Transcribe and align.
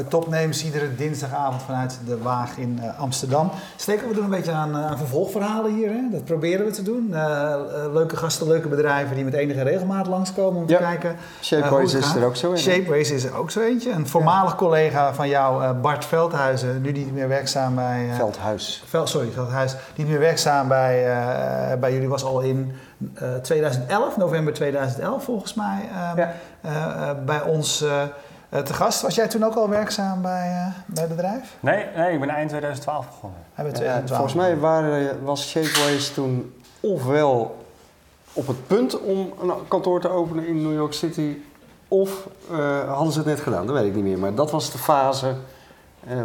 bij 0.00 0.10
Topnames, 0.10 0.64
iedere 0.64 0.94
dinsdagavond 0.94 1.62
vanuit 1.62 1.98
de 2.06 2.18
Waag 2.18 2.56
in 2.56 2.80
uh, 2.82 3.00
Amsterdam. 3.00 3.50
Steken 3.76 4.08
we 4.08 4.14
doen 4.14 4.24
een 4.24 4.30
beetje 4.30 4.52
aan, 4.52 4.76
aan 4.76 4.98
vervolgverhalen 4.98 5.74
hier, 5.74 5.88
hè? 5.88 6.00
dat 6.10 6.24
proberen 6.24 6.66
we 6.66 6.72
te 6.72 6.82
doen. 6.82 7.08
Uh, 7.10 7.54
leuke 7.92 8.16
gasten, 8.16 8.46
leuke 8.46 8.68
bedrijven 8.68 9.14
die 9.14 9.24
met 9.24 9.34
enige 9.34 9.62
regelmaat 9.62 10.06
langskomen 10.06 10.60
om 10.60 10.66
te 10.66 10.74
kijken. 10.74 11.16
Shapeways 11.42 11.94
is 11.94 12.14
er 12.14 12.24
ook 12.24 12.36
zo 12.36 12.50
een. 12.50 12.58
Shapeways 12.58 13.10
is 13.10 13.24
er 13.24 13.36
ook 13.36 13.50
zo 13.50 13.60
eentje. 13.60 13.90
Een 13.90 14.06
voormalig 14.06 14.54
collega 14.54 15.14
van 15.14 15.28
jou, 15.28 15.74
Bart 15.74 16.04
Veldhuizen, 16.04 16.82
nu 16.82 16.92
niet 16.92 17.12
meer 17.12 17.28
werkzaam 17.28 17.74
bij... 17.74 18.08
Veldhuis. 18.16 18.82
Vel, 18.86 19.06
sorry, 19.06 19.30
Veldhuis. 19.30 19.76
Niet 19.96 20.08
meer 20.08 20.18
werkzaam 20.18 20.68
bij, 20.68 21.04
bij 21.80 21.92
jullie, 21.92 22.08
was 22.08 22.24
al 22.24 22.40
in 22.40 22.72
2011, 23.42 24.16
november 24.16 24.52
2011 24.52 25.24
volgens 25.24 25.54
mij, 25.54 25.88
ja. 26.16 26.34
bij 27.24 27.42
ons... 27.42 27.84
Uh, 28.50 28.60
te 28.60 28.74
gast. 28.74 29.00
Was 29.00 29.14
jij 29.14 29.28
toen 29.28 29.44
ook 29.44 29.54
al 29.54 29.68
werkzaam 29.68 30.22
bij, 30.22 30.50
uh, 30.50 30.66
bij 30.86 31.02
het 31.02 31.16
bedrijf? 31.16 31.56
Nee, 31.60 31.86
nee, 31.96 32.12
ik 32.12 32.20
ben 32.20 32.28
eind 32.28 32.48
2012 32.48 33.06
begonnen. 33.06 33.38
Ja, 33.82 34.02
volgens 34.06 34.34
mij 34.34 34.58
waren, 34.58 35.24
was 35.24 35.48
Shapeways 35.48 36.12
toen 36.12 36.54
ofwel 36.80 37.64
op 38.32 38.46
het 38.46 38.66
punt 38.66 39.00
om 39.00 39.32
een 39.40 39.52
kantoor 39.68 40.00
te 40.00 40.08
openen 40.08 40.46
in 40.46 40.62
New 40.62 40.74
York 40.74 40.92
City, 40.92 41.36
of 41.88 42.28
uh, 42.50 42.88
hadden 42.92 43.12
ze 43.12 43.18
het 43.18 43.28
net 43.28 43.40
gedaan, 43.40 43.66
dat 43.66 43.74
weet 43.74 43.86
ik 43.86 43.94
niet 43.94 44.04
meer. 44.04 44.18
Maar 44.18 44.34
dat 44.34 44.50
was 44.50 44.72
de 44.72 44.78
fase 44.78 45.34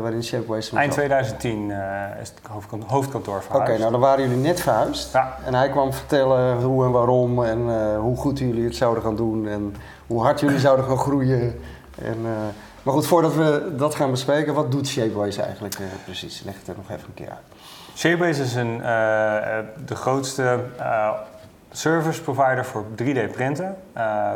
waarin 0.02 0.24
Shapeways 0.24 0.72
Eind 0.72 0.92
2010 0.92 1.72
is 2.22 2.30
het 2.30 2.40
hoofdkantoor 2.88 3.42
verhuisd. 3.44 3.70
Oké, 3.70 3.80
nou 3.80 3.92
dan 3.92 4.00
waren 4.00 4.28
jullie 4.28 4.44
net 4.44 4.62
verhuisd. 4.62 5.14
Ja. 5.14 5.38
En 5.46 5.54
hij 5.54 5.70
kwam 5.70 5.94
vertellen 5.94 6.62
hoe 6.64 6.86
en 6.86 6.92
waarom 6.92 7.44
en 7.44 7.60
hoe 7.98 8.18
goed 8.18 8.40
jullie 8.40 8.64
het 8.64 8.76
zouden 8.76 9.04
gaan 9.04 9.16
doen 9.16 9.48
en 9.48 9.76
hoe 10.08 10.22
hard 10.22 10.40
jullie 10.40 10.60
zouden 10.60 10.86
gaan 10.86 10.98
groeien. 10.98 11.60
En, 12.02 12.18
uh, 12.18 12.32
maar 12.84 12.94
goed, 12.94 13.08
voordat 13.08 13.36
we 13.36 13.74
dat 13.78 13.96
gaan 13.96 14.12
bespreken, 14.12 14.54
wat 14.54 14.72
doet 14.72 14.88
Shapeways 14.88 15.38
eigenlijk 15.38 15.80
uh, 15.80 15.88
precies? 16.04 16.42
Leg 16.46 16.56
het 16.60 16.68
er 16.68 16.76
nog 16.76 16.90
even 16.90 17.08
een 17.08 17.14
keer 17.14 17.30
uit. 17.30 17.60
Shapeways 17.96 18.40
is 18.40 18.56
een, 18.56 18.78
uh, 18.78 18.84
de 19.86 19.96
grootste 19.96 20.60
service 21.72 22.22
provider 22.22 22.66
voor 22.66 22.86
3D 22.92 23.32
printen 23.32 23.78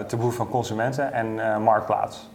te 0.07 0.15
behoeve 0.15 0.37
van 0.37 0.49
consumenten 0.49 1.13
en 1.13 1.61
marktplaats. 1.61 2.29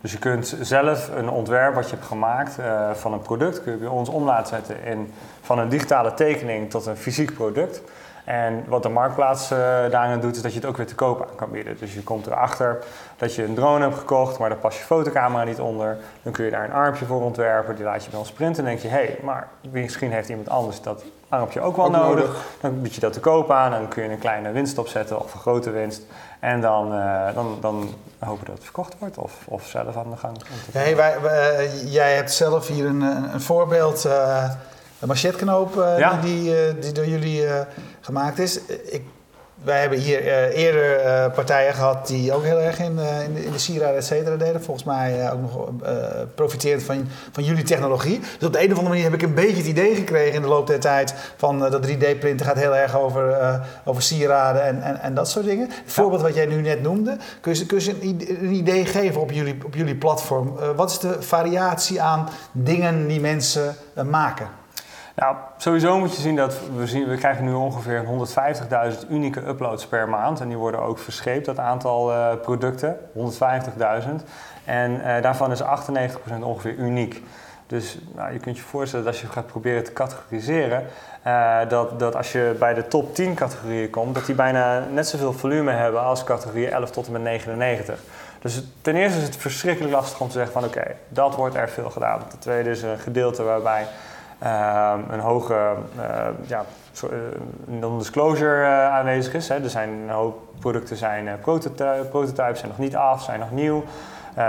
Dus 0.00 0.12
je 0.12 0.18
kunt 0.18 0.56
zelf 0.60 1.10
een 1.14 1.30
ontwerp 1.30 1.74
wat 1.74 1.90
je 1.90 1.94
hebt 1.94 2.06
gemaakt 2.06 2.58
van 2.92 3.12
een 3.12 3.22
product, 3.22 3.62
kun 3.62 3.72
je 3.72 3.78
bij 3.78 3.88
ons 3.88 4.08
om 4.08 4.24
laten 4.24 4.46
zetten 4.46 4.84
in, 4.84 5.12
van 5.40 5.58
een 5.58 5.68
digitale 5.68 6.14
tekening 6.14 6.70
tot 6.70 6.86
een 6.86 6.96
fysiek 6.96 7.34
product. 7.34 7.82
En 8.28 8.64
wat 8.66 8.82
de 8.82 8.88
marktplaats 8.88 9.52
uh, 9.52 9.58
daarin 9.90 10.20
doet, 10.20 10.36
is 10.36 10.42
dat 10.42 10.52
je 10.52 10.58
het 10.58 10.68
ook 10.68 10.76
weer 10.76 10.86
te 10.86 10.94
koop 10.94 11.20
aan 11.20 11.34
kan 11.36 11.50
bieden. 11.50 11.76
Dus 11.78 11.94
je 11.94 12.02
komt 12.02 12.26
erachter 12.26 12.84
dat 13.16 13.34
je 13.34 13.44
een 13.44 13.54
drone 13.54 13.84
hebt 13.84 13.98
gekocht, 13.98 14.38
maar 14.38 14.48
daar 14.48 14.58
pas 14.58 14.78
je 14.78 14.84
fotocamera 14.84 15.44
niet 15.44 15.60
onder. 15.60 15.96
Dan 16.22 16.32
kun 16.32 16.44
je 16.44 16.50
daar 16.50 16.64
een 16.64 16.72
armpje 16.72 17.04
voor 17.04 17.22
ontwerpen, 17.22 17.76
die 17.76 17.84
laat 17.84 18.04
je 18.04 18.10
bij 18.10 18.18
ons 18.18 18.32
printen. 18.32 18.64
En 18.64 18.68
denk 18.70 18.82
je, 18.82 18.88
hé, 18.88 18.94
hey, 18.94 19.18
maar 19.22 19.48
misschien 19.70 20.12
heeft 20.12 20.28
iemand 20.28 20.48
anders 20.48 20.82
dat 20.82 21.02
armpje 21.28 21.60
ook 21.60 21.76
wel 21.76 21.90
nodig. 21.90 22.44
Dan 22.60 22.82
bied 22.82 22.94
je 22.94 23.00
dat 23.00 23.12
te 23.12 23.20
koop 23.20 23.50
aan 23.50 23.72
en 23.72 23.80
dan 23.80 23.88
kun 23.88 24.02
je 24.02 24.10
een 24.10 24.18
kleine 24.18 24.50
winst 24.50 24.78
opzetten 24.78 25.20
of 25.20 25.34
een 25.34 25.40
grote 25.40 25.70
winst. 25.70 26.02
En 26.40 26.60
dan, 26.60 26.94
uh, 26.94 27.34
dan, 27.34 27.56
dan 27.60 27.94
hopen 28.18 28.46
dat 28.46 28.54
het 28.54 28.64
verkocht 28.64 28.98
wordt 28.98 29.18
of, 29.18 29.34
of 29.46 29.66
zelf 29.66 29.96
aan 29.96 30.10
de 30.10 30.16
gang. 30.16 30.36
Hey, 30.72 30.96
wij, 30.96 31.68
jij 31.84 32.14
hebt 32.14 32.32
zelf 32.32 32.66
hier 32.66 32.86
een, 32.86 33.00
een 33.32 33.40
voorbeeld... 33.40 34.06
Uh 34.06 34.44
de 34.98 35.06
machetknoop 35.06 35.76
uh, 35.76 36.22
die, 36.22 36.42
die, 36.42 36.78
die, 36.78 36.92
door 36.92 37.06
jullie 37.06 37.44
gemaakt 38.00 38.38
is. 38.38 38.60
Ik, 38.66 39.02
wij 39.64 39.80
hebben 39.80 39.98
hier 39.98 40.52
eerder 40.52 41.30
partijen 41.30 41.74
gehad 41.74 42.06
die 42.06 42.32
ook 42.32 42.42
heel 42.42 42.60
erg 42.60 42.78
in, 42.78 42.98
in, 43.24 43.34
de, 43.34 43.44
in 43.44 43.52
de 43.52 43.58
sieraden 43.58 43.96
et 43.96 44.04
cetera 44.04 44.36
deden. 44.36 44.62
Volgens 44.62 44.86
mij 44.86 45.32
ook 45.32 45.40
nog 45.40 45.68
profiterend 46.34 46.82
van, 46.82 47.08
van 47.32 47.44
jullie 47.44 47.64
technologie. 47.64 48.20
Dus 48.38 48.46
op 48.46 48.52
de 48.52 48.58
een 48.58 48.72
of 48.72 48.78
andere 48.78 48.88
manier 48.88 49.04
heb 49.04 49.14
ik 49.14 49.22
een 49.22 49.34
beetje 49.34 49.56
het 49.56 49.66
idee 49.66 49.94
gekregen 49.94 50.34
in 50.34 50.42
de 50.42 50.48
loop 50.48 50.66
der 50.66 50.80
tijd 50.80 51.14
van 51.36 51.58
dat 51.58 51.86
3D-printen 51.86 52.46
gaat 52.46 52.56
heel 52.56 52.76
erg 52.76 52.98
over, 52.98 53.60
over 53.84 54.02
sieraden 54.02 54.62
en, 54.62 54.82
en, 54.82 55.00
en 55.00 55.14
dat 55.14 55.28
soort 55.28 55.44
dingen. 55.44 55.68
Het 55.68 55.92
voorbeeld 55.92 56.22
wat 56.22 56.34
jij 56.34 56.46
nu 56.46 56.60
net 56.60 56.82
noemde, 56.82 57.16
kun 57.40 57.54
je, 57.54 57.66
kun 57.66 57.80
je 57.80 57.90
een, 57.90 58.24
een 58.28 58.52
idee 58.52 58.86
geven 58.86 59.20
op 59.20 59.30
jullie, 59.30 59.58
op 59.64 59.74
jullie 59.74 59.96
platform? 59.96 60.56
wat 60.76 60.90
is 60.90 60.98
de 60.98 61.16
variatie 61.22 62.02
aan 62.02 62.28
dingen 62.52 63.06
die 63.06 63.20
mensen 63.20 63.76
maken? 64.04 64.48
Nou, 65.18 65.36
sowieso 65.56 65.98
moet 65.98 66.16
je 66.16 66.22
zien 66.22 66.36
dat 66.36 66.60
we, 66.76 66.86
zien, 66.86 67.08
we 67.08 67.16
krijgen 67.16 67.44
nu 67.44 67.52
ongeveer 67.52 68.04
150.000 68.92 69.08
unieke 69.10 69.46
uploads 69.48 69.86
per 69.86 70.08
maand. 70.08 70.40
En 70.40 70.48
die 70.48 70.56
worden 70.56 70.82
ook 70.82 70.98
verscheept, 70.98 71.44
dat 71.44 71.58
aantal 71.58 72.10
uh, 72.10 72.32
producten. 72.42 72.96
150.000. 73.14 73.18
En 74.64 74.90
uh, 74.90 75.22
daarvan 75.22 75.50
is 75.52 75.62
98% 75.62 75.64
ongeveer 76.42 76.74
uniek. 76.74 77.22
Dus 77.66 77.98
nou, 78.14 78.32
je 78.32 78.38
kunt 78.38 78.56
je 78.56 78.62
voorstellen 78.62 79.04
dat 79.04 79.14
als 79.14 79.22
je 79.22 79.28
gaat 79.28 79.46
proberen 79.46 79.84
te 79.84 79.92
categoriseren, 79.92 80.84
uh, 81.26 81.58
dat, 81.68 81.98
dat 81.98 82.16
als 82.16 82.32
je 82.32 82.56
bij 82.58 82.74
de 82.74 82.88
top 82.88 83.14
10 83.14 83.34
categorieën 83.34 83.90
komt, 83.90 84.14
dat 84.14 84.26
die 84.26 84.34
bijna 84.34 84.84
net 84.92 85.08
zoveel 85.08 85.32
volume 85.32 85.72
hebben 85.72 86.02
als 86.02 86.24
categorie 86.24 86.68
11 86.68 86.90
tot 86.90 87.06
en 87.06 87.12
met 87.12 87.22
99. 87.22 88.00
Dus 88.40 88.62
ten 88.82 88.96
eerste 88.96 89.18
is 89.18 89.24
het 89.24 89.36
verschrikkelijk 89.36 89.94
lastig 89.94 90.20
om 90.20 90.26
te 90.26 90.32
zeggen 90.32 90.52
van 90.52 90.64
oké, 90.64 90.94
dat 91.08 91.34
wordt 91.34 91.54
er 91.54 91.68
veel 91.68 91.90
gedaan. 91.90 92.28
Ten 92.28 92.38
tweede 92.38 92.70
is 92.70 92.82
een 92.82 92.98
gedeelte 92.98 93.42
waarbij 93.42 93.86
een 95.10 95.20
hoge 95.20 95.74
uh, 95.96 96.26
ja, 96.46 96.64
eh, 97.02 97.08
non-disclosure 97.64 98.60
uh, 98.60 98.88
aanwezig 98.88 99.34
is. 99.34 99.48
Hè. 99.48 99.54
Er 99.54 99.70
zijn 99.70 99.88
een 99.88 100.10
hoop 100.10 100.40
producten 100.58 100.96
zijn 100.96 101.38
prototypes, 102.10 102.58
zijn 102.58 102.70
nog 102.70 102.78
niet 102.78 102.96
af, 102.96 103.22
zijn 103.22 103.40
nog 103.40 103.50
nieuw. 103.50 103.84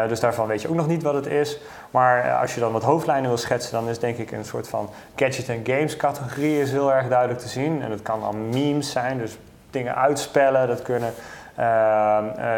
dus 0.08 0.20
daarvan 0.20 0.48
weet 0.48 0.62
je 0.62 0.70
ook 0.70 0.76
nog 0.76 0.88
niet 0.88 1.04
wat 1.04 1.14
het 1.14 1.28
is. 1.28 1.60
Maar 1.92 2.34
als 2.34 2.54
je 2.54 2.60
dan 2.60 2.72
wat 2.72 2.84
hoofdlijnen 2.84 3.30
wil 3.30 3.38
schetsen, 3.38 3.72
dan 3.72 3.90
is 3.90 4.00
denk 4.00 4.18
ik 4.18 4.32
een 4.32 4.46
soort 4.46 4.68
van 4.68 4.90
gadget 5.16 5.50
en 5.50 5.62
games 5.64 5.98
categorie 5.98 6.62
is 6.62 6.72
heel 6.72 6.94
erg 6.94 7.08
duidelijk 7.08 7.40
te 7.40 7.48
zien. 7.48 7.82
En 7.82 7.90
dat 7.90 8.02
kan 8.02 8.20
dan 8.20 8.50
memes 8.50 8.92
zijn, 8.92 9.18
dus 9.18 9.38
dingen 9.70 9.96
uitspellen. 9.96 10.68
Dat 10.68 10.82
kunnen 10.82 11.14
ehm, 11.14 11.18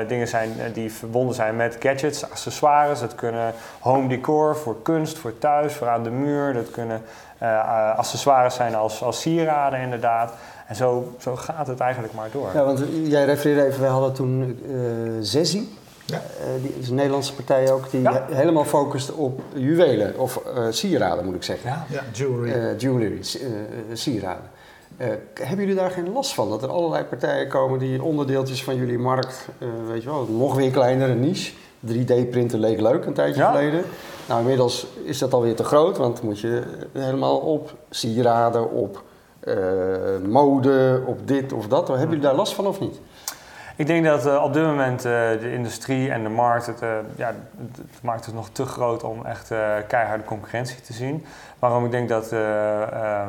dingen 0.07 0.27
zijn 0.27 0.51
die 0.73 0.91
verbonden 0.91 1.35
zijn 1.35 1.55
met 1.55 1.77
gadgets, 1.79 2.23
accessoires. 2.29 2.99
Dat 2.99 3.15
kunnen 3.15 3.53
home 3.79 4.07
decor 4.07 4.55
voor 4.55 4.81
kunst, 4.81 5.17
voor 5.17 5.37
thuis, 5.37 5.73
voor 5.73 5.87
aan 5.87 6.03
de 6.03 6.09
muur. 6.09 6.53
Dat 6.53 6.71
kunnen 6.71 7.01
uh, 7.43 7.97
accessoires 7.97 8.55
zijn 8.55 8.75
als, 8.75 9.03
als 9.03 9.21
sieraden 9.21 9.79
inderdaad. 9.79 10.33
En 10.67 10.75
zo, 10.75 11.15
zo 11.19 11.35
gaat 11.35 11.67
het 11.67 11.79
eigenlijk 11.79 12.13
maar 12.13 12.29
door. 12.31 12.49
Ja, 12.53 12.63
want 12.63 12.83
jij 13.03 13.25
refereerde 13.25 13.65
even, 13.65 13.81
we 13.81 13.87
hadden 13.87 14.13
toen 14.13 14.59
uh, 14.65 15.17
Zezzi. 15.21 15.77
Ja. 16.05 16.15
Uh, 16.17 16.61
die 16.61 16.75
is 16.79 16.89
een 16.89 16.95
Nederlandse 16.95 17.35
partij 17.35 17.71
ook, 17.71 17.91
die 17.91 18.09
helemaal 18.31 18.65
focust 18.65 19.11
op 19.11 19.41
juwelen, 19.53 20.19
of 20.19 20.41
uh, 20.55 20.65
sieraden 20.69 21.25
moet 21.25 21.35
ik 21.35 21.43
zeggen. 21.43 21.69
Ja, 21.69 21.85
ja 21.89 22.01
jewelry. 22.11 22.49
Uh, 22.49 22.79
jewelry, 22.79 23.19
sieraden. 23.93 24.49
Hebben 25.33 25.59
jullie 25.59 25.75
daar 25.75 25.91
geen 25.91 26.11
last 26.11 26.33
van? 26.33 26.49
Dat 26.49 26.63
er 26.63 26.69
allerlei 26.69 27.03
partijen 27.03 27.47
komen 27.47 27.79
die 27.79 28.03
onderdeeltjes 28.03 28.63
van 28.63 28.75
jullie 28.75 28.99
markt, 28.99 29.47
weet 29.87 30.03
je 30.03 30.09
wel, 30.09 30.27
nog 30.29 30.55
weer 30.55 30.71
kleinere 30.71 31.13
niche. 31.13 31.53
3D-printen 31.87 32.59
leek 32.59 32.81
leuk 32.81 33.05
een 33.05 33.13
tijdje 33.13 33.43
geleden. 33.43 33.83
Nou, 34.27 34.41
inmiddels 34.41 34.87
is 35.03 35.17
dat 35.17 35.33
alweer 35.33 35.55
te 35.55 35.63
groot, 35.63 35.97
want 35.97 36.21
moet 36.21 36.39
je 36.39 36.63
helemaal 36.93 37.37
op 37.37 37.73
sieraden, 37.89 38.71
op 38.71 39.03
uh, 39.43 39.55
mode, 40.27 41.01
op 41.05 41.27
dit 41.27 41.53
of 41.53 41.67
dat. 41.67 41.87
Hebben 41.87 42.07
jullie 42.07 42.23
daar 42.23 42.35
last 42.35 42.53
van 42.53 42.67
of 42.67 42.79
niet? 42.79 42.99
Ik 43.75 43.87
denk 43.87 44.05
dat 44.05 44.25
uh, 44.25 44.43
op 44.43 44.53
dit 44.53 44.63
moment 44.63 45.05
uh, 45.05 45.11
de 45.39 45.51
industrie 45.53 46.11
en 46.11 46.23
de 46.23 46.29
markt, 46.29 46.65
het, 46.65 46.81
uh, 46.81 46.89
ja, 47.15 47.33
de 47.75 47.81
markt 48.01 48.27
is 48.27 48.33
nog 48.33 48.49
te 48.49 48.65
groot 48.65 49.03
om 49.03 49.25
echt 49.25 49.47
keiharde 49.87 50.23
concurrentie 50.23 50.81
te 50.81 50.93
zien. 50.93 51.25
Waarom 51.61 51.85
ik 51.85 51.91
denk 51.91 52.09
dat 52.09 52.31
uh, 52.31 52.39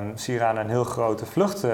um, 0.00 0.56
een 0.56 0.68
heel 0.68 0.84
grote 0.84 1.26
vlucht 1.26 1.64
uh, 1.64 1.70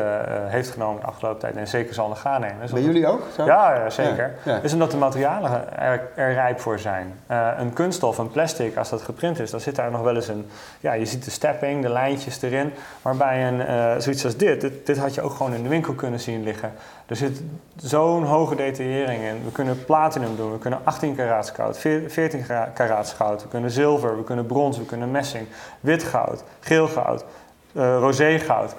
heeft 0.46 0.70
genomen 0.70 1.00
de 1.00 1.06
afgelopen 1.06 1.40
tijd 1.40 1.56
en 1.56 1.68
zeker 1.68 1.94
zal 1.94 2.08
nog 2.08 2.20
gaan 2.20 2.40
nemen. 2.40 2.70
Bij 2.72 2.82
jullie 2.82 3.06
ook? 3.06 3.22
Zo? 3.36 3.44
Ja, 3.44 3.90
zeker. 3.90 4.34
Ja, 4.44 4.58
Is 4.62 4.72
omdat 4.72 4.90
de 4.90 4.96
materialen 4.96 5.78
er, 5.78 6.08
er 6.14 6.32
rijp 6.32 6.60
voor 6.60 6.78
zijn. 6.78 7.20
Een 7.58 7.72
kunststof, 7.72 8.18
een 8.18 8.30
plastic, 8.30 8.76
als 8.76 8.88
dat 8.88 9.02
geprint 9.02 9.38
is, 9.38 9.50
dan 9.50 9.60
zit 9.60 9.76
daar 9.76 9.90
nog 9.90 10.00
wel 10.00 10.14
eens 10.14 10.28
een... 10.28 10.46
Ja, 10.80 10.92
je 10.92 11.04
ziet 11.04 11.24
de 11.24 11.30
stepping, 11.30 11.82
de 11.82 11.88
lijntjes 11.88 12.42
erin. 12.42 12.72
Waarbij 13.02 13.48
een, 13.48 14.02
zoiets 14.02 14.24
als 14.24 14.36
dit, 14.36 14.60
dit, 14.60 14.86
dit, 14.86 14.98
had 14.98 15.14
je 15.14 15.22
ook 15.22 15.32
gewoon 15.32 15.54
in 15.54 15.62
de 15.62 15.68
winkel 15.68 15.92
kunnen 15.92 16.20
zien 16.20 16.42
liggen. 16.42 16.72
Er 17.06 17.16
zit 17.16 17.42
zo'n 17.76 18.24
hoge 18.24 18.54
detaillering 18.54 19.22
in. 19.22 19.44
We 19.44 19.52
kunnen 19.52 19.84
platinum 19.84 20.36
doen, 20.36 20.52
we 20.52 20.58
kunnen 20.58 20.80
18 20.84 21.14
karaats 21.14 21.50
goud, 21.50 21.78
14 21.78 22.44
karaats 22.74 23.12
goud, 23.12 23.42
we 23.42 23.48
kunnen 23.48 23.70
zilver, 23.70 24.16
we 24.16 24.24
kunnen 24.24 24.46
brons, 24.46 24.78
we 24.78 24.84
kunnen 24.84 25.10
messing, 25.10 25.46
wit 25.80 26.02
goud 26.02 26.44
geel 26.60 26.88
goud, 26.88 27.24
uh, 27.72 27.98
roze 27.98 28.38
goud. 28.38 28.74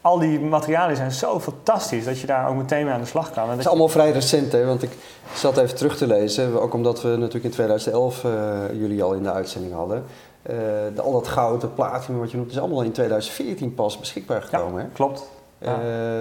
Al 0.00 0.18
die 0.18 0.40
materialen 0.40 0.96
zijn 0.96 1.12
zo 1.12 1.40
fantastisch 1.40 2.04
dat 2.04 2.20
je 2.20 2.26
daar 2.26 2.48
ook 2.48 2.56
meteen 2.56 2.84
mee 2.84 2.94
aan 2.94 3.00
de 3.00 3.06
slag 3.06 3.30
kan. 3.30 3.50
Het 3.50 3.58
is 3.58 3.66
allemaal 3.66 3.88
vrij 3.88 4.10
recent, 4.10 4.52
hè? 4.52 4.64
want 4.64 4.82
ik 4.82 4.90
zat 5.34 5.56
even 5.56 5.76
terug 5.76 5.96
te 5.96 6.06
lezen. 6.06 6.60
Ook 6.60 6.74
omdat 6.74 7.02
we 7.02 7.08
natuurlijk 7.08 7.44
in 7.44 7.50
2011 7.50 8.24
uh, 8.24 8.64
eh, 8.64 8.72
jullie 8.72 9.02
al 9.02 9.12
in 9.12 9.22
de 9.22 9.32
uitzending 9.32 9.74
hadden. 9.74 10.04
Uh, 10.50 10.56
de, 10.94 11.02
al 11.02 11.12
dat 11.12 11.28
goud, 11.28 11.62
het 11.62 11.74
platinum 11.74 12.20
wat 12.20 12.30
je 12.30 12.36
noemt, 12.36 12.50
is 12.50 12.58
allemaal 12.58 12.82
in 12.82 12.92
2014 12.92 13.74
pas 13.74 13.98
beschikbaar 13.98 14.42
gekomen. 14.42 14.82
Ja, 14.82 14.88
klopt. 14.92 15.30
Ja. 15.58 15.76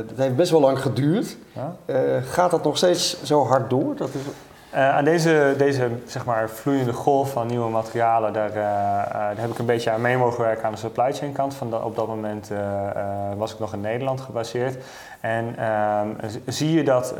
Dat 0.08 0.18
heeft 0.18 0.36
best 0.36 0.52
wel 0.52 0.60
lang 0.60 0.82
geduurd. 0.82 1.38
Ja. 1.54 1.76
gaat 2.22 2.52
dat 2.52 2.64
nog 2.64 2.78
steeds 2.78 3.24
zo 3.24 3.46
hard 3.46 3.70
door? 3.70 3.96
Dat 3.96 4.08
is... 4.08 4.22
Uh, 4.74 4.96
aan 4.96 5.04
deze, 5.04 5.54
deze 5.58 5.90
zeg 6.06 6.26
maar, 6.26 6.50
vloeiende 6.50 6.94
golf 6.94 7.32
van 7.32 7.48
nieuwe 7.48 7.70
materialen, 7.70 8.34
daar, 8.34 8.50
uh, 8.50 8.56
daar, 9.14 9.34
heb 9.38 9.52
ik 9.52 9.60
een 9.60 9.66
beetje 9.66 9.92
aan 9.92 10.02
mee 10.02 10.18
mogen 10.18 10.44
werken 10.44 10.66
aan 10.66 10.72
de 10.72 10.78
supply 10.78 11.14
chain 11.14 11.32
kant. 11.32 11.54
Van 11.54 11.84
op 11.84 11.96
dat 11.96 12.08
moment 12.08 12.52
was 13.38 13.54
ik 13.54 13.60
nog 13.60 13.74
in 13.74 13.82
Nederland 13.82 14.22
gebaseerd. 14.22 14.84
En 15.20 15.56
ehm, 15.58 16.08
zie 16.46 16.72
je 16.72 16.84
dat 16.84 17.16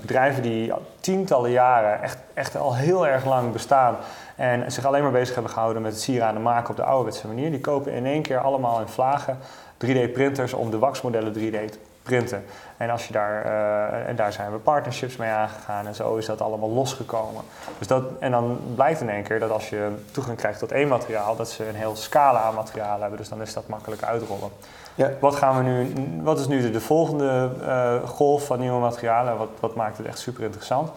bedrijven 0.00 0.42
die 0.42 0.72
tientallen 1.00 1.50
jaren 1.50 2.02
echt, 2.02 2.18
echt 2.34 2.56
al 2.56 2.74
heel 2.74 3.06
erg 3.06 3.24
lang 3.24 3.52
bestaan 3.52 3.96
en 4.36 4.72
zich 4.72 4.86
alleen 4.86 5.02
maar 5.02 5.12
bezig 5.12 5.34
hebben 5.34 5.52
gehouden 5.52 5.82
met 5.82 5.92
het 5.92 6.00
sieraden 6.00 6.42
maken 6.42 6.70
op 6.70 6.76
de 6.76 6.84
ouderwetse 6.84 7.26
manier, 7.26 7.50
die 7.50 7.60
kopen 7.60 7.92
in 7.92 8.06
één 8.06 8.22
keer 8.22 8.38
allemaal 8.38 8.80
in 8.80 8.88
vlagen 8.88 9.38
3D-printers 9.86 10.54
om 10.54 10.70
de 10.70 10.78
waxmodellen 10.78 11.34
3D 11.34 11.70
te 11.70 11.78
printen. 12.08 12.44
En, 12.76 12.90
als 12.90 13.06
je 13.06 13.12
daar, 13.12 13.44
uh, 13.44 14.08
en 14.08 14.16
daar 14.16 14.32
zijn 14.32 14.52
we 14.52 14.58
partnerships 14.58 15.16
mee 15.16 15.30
aangegaan 15.30 15.86
en 15.86 15.94
zo 15.94 16.16
is 16.16 16.26
dat 16.26 16.40
allemaal 16.40 16.70
losgekomen. 16.70 17.42
Dus 17.78 17.86
dat, 17.86 18.04
en 18.20 18.30
dan 18.30 18.60
blijkt 18.74 19.00
in 19.00 19.10
één 19.10 19.22
keer 19.22 19.38
dat 19.38 19.50
als 19.50 19.68
je 19.68 20.04
toegang 20.10 20.36
krijgt 20.36 20.58
tot 20.58 20.72
één 20.72 20.88
materiaal, 20.88 21.36
dat 21.36 21.50
ze 21.50 21.68
een 21.68 21.74
heel 21.74 21.96
scala 21.96 22.40
aan 22.40 22.54
materialen 22.54 23.00
hebben. 23.00 23.18
Dus 23.18 23.28
dan 23.28 23.42
is 23.42 23.52
dat 23.52 23.68
makkelijk 23.68 24.02
uitrollen. 24.02 24.50
Ja. 24.94 25.10
Wat, 25.20 25.34
gaan 25.34 25.56
we 25.56 25.62
nu, 25.62 25.92
wat 26.22 26.38
is 26.38 26.46
nu 26.46 26.70
de, 26.70 26.80
volgende 26.80 27.50
uh, 27.60 28.08
golf 28.08 28.46
van 28.46 28.58
nieuwe 28.58 28.80
materialen? 28.80 29.38
Wat, 29.38 29.48
wat 29.60 29.74
maakt 29.74 29.98
het 29.98 30.06
echt 30.06 30.18
super 30.18 30.44
interessant? 30.44 30.90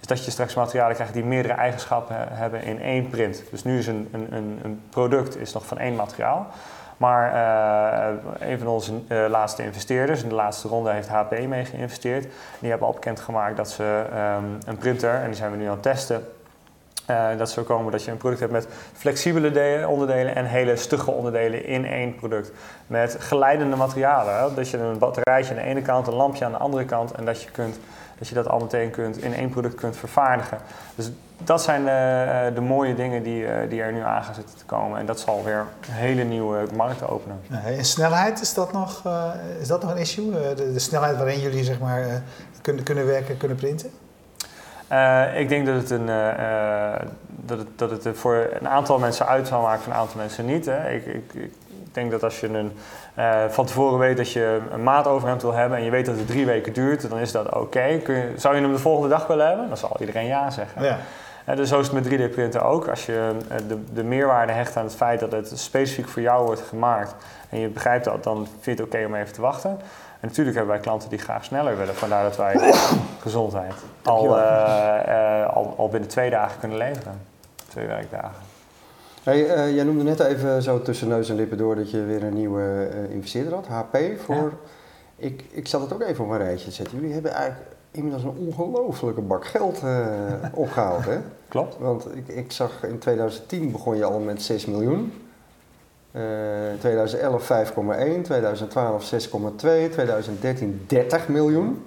Is 0.00 0.06
dat 0.06 0.24
je 0.24 0.30
straks 0.30 0.54
materialen 0.54 0.94
krijgt 0.94 1.12
die 1.12 1.24
meerdere 1.24 1.54
eigenschappen 1.54 2.16
hebben 2.18 2.62
in 2.62 2.80
één 2.80 3.08
print. 3.08 3.42
Dus 3.50 3.64
nu 3.64 3.78
is 3.78 3.86
een, 3.86 4.08
een, 4.12 4.60
een 4.62 4.82
product 4.90 5.36
is 5.36 5.52
nog 5.52 5.66
van 5.66 5.78
één 5.78 5.94
materiaal. 5.94 6.46
Maar 7.02 7.34
uh, 8.40 8.48
een 8.50 8.58
van 8.58 8.66
onze 8.66 8.92
uh, 9.08 9.24
laatste 9.28 9.62
investeerders, 9.62 10.22
in 10.22 10.28
de 10.28 10.34
laatste 10.34 10.68
ronde 10.68 10.90
heeft 10.90 11.08
HP 11.08 11.46
mee 11.46 11.64
geïnvesteerd. 11.64 12.26
Die 12.58 12.70
hebben 12.70 12.86
al 12.86 12.92
bekendgemaakt 12.92 13.56
dat 13.56 13.70
ze 13.70 14.04
um, 14.38 14.58
een 14.66 14.76
printer, 14.78 15.14
en 15.14 15.26
die 15.26 15.34
zijn 15.34 15.50
we 15.50 15.56
nu 15.56 15.64
aan 15.64 15.70
het 15.70 15.82
testen, 15.82 16.24
uh, 17.10 17.28
dat 17.38 17.50
zou 17.50 17.66
komen 17.66 17.92
dat 17.92 18.04
je 18.04 18.10
een 18.10 18.16
product 18.16 18.40
hebt 18.40 18.52
met 18.52 18.68
flexibele 18.92 19.88
onderdelen 19.88 20.34
en 20.34 20.44
hele 20.44 20.76
stugge 20.76 21.10
onderdelen 21.10 21.64
in 21.64 21.86
één 21.86 22.14
product. 22.14 22.52
Met 22.86 23.16
geleidende 23.18 23.76
materialen. 23.76 24.54
Dat 24.54 24.70
je 24.70 24.78
een 24.78 24.98
batterijtje 24.98 25.54
aan 25.54 25.60
de 25.60 25.66
ene 25.66 25.82
kant, 25.82 26.06
een 26.06 26.14
lampje 26.14 26.44
aan 26.44 26.52
de 26.52 26.58
andere 26.58 26.84
kant 26.84 27.12
en 27.12 27.24
dat 27.24 27.42
je, 27.42 27.50
kunt, 27.50 27.78
dat, 28.18 28.28
je 28.28 28.34
dat 28.34 28.48
al 28.48 28.58
meteen 28.58 28.90
kunt, 28.90 29.22
in 29.22 29.34
één 29.34 29.48
product 29.48 29.74
kunt 29.74 29.96
vervaardigen. 29.96 30.58
Dus 30.94 31.10
dat 31.44 31.62
zijn 31.62 31.84
de, 31.84 31.90
eh, 31.90 32.54
de 32.54 32.60
mooie 32.60 32.94
dingen 32.94 33.22
die, 33.22 33.46
eh, 33.46 33.70
die 33.70 33.82
er 33.82 33.92
nu 33.92 34.00
aan 34.00 34.22
gaan 34.22 34.34
zitten 34.34 34.58
te 34.58 34.64
komen. 34.64 34.98
En 34.98 35.06
dat 35.06 35.20
zal 35.20 35.44
weer 35.44 35.64
hele 35.90 36.22
nieuwe 36.22 36.66
markten 36.74 37.08
openen. 37.08 37.40
En 37.64 37.84
snelheid, 37.84 38.40
is 38.40 38.54
dat 38.54 38.72
nog, 38.72 39.02
uh, 39.06 39.24
is 39.60 39.68
dat 39.68 39.82
nog 39.82 39.90
een 39.90 39.96
issue? 39.96 40.30
De, 40.30 40.72
de, 40.72 40.78
snelheid 40.78 41.16
waarin 41.16 41.40
jullie 41.40 41.64
zeg 41.64 41.78
maar, 41.78 42.22
kunnen, 42.60 42.84
kunnen 42.84 43.06
werken, 43.06 43.36
kunnen 43.36 43.56
printen? 43.56 43.90
ik 45.34 45.48
denk 45.48 45.66
dat 45.66 45.74
het, 45.74 45.90
een, 45.90 46.06
dat, 47.26 47.58
het, 47.58 47.68
dat 47.76 47.90
het 47.90 48.18
voor 48.18 48.48
een 48.60 48.68
aantal 48.68 48.98
mensen 48.98 49.26
uit 49.26 49.46
zal 49.48 49.62
maken, 49.62 49.82
voor 49.82 49.92
een 49.92 49.98
aantal 49.98 50.16
mensen 50.16 50.46
niet. 50.46 50.66
Hè. 50.66 50.90
Ik, 50.90 51.06
ik, 51.06 51.34
ik 51.34 51.52
denk 51.92 52.10
dat 52.10 52.22
als 52.22 52.40
je 52.40 52.48
een, 52.48 52.72
van 53.50 53.66
tevoren 53.66 53.98
weet 53.98 54.16
dat 54.16 54.32
je 54.32 54.60
een 54.70 54.82
maat 54.82 55.06
overhemd 55.06 55.42
wil 55.42 55.52
hebben 55.52 55.78
en 55.78 55.84
je 55.84 55.90
weet 55.90 56.06
dat 56.06 56.16
het 56.16 56.26
drie 56.26 56.46
weken 56.46 56.72
duurt, 56.72 57.08
dan 57.10 57.18
is 57.18 57.32
dat 57.32 57.46
oké. 57.46 57.56
Okay. 57.56 58.32
Zou 58.36 58.54
je 58.54 58.60
hem 58.60 58.72
de 58.72 58.78
volgende 58.78 59.08
dag 59.08 59.26
willen 59.26 59.46
hebben? 59.46 59.68
Dan 59.68 59.76
zal 59.76 59.96
iedereen 60.00 60.26
ja 60.26 60.50
zeggen. 60.50 60.82
Ja. 60.82 60.98
Dus 61.44 61.68
zo 61.68 61.80
is 61.80 61.88
het 61.88 61.94
met 61.94 62.30
3D-printen 62.30 62.62
ook. 62.62 62.88
Als 62.88 63.06
je 63.06 63.30
uh, 63.50 63.56
de, 63.68 63.78
de, 63.92 64.04
meerwaarde 64.04 64.52
hecht 64.52 64.76
aan 64.76 64.84
het 64.84 64.94
feit 64.94 65.20
dat 65.20 65.32
het 65.32 65.58
specifiek 65.58 66.08
voor 66.08 66.22
jou 66.22 66.44
wordt 66.44 66.60
gemaakt 66.60 67.14
en 67.48 67.58
je 67.58 67.68
begrijpt 67.68 68.04
dat, 68.04 68.24
dan 68.24 68.46
vind 68.60 68.78
je 68.78 68.84
het 68.84 68.94
oké 68.94 69.06
om 69.06 69.14
even 69.14 69.32
te 69.32 69.40
wachten. 69.40 69.70
En 70.20 70.28
natuurlijk 70.28 70.56
hebben 70.56 70.74
wij 70.74 70.82
klanten 70.82 71.08
die 71.08 71.18
graag 71.18 71.44
sneller 71.44 71.76
willen, 71.76 71.94
vandaar 71.94 72.22
dat 72.22 72.36
wij 72.36 72.56
gezondheid 73.20 73.74
al, 74.02 74.38
uh, 74.38 75.48
al, 75.48 75.74
al, 75.76 75.88
binnen 75.88 76.08
twee 76.08 76.30
dagen 76.30 76.60
kunnen 76.60 76.78
leveren. 76.78 77.20
Twee 77.68 77.86
werkdagen. 77.86 78.50
Hey, 79.22 79.72
jij 79.72 79.84
noemde 79.84 80.02
net 80.02 80.20
even 80.20 80.62
zo 80.62 80.82
tussen 80.82 81.08
neus 81.08 81.28
en 81.28 81.36
lippen 81.36 81.58
door 81.58 81.74
dat 81.74 81.90
je 81.90 82.04
weer 82.04 82.22
een 82.22 82.34
nieuwe 82.34 82.88
investeerder 83.10 83.54
had, 83.54 83.66
HP. 83.66 83.98
Voor, 84.24 84.34
ja. 85.16 85.26
ik, 85.26 85.44
ik 85.50 85.68
zat 85.68 85.80
het 85.80 85.92
ook 85.92 86.02
even 86.02 86.24
op 86.24 86.30
een 86.30 86.38
rijtje 86.38 86.68
te 86.68 86.74
zetten. 86.74 86.98
Jullie 86.98 87.12
hebben 87.12 87.32
eigenlijk 87.32 87.76
inmiddels 87.92 88.22
een 88.22 88.36
ongelofelijke 88.46 89.20
bak 89.20 89.46
geld 89.46 89.82
uh, 89.84 90.06
opgehaald. 90.64 91.04
Hè? 91.04 91.18
Klopt. 91.48 91.76
Want 91.78 92.06
ik, 92.16 92.28
ik 92.28 92.52
zag 92.52 92.82
in 92.82 92.98
2010 92.98 93.70
begon 93.70 93.96
je 93.96 94.04
al 94.04 94.18
met 94.18 94.42
6 94.42 94.66
miljoen. 94.66 95.12
Uh, 96.12 96.22
2011 96.78 97.52
5,1, 97.68 98.22
2012 98.22 99.12
6,2, 99.12 99.58
2013 99.90 100.84
30 100.86 101.28
miljoen. 101.28 101.84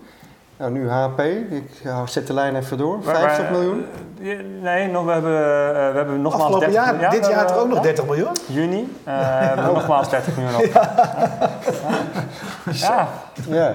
Nou, 0.57 0.71
nu 0.71 0.89
HP, 0.89 1.19
ik 1.49 1.81
zet 2.05 2.27
de 2.27 2.33
lijn 2.33 2.55
even 2.55 2.77
door, 2.77 3.03
50 3.03 3.49
miljoen. 3.49 3.85
Eh, 4.21 4.37
nee, 4.61 4.87
nog, 4.87 5.05
we, 5.05 5.11
hebben, 5.11 5.31
uh, 5.31 5.91
we 5.91 5.97
hebben 5.97 6.21
nogmaals 6.21 6.53
Afgelopen 6.53 6.71
30 6.71 7.01
jaar, 7.01 7.11
Dit 7.11 7.27
jaar 7.27 7.51
er 7.51 7.57
ook 7.57 7.67
nog 7.67 7.79
30 7.79 8.05
miljoen? 8.05 8.31
Juni, 8.47 8.79
uh, 8.79 8.87
we 9.03 9.11
hebben 9.11 9.65
nogmaals 9.65 10.09
30 10.09 10.37
miljoen 10.37 10.55
op. 10.55 10.71
Ja. 10.73 10.93
ja. 11.81 12.54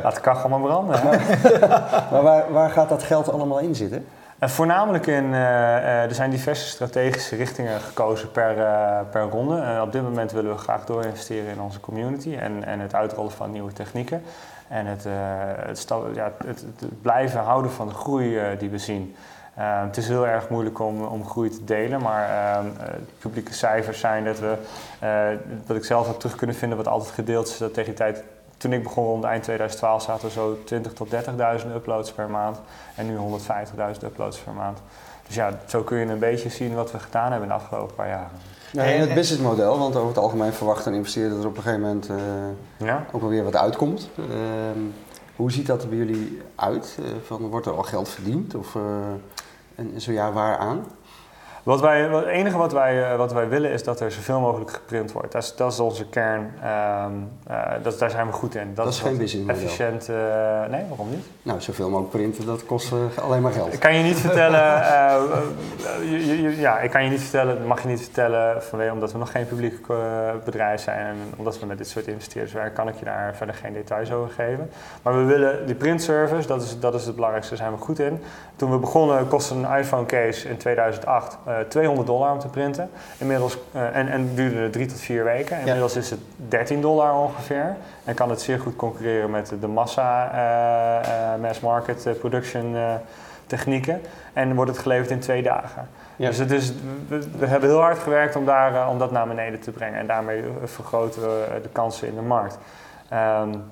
Laat 0.03 0.15
de 0.15 0.21
kachel 0.21 0.49
maar 0.49 0.61
branden. 0.61 1.01
maar 2.11 2.23
waar, 2.23 2.53
waar 2.53 2.71
gaat 2.71 2.89
dat 2.89 3.03
geld 3.03 3.33
allemaal 3.33 3.59
in 3.59 3.75
zitten? 3.75 4.07
Uh, 4.41 4.49
voornamelijk 4.49 5.07
in, 5.07 5.25
uh, 5.25 5.33
uh, 5.33 6.03
er 6.03 6.15
zijn 6.15 6.31
diverse 6.31 6.69
strategische 6.69 7.37
richtingen 7.37 7.81
gekozen 7.81 8.31
per, 8.31 8.55
per 9.11 9.23
ronde. 9.23 9.81
op 9.83 9.93
dit 9.93 10.03
moment 10.03 10.33
willen 10.33 10.53
we 10.53 10.59
graag 10.59 10.85
doorinvesteren 10.85 11.51
in 11.51 11.61
onze 11.61 11.81
community 11.81 12.35
en, 12.35 12.65
en 12.65 12.81
het 12.81 12.95
uitrollen 12.95 13.33
van 13.33 13.51
nieuwe 13.51 13.73
technieken. 13.73 14.23
En 14.69 14.87
het, 14.87 15.05
het, 15.67 15.87
ja, 16.15 16.33
het, 16.47 16.65
het, 16.79 17.03
blijven 17.03 17.41
houden 17.41 17.71
van 17.71 17.89
de 17.89 17.95
groei 17.95 18.39
die 18.59 18.71
we 18.71 18.79
zien. 18.79 19.15
het 19.55 19.97
is 19.97 20.09
heel 20.09 20.27
erg 20.27 20.49
moeilijk 20.49 20.79
om, 20.79 21.05
om 21.05 21.27
groei 21.27 21.51
te 21.51 21.65
delen, 21.65 22.03
maar 22.03 22.29
ehm, 22.29 22.67
publieke 23.19 23.55
cijfers 23.55 24.01
zijn 24.01 24.25
dat 24.25 24.39
we, 24.39 24.55
wat 25.67 25.77
ik 25.77 25.85
zelf 25.85 26.07
heb 26.07 26.19
terug 26.19 26.37
kunnen 26.37 26.57
vinden, 26.57 26.79
wat 26.79 26.89
altijd 26.89 27.15
gedeeld 27.15 27.49
is, 27.49 27.59
dat 27.59 27.75
tegen 27.75 27.95
die 27.95 27.99
tijd 27.99 28.23
toen 28.61 28.73
ik 28.73 28.83
begon 28.83 29.05
rond 29.05 29.25
eind 29.25 29.43
2012 29.43 30.03
zaten 30.03 30.25
er 30.25 30.31
zo 30.31 30.59
20.000 30.75 30.93
tot 30.95 31.09
30.000 31.11 31.67
uploads 31.75 32.13
per 32.13 32.31
maand. 32.31 32.61
En 32.95 33.07
nu 33.07 33.17
150.000 33.17 34.05
uploads 34.05 34.39
per 34.39 34.53
maand. 34.53 34.79
Dus 35.27 35.35
ja, 35.35 35.59
zo 35.67 35.83
kun 35.83 35.99
je 35.99 36.07
een 36.07 36.19
beetje 36.19 36.49
zien 36.49 36.75
wat 36.75 36.93
we 36.93 36.99
gedaan 36.99 37.31
hebben 37.31 37.43
in 37.43 37.49
de 37.49 37.61
afgelopen 37.61 37.95
paar 37.95 38.09
jaren. 38.09 38.31
Ja, 38.73 38.83
en 38.83 39.01
het 39.01 39.15
businessmodel, 39.15 39.79
want 39.79 39.97
over 39.97 40.09
het 40.09 40.19
algemeen 40.19 40.53
verwacht 40.53 40.87
een 40.87 40.95
investeerder 40.95 41.33
dat 41.33 41.43
er 41.43 41.49
op 41.49 41.57
een 41.57 41.63
gegeven 41.63 41.87
moment 41.87 42.09
uh, 42.11 42.17
ja. 42.87 43.07
ook 43.13 43.21
wel 43.21 43.31
weer 43.31 43.45
wat 43.45 43.57
uitkomt. 43.57 44.09
Uh, 44.19 44.27
hoe 45.37 45.53
ziet 45.53 45.67
dat 45.67 45.83
er 45.83 45.89
bij 45.89 45.99
jullie 45.99 46.43
uit? 46.55 46.99
Uh, 47.01 47.07
van, 47.25 47.49
wordt 47.49 47.67
er 47.67 47.77
al 47.77 47.83
geld 47.83 48.09
verdiend? 48.09 48.55
Of, 48.55 48.75
eh, 48.75 48.83
en 49.75 50.01
zo 50.01 50.13
ja, 50.13 50.33
waaraan? 50.33 50.85
Wat 51.63 51.81
wij, 51.81 52.01
het 52.01 52.27
enige 52.27 52.57
wat 52.57 52.73
wij, 52.73 53.11
eh, 53.11 53.17
wat 53.17 53.33
wij 53.33 53.49
willen 53.49 53.71
is 53.71 53.85
dat 53.85 54.01
er 54.01 54.13
zoveel 54.13 54.41
mogelijk 54.41 54.71
geprint 54.71 55.13
wordt. 55.13 55.33
Dat 55.33 55.43
is, 55.43 55.55
dat 55.57 55.73
is 55.73 55.81
onze 55.81 56.07
kern. 56.07 56.41
Um, 56.41 57.31
uh, 57.51 57.63
dat, 57.83 57.99
daar 57.99 58.11
zijn 58.11 58.27
we 58.27 58.33
goed 58.33 58.55
in. 58.55 58.75
Dat, 58.75 58.85
dat 58.85 58.95
is 58.95 59.01
geen 59.01 59.19
business 59.19 59.51
Efficiënt. 59.51 60.09
Uh, 60.09 60.17
nee, 60.71 60.85
waarom 60.89 61.11
niet? 61.11 61.27
Nou, 61.43 61.61
zoveel 61.61 61.89
mogelijk 61.89 62.11
printen, 62.11 62.47
dat 62.47 62.67
kost 62.67 62.93
alleen 63.23 63.43
maar 63.43 63.53
geld. 63.53 63.73
Ik 63.73 63.81
kan 63.81 63.95
je 63.95 64.03
niet 64.03 64.19
vertellen. 64.19 64.61
je, 66.11 66.43
je, 66.43 66.57
ja, 66.57 66.79
ik 66.79 66.91
kan 66.91 67.05
je 67.05 67.11
niet 67.11 67.21
vertellen. 67.21 67.59
Dat 67.59 67.67
mag 67.67 67.83
je 67.83 67.89
niet 67.89 68.03
vertellen 68.03 68.63
vanwege 68.63 68.93
omdat 68.93 69.13
we 69.13 69.19
nog 69.19 69.31
geen 69.31 69.47
publiek 69.47 69.87
bedrijf 70.45 70.81
zijn 70.81 71.07
en 71.07 71.17
omdat 71.37 71.59
we 71.59 71.67
met 71.67 71.79
dit 71.79 71.89
soort 71.89 72.07
investeerders 72.07 72.53
werken, 72.53 72.73
kan 72.73 72.89
ik 72.89 72.95
je 72.95 73.05
daar 73.05 73.35
verder 73.37 73.55
geen 73.55 73.73
details 73.73 74.13
over 74.13 74.31
geven. 74.31 74.71
Maar 75.03 75.17
we 75.17 75.25
willen 75.25 75.67
die 75.67 75.75
printservice, 75.75 76.47
dat 76.47 76.63
is, 76.63 76.79
dat 76.79 76.95
is 76.95 77.05
het 77.07 77.15
belangrijkste. 77.15 77.55
Daar 77.55 77.65
zijn 77.65 77.79
we 77.79 77.85
goed 77.85 77.99
in. 77.99 78.23
Toen 78.57 78.71
we 78.71 78.79
begonnen 78.79 79.29
kostte 79.29 79.55
een 79.55 79.77
iPhone 79.79 80.07
case 80.07 80.49
in 80.49 80.57
2008 80.57 81.39
200 81.69 82.09
eh, 82.09 82.15
dollar 82.15 82.33
om 82.33 82.39
te 82.39 82.49
printen. 82.49 82.91
Inmiddels, 83.19 83.59
uh, 83.75 83.97
en, 83.97 84.09
en 84.09 84.35
duurde 84.35 84.71
drie 84.71 84.87
tot 84.87 85.01
vier 85.01 85.25
weken. 85.25 85.59
Inmiddels 85.59 85.97
is 85.97 86.11
het 86.11 86.21
13 86.49 86.81
dollar 86.81 87.15
ongeveer. 87.15 87.77
En 88.05 88.15
kan 88.15 88.31
het 88.31 88.41
zeer 88.41 88.61
goed 88.61 88.77
concurreren 88.77 89.31
met 89.31 89.53
de 89.61 89.67
massa 89.67 90.31
uh, 91.35 91.41
mass 91.43 91.61
market 91.61 92.19
production 92.19 92.77
technieken. 93.47 94.01
En 94.33 94.55
wordt 94.55 94.71
het 94.71 94.81
geleverd 94.81 95.11
in 95.11 95.21
twee 95.21 95.43
dagen. 95.43 95.89
Dus 96.17 96.39
het 96.39 96.51
is, 96.51 96.73
we, 97.09 97.47
hebben 97.47 97.69
heel 97.69 97.81
hard 97.81 97.99
gewerkt 97.99 98.37
om, 98.37 98.45
daar, 98.45 98.89
om 98.89 98.99
dat 98.99 99.11
naar 99.11 99.27
beneden 99.27 99.61
te 99.61 99.71
brengen. 99.71 99.99
En 99.99 100.07
daarmee 100.07 100.45
vergroten 100.65 101.23
we 101.23 101.61
de 101.63 101.69
kansen 101.69 102.09
in 102.09 102.15
de 102.15 102.23
markt. 102.23 102.59
Um, 103.13 103.63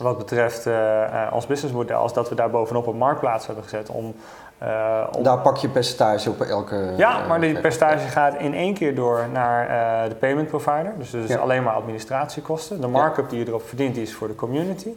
wat 0.00 0.18
betreft 0.18 0.66
uh, 0.66 1.26
ons 1.32 1.46
businessmodel 1.46 2.04
is 2.04 2.12
dat 2.12 2.28
we 2.28 2.34
daar 2.34 2.50
bovenop 2.50 2.86
een 2.86 2.96
marktplaats 2.96 3.46
hebben 3.46 3.64
gezet 3.64 3.88
om 3.88 4.14
uh, 4.62 5.06
Daar 5.22 5.38
pak 5.38 5.56
je 5.56 5.68
percentage 5.68 6.30
op 6.30 6.40
elke. 6.40 6.92
Ja, 6.96 7.26
maar 7.26 7.40
die 7.40 7.60
percentage 7.60 8.08
gaat 8.08 8.34
in 8.34 8.54
één 8.54 8.74
keer 8.74 8.94
door 8.94 9.26
naar 9.32 9.68
uh, 9.68 10.08
de 10.08 10.14
payment 10.14 10.48
provider. 10.48 10.92
Dus 10.98 11.10
dat 11.10 11.28
is 11.28 11.36
alleen 11.36 11.62
maar 11.62 11.74
administratiekosten. 11.74 12.80
De 12.80 12.86
markup 12.86 13.30
die 13.30 13.38
je 13.38 13.46
erop 13.46 13.68
verdient, 13.68 13.94
die 13.94 14.02
is 14.02 14.14
voor 14.14 14.28
de 14.28 14.34
community. 14.34 14.90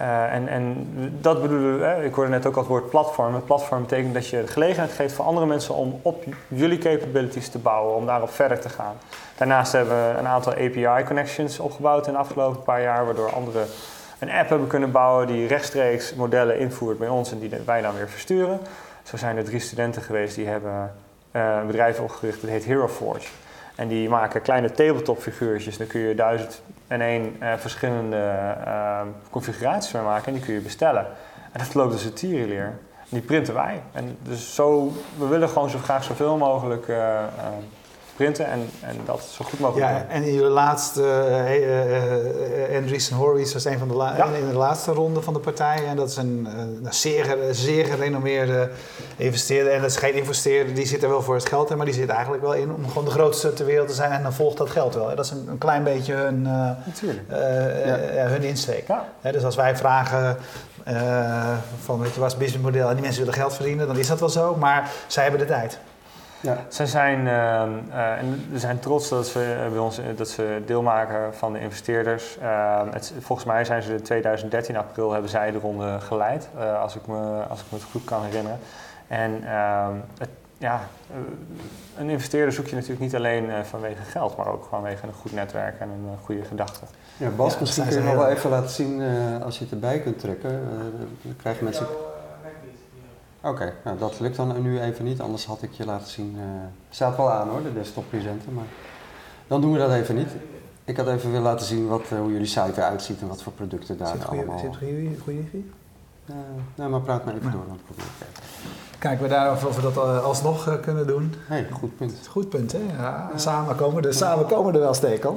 Uh, 0.00 0.32
en, 0.32 0.48
en 0.48 0.88
dat 1.20 1.42
bedoelen 1.42 1.78
we, 1.78 2.04
ik 2.04 2.14
hoorde 2.14 2.30
net 2.30 2.46
ook 2.46 2.54
al 2.54 2.60
het 2.60 2.70
woord 2.70 2.90
platform. 2.90 3.34
Het 3.34 3.44
platform 3.44 3.80
betekent 3.80 4.14
dat 4.14 4.28
je 4.28 4.40
de 4.40 4.46
gelegenheid 4.46 4.92
geeft 4.92 5.14
voor 5.14 5.24
andere 5.24 5.46
mensen 5.46 5.74
om 5.74 6.00
op 6.02 6.24
jullie 6.48 6.78
capabilities 6.78 7.48
te 7.48 7.58
bouwen, 7.58 7.94
om 7.94 8.06
daarop 8.06 8.30
verder 8.30 8.60
te 8.60 8.68
gaan. 8.68 8.94
Daarnaast 9.36 9.72
hebben 9.72 9.94
we 9.94 10.18
een 10.18 10.26
aantal 10.26 10.52
API-connections 10.52 11.58
opgebouwd 11.58 12.06
in 12.06 12.12
de 12.12 12.18
afgelopen 12.18 12.62
paar 12.62 12.82
jaar, 12.82 13.04
waardoor 13.04 13.32
anderen 13.32 13.66
een 14.18 14.30
app 14.30 14.48
hebben 14.48 14.68
kunnen 14.68 14.90
bouwen 14.90 15.26
die 15.26 15.46
rechtstreeks 15.46 16.14
modellen 16.14 16.58
invoert 16.58 16.98
bij 16.98 17.08
ons 17.08 17.32
en 17.32 17.38
die 17.38 17.50
wij 17.64 17.82
dan 17.82 17.94
weer 17.94 18.08
versturen. 18.08 18.60
Zo 19.06 19.16
zijn 19.16 19.36
er 19.36 19.44
drie 19.44 19.60
studenten 19.60 20.02
geweest 20.02 20.34
die 20.34 20.46
hebben 20.46 20.94
een 21.32 21.66
bedrijf 21.66 22.00
opgericht, 22.00 22.40
dat 22.40 22.50
heet 22.50 22.64
Hero 22.64 22.88
Forge. 22.88 23.28
En 23.74 23.88
die 23.88 24.08
maken 24.08 24.42
kleine 24.42 24.70
tabletop 24.70 25.18
figuurtjes. 25.18 25.76
Daar 25.76 25.86
kun 25.86 26.00
je 26.00 26.14
duizend 26.14 26.62
en 26.86 27.00
één 27.00 27.36
verschillende 27.56 28.34
configuraties 29.30 29.92
mee 29.92 30.02
maken 30.02 30.26
en 30.26 30.32
die 30.32 30.42
kun 30.42 30.54
je 30.54 30.60
bestellen. 30.60 31.06
En 31.52 31.60
dat 31.60 31.74
loopt 31.74 31.92
dus 31.92 32.04
een 32.04 32.12
tierenleer. 32.12 32.64
En 32.98 33.08
die 33.08 33.20
printen 33.20 33.54
wij. 33.54 33.82
En 33.92 34.18
dus 34.22 34.54
zo, 34.54 34.92
we 35.18 35.26
willen 35.26 35.48
gewoon 35.48 35.70
zo 35.70 35.78
graag 35.78 36.04
zoveel 36.04 36.36
mogelijk 36.36 36.86
printen 38.16 38.46
en, 38.46 38.70
en 38.80 38.96
dat 39.04 39.22
zo 39.22 39.44
goed 39.44 39.58
mogelijk 39.58 39.90
ja, 39.90 40.06
En 40.08 40.22
in 40.22 40.32
je 40.32 40.42
laatste, 40.42 41.00
uh, 41.00 42.70
uh, 42.70 42.76
Andreessen 42.76 43.16
Horowitz 43.16 43.52
was 43.52 43.64
een 43.64 43.78
van 43.78 43.88
de, 43.88 43.94
la 43.94 44.24
in 44.24 44.48
de 44.48 44.56
laatste 44.56 44.92
ronde 44.92 45.22
van 45.22 45.34
de 45.34 45.38
partijen. 45.38 45.86
En 45.86 45.96
dat 45.96 46.08
is 46.08 46.16
een, 46.16 46.48
een 46.56 46.86
zeer, 46.90 47.36
zeer 47.50 47.84
gerenommeerde 47.84 48.70
investeerder. 49.16 49.72
En 49.72 49.80
dat 49.80 49.90
is 49.90 49.96
geen 49.96 50.14
investeerder, 50.14 50.74
die 50.74 50.86
zit 50.86 51.02
er 51.02 51.08
wel 51.08 51.22
voor 51.22 51.34
het 51.34 51.48
geld 51.48 51.70
in, 51.70 51.76
maar 51.76 51.86
die 51.86 51.94
zit 51.94 52.08
eigenlijk 52.08 52.42
wel 52.42 52.54
in 52.54 52.72
om 52.72 52.88
gewoon 52.88 53.04
de 53.04 53.10
grootste 53.10 53.52
ter 53.52 53.66
wereld 53.66 53.88
te 53.88 53.94
zijn. 53.94 54.10
En 54.10 54.22
dan 54.22 54.32
volgt 54.32 54.56
dat 54.56 54.70
geld 54.70 54.94
wel. 54.94 55.16
Dat 55.16 55.24
is 55.24 55.30
een, 55.30 55.48
een 55.48 55.58
klein 55.58 55.84
beetje 55.84 56.14
hun, 56.14 56.44
ja. 56.44 58.26
hun 58.26 58.42
insteek. 58.42 58.88
Ja. 58.88 59.32
dus 59.32 59.44
als 59.44 59.56
wij 59.56 59.76
vragen 59.76 60.36
van, 61.84 62.00
weet 62.00 62.14
je, 62.14 62.20
wat 62.20 62.30
is 62.30 62.36
businessmodel 62.36 62.88
en 62.88 62.94
die 62.94 63.02
mensen 63.02 63.20
willen 63.20 63.38
geld 63.38 63.54
verdienen, 63.54 63.86
dan 63.86 63.98
is 63.98 64.06
dat 64.06 64.20
wel 64.20 64.28
zo. 64.28 64.54
Maar 64.54 64.90
zij 65.06 65.22
hebben 65.22 65.40
de 65.40 65.46
tijd. 65.46 65.78
Ja. 66.40 66.58
Ze 66.68 66.86
zijn, 66.86 67.20
uh, 67.20 68.18
en 68.18 68.46
we 68.50 68.58
zijn 68.58 68.78
trots 68.78 69.08
dat 69.08 69.26
ze, 69.26 69.66
bij 69.70 69.78
ons, 69.78 70.00
dat 70.16 70.28
ze 70.28 70.62
deel 70.66 70.82
maken 70.82 71.34
van 71.34 71.52
de 71.52 71.60
investeerders. 71.60 72.38
Ehm, 72.38 72.92
het, 72.92 73.12
volgens 73.20 73.48
mij 73.48 73.64
zijn 73.64 73.82
ze 73.82 73.92
in 73.92 74.02
2013 74.02 74.76
april 74.76 75.12
hebben 75.12 75.30
zij 75.30 75.50
de 75.50 75.58
ronde 75.58 76.00
geleid, 76.00 76.48
uh, 76.56 76.80
als, 76.80 76.96
ik 76.96 77.06
me, 77.06 77.42
als 77.48 77.60
ik 77.60 77.66
me 77.70 77.78
het 77.78 77.86
goed 77.90 78.04
kan 78.04 78.24
herinneren. 78.24 78.58
En 79.06 79.42
ehm, 79.46 79.94
het, 80.18 80.28
ja, 80.58 80.80
eh, 81.10 81.16
een 81.98 82.10
investeerder 82.10 82.52
zoek 82.52 82.66
je 82.66 82.74
natuurlijk 82.74 83.00
niet 83.00 83.14
alleen 83.14 83.50
vanwege 83.64 84.02
geld, 84.02 84.36
maar 84.36 84.46
ook 84.46 84.66
vanwege 84.70 85.06
een 85.06 85.12
goed 85.12 85.32
netwerk 85.32 85.80
en 85.80 85.88
een 85.88 86.18
goede 86.24 86.42
gedachte. 86.44 86.80
Ja, 87.16 87.28
Bas, 87.28 87.58
misschien 87.58 87.86
kun 87.88 87.96
je 87.96 88.02
nog 88.02 88.14
wel 88.14 88.28
even 88.28 88.50
laten 88.50 88.70
zien 88.70 89.02
als 89.42 89.58
je 89.58 89.64
het 89.64 89.72
erbij 89.72 90.00
kunt 90.00 90.18
trekken. 90.18 90.50
dan 91.22 91.36
krijgen 91.36 91.64
mensen... 91.64 91.86
Oké, 93.40 93.72
nou 93.84 93.98
dat 93.98 94.20
lukt 94.20 94.36
dan 94.36 94.62
nu 94.62 94.80
even 94.80 95.04
niet, 95.04 95.20
anders 95.20 95.46
had 95.46 95.62
ik 95.62 95.72
je 95.72 95.84
laten 95.84 96.08
zien. 96.08 96.34
Uh, 96.36 96.42
staat 96.90 97.16
wel 97.16 97.30
aan 97.30 97.48
hoor, 97.48 97.62
de 97.62 97.72
desktop 97.72 98.04
presenter, 98.08 98.52
maar 98.52 98.64
dan 99.46 99.60
doen 99.60 99.72
we 99.72 99.78
dat 99.78 99.92
even 99.92 100.14
niet. 100.14 100.30
Ik 100.84 100.96
had 100.96 101.06
even 101.06 101.30
willen 101.30 101.44
laten 101.44 101.66
zien 101.66 101.88
wat, 101.88 102.02
uh, 102.12 102.18
hoe 102.18 102.32
jullie 102.32 102.46
site 102.46 102.72
eruit 102.76 103.02
ziet 103.02 103.20
en 103.20 103.28
wat 103.28 103.42
voor 103.42 103.52
producten 103.52 103.98
daar 103.98 104.08
zit 104.16 104.26
allemaal... 104.26 104.58
Zit 104.58 104.68
er 104.68 104.76
goede, 104.76 105.18
goede 105.22 105.40
uh, 106.26 106.36
nou, 106.74 106.90
maar 106.90 107.00
praat 107.00 107.24
maar 107.24 107.34
even 107.34 107.50
door, 107.50 107.64
dan 107.66 107.78
probeer 107.84 108.04
ik 108.04 108.26
Kijken 108.98 109.22
we 109.22 109.28
daar 109.28 109.52
of 109.52 109.76
we 109.76 109.82
dat 109.82 109.96
alsnog 110.22 110.80
kunnen 110.80 111.06
doen. 111.06 111.34
Nee, 111.48 111.66
goed 111.72 111.96
punt. 111.96 112.14
Goed 112.28 112.48
punt, 112.48 112.72
hè? 112.72 112.78
Ja, 112.96 113.30
samen, 113.36 113.76
komen 113.76 114.04
er, 114.04 114.14
samen 114.14 114.46
komen 114.46 114.74
er 114.74 114.80
wel 114.80 114.94
stekel. 114.94 115.34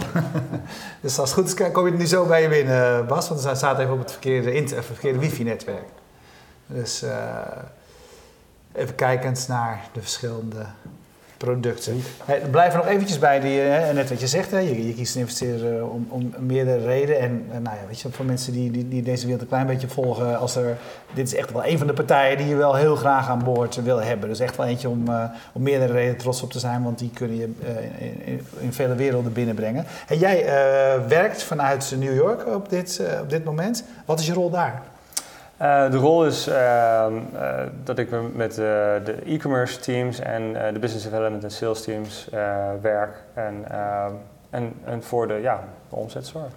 dus 1.02 1.20
als 1.20 1.36
het 1.36 1.40
goed 1.40 1.60
is, 1.60 1.72
kom 1.72 1.86
je 1.86 1.92
er 1.92 1.98
nu 1.98 2.06
zo 2.06 2.26
bij 2.26 2.42
je 2.42 2.50
binnen, 2.50 3.08
Bas, 3.08 3.30
want 3.30 3.44
hij 3.44 3.56
staat 3.56 3.80
even 3.80 3.94
op 3.94 4.00
het 4.00 4.12
verkeerde, 4.12 4.68
verkeerde 4.82 5.20
wifi-netwerk. 5.20 5.88
Dus... 6.68 7.04
Even 8.74 8.96
kijkend 8.96 9.46
naar 9.48 9.90
de 9.94 10.02
verschillende 10.02 10.66
producten. 11.40 12.02
Hey, 12.26 12.42
blijf 12.52 12.72
er 12.72 12.78
nog 12.78 12.88
eventjes 12.88 13.20
bij, 13.20 13.40
die, 13.40 13.60
hè, 13.60 13.94
net 13.94 14.10
wat 14.10 14.20
je 14.20 14.28
zegt, 14.28 14.52
hè, 14.52 14.58
je, 14.58 14.88
je 14.88 14.94
kiest 14.94 15.16
een 15.16 15.22
investeren 15.22 15.92
om, 15.92 16.08
om 16.10 16.34
meerdere 16.40 16.86
redenen. 16.86 17.46
En 17.52 17.62
nou 17.62 17.76
ja, 17.76 17.88
weet 17.88 18.00
je, 18.00 18.10
voor 18.12 18.26
mensen 18.26 18.54
die, 18.54 18.72
die, 18.72 18.88
die, 18.88 19.02
deze 19.02 19.24
wereld 19.24 19.42
een 19.42 19.48
klein 19.48 19.68
beetje 19.68 19.88
volgen, 19.88 20.40
als 20.40 20.56
er, 20.56 20.78
dit 21.14 21.28
is 21.28 21.36
echt 21.36 21.52
wel 21.52 21.66
een 21.66 21.78
van 21.78 21.88
de 21.88 21.94
partijen 21.94 22.38
die 22.38 22.48
je 22.48 22.56
wel 22.56 22.76
heel 22.76 22.96
graag 22.96 23.30
aan 23.30 23.44
boord 23.44 23.76
wil 23.76 24.02
hebben. 24.02 24.30
Dus 24.30 24.40
echt 24.40 24.56
wel 24.56 24.66
eentje 24.66 24.90
om, 24.90 25.10
uh, 25.10 25.24
om 25.54 25.62
meerdere 25.62 25.94
redenen 25.94 26.18
trots 26.18 26.42
op 26.42 26.52
te 26.52 26.60
zijn, 26.60 26.84
want 26.84 27.00
die 27.00 27.12
kunnen 27.14 27.38
je 27.38 27.54
uh, 27.64 28.28
in, 28.28 28.46
in, 28.60 28.74
vele 28.74 28.96
werelden 28.96 29.34
binnenbrengen. 29.34 29.86
En 30.08 30.18
jij 30.18 30.46
uh, 30.46 31.08
werkt 31.08 31.44
vanuit 31.44 31.96
New 32.00 32.16
York 32.16 32.48
op 32.48 32.70
dit, 32.70 33.02
op 33.22 33.30
dit 33.30 33.44
moment. 33.44 33.84
Wat 34.06 34.20
is 34.20 34.26
je 34.26 34.34
rol 34.34 34.50
daar? 34.50 34.82
Uh, 35.62 35.92
de 35.92 35.98
rol 35.98 36.26
is 36.26 36.48
uh, 36.48 36.54
uh, 36.56 37.52
dat 37.84 37.98
ik 37.98 38.10
met 38.34 38.56
de 38.56 39.16
e-commerce 39.26 39.80
teams 39.80 40.20
en 40.20 40.54
de 40.74 40.80
business 40.80 41.04
development 41.06 41.44
en 41.44 41.52
sales 41.52 41.82
teams 41.82 42.28
werk 42.82 43.16
en, 43.34 43.66
ehm, 43.70 44.12
en, 44.50 44.74
en, 44.86 45.04
voor 45.04 45.28
de, 45.28 45.34
ja, 45.34 45.64
de 45.90 45.96
omzet 45.96 46.26
zorg. 46.26 46.52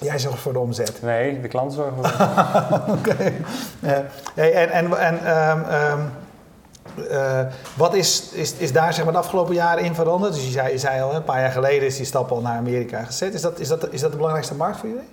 Jij 0.00 0.18
zorgt 0.18 0.38
voor 0.38 0.52
de 0.52 0.58
omzet? 0.58 1.02
Nee, 1.02 1.40
de 1.40 1.48
klanten 1.48 1.76
zorgen 1.76 1.94
voor 1.94 2.02
de 2.02 2.24
omzet. 2.92 3.14
Oké. 3.14 3.32
Hey, 4.34 4.54
en 4.54 4.70
en, 4.70 4.98
en 4.98 5.74
um, 5.94 6.10
wat 7.76 7.94
is, 7.94 8.32
is, 8.32 8.54
is 8.54 8.72
daar 8.72 8.92
zeg 8.92 9.04
maar, 9.04 9.12
de 9.12 9.18
afgelopen 9.18 9.54
jaren 9.54 9.84
in 9.84 9.94
veranderd? 9.94 10.34
Dus 10.34 10.44
je 10.44 10.50
zei, 10.50 10.72
je 10.72 10.78
zei 10.78 11.02
al, 11.02 11.14
een 11.14 11.24
paar 11.24 11.40
jaar 11.40 11.52
geleden 11.52 11.86
is 11.86 11.96
die 11.96 12.06
stap 12.06 12.30
al 12.30 12.40
naar 12.40 12.56
Amerika 12.56 13.02
gezet. 13.02 13.34
Is 13.34 13.40
dat, 13.40 13.58
is 13.58 13.68
dat, 13.68 13.92
is 13.92 14.00
dat 14.00 14.10
de 14.10 14.16
belangrijkste 14.16 14.54
markt 14.54 14.78
voor 14.78 14.88
jullie? 14.88 15.08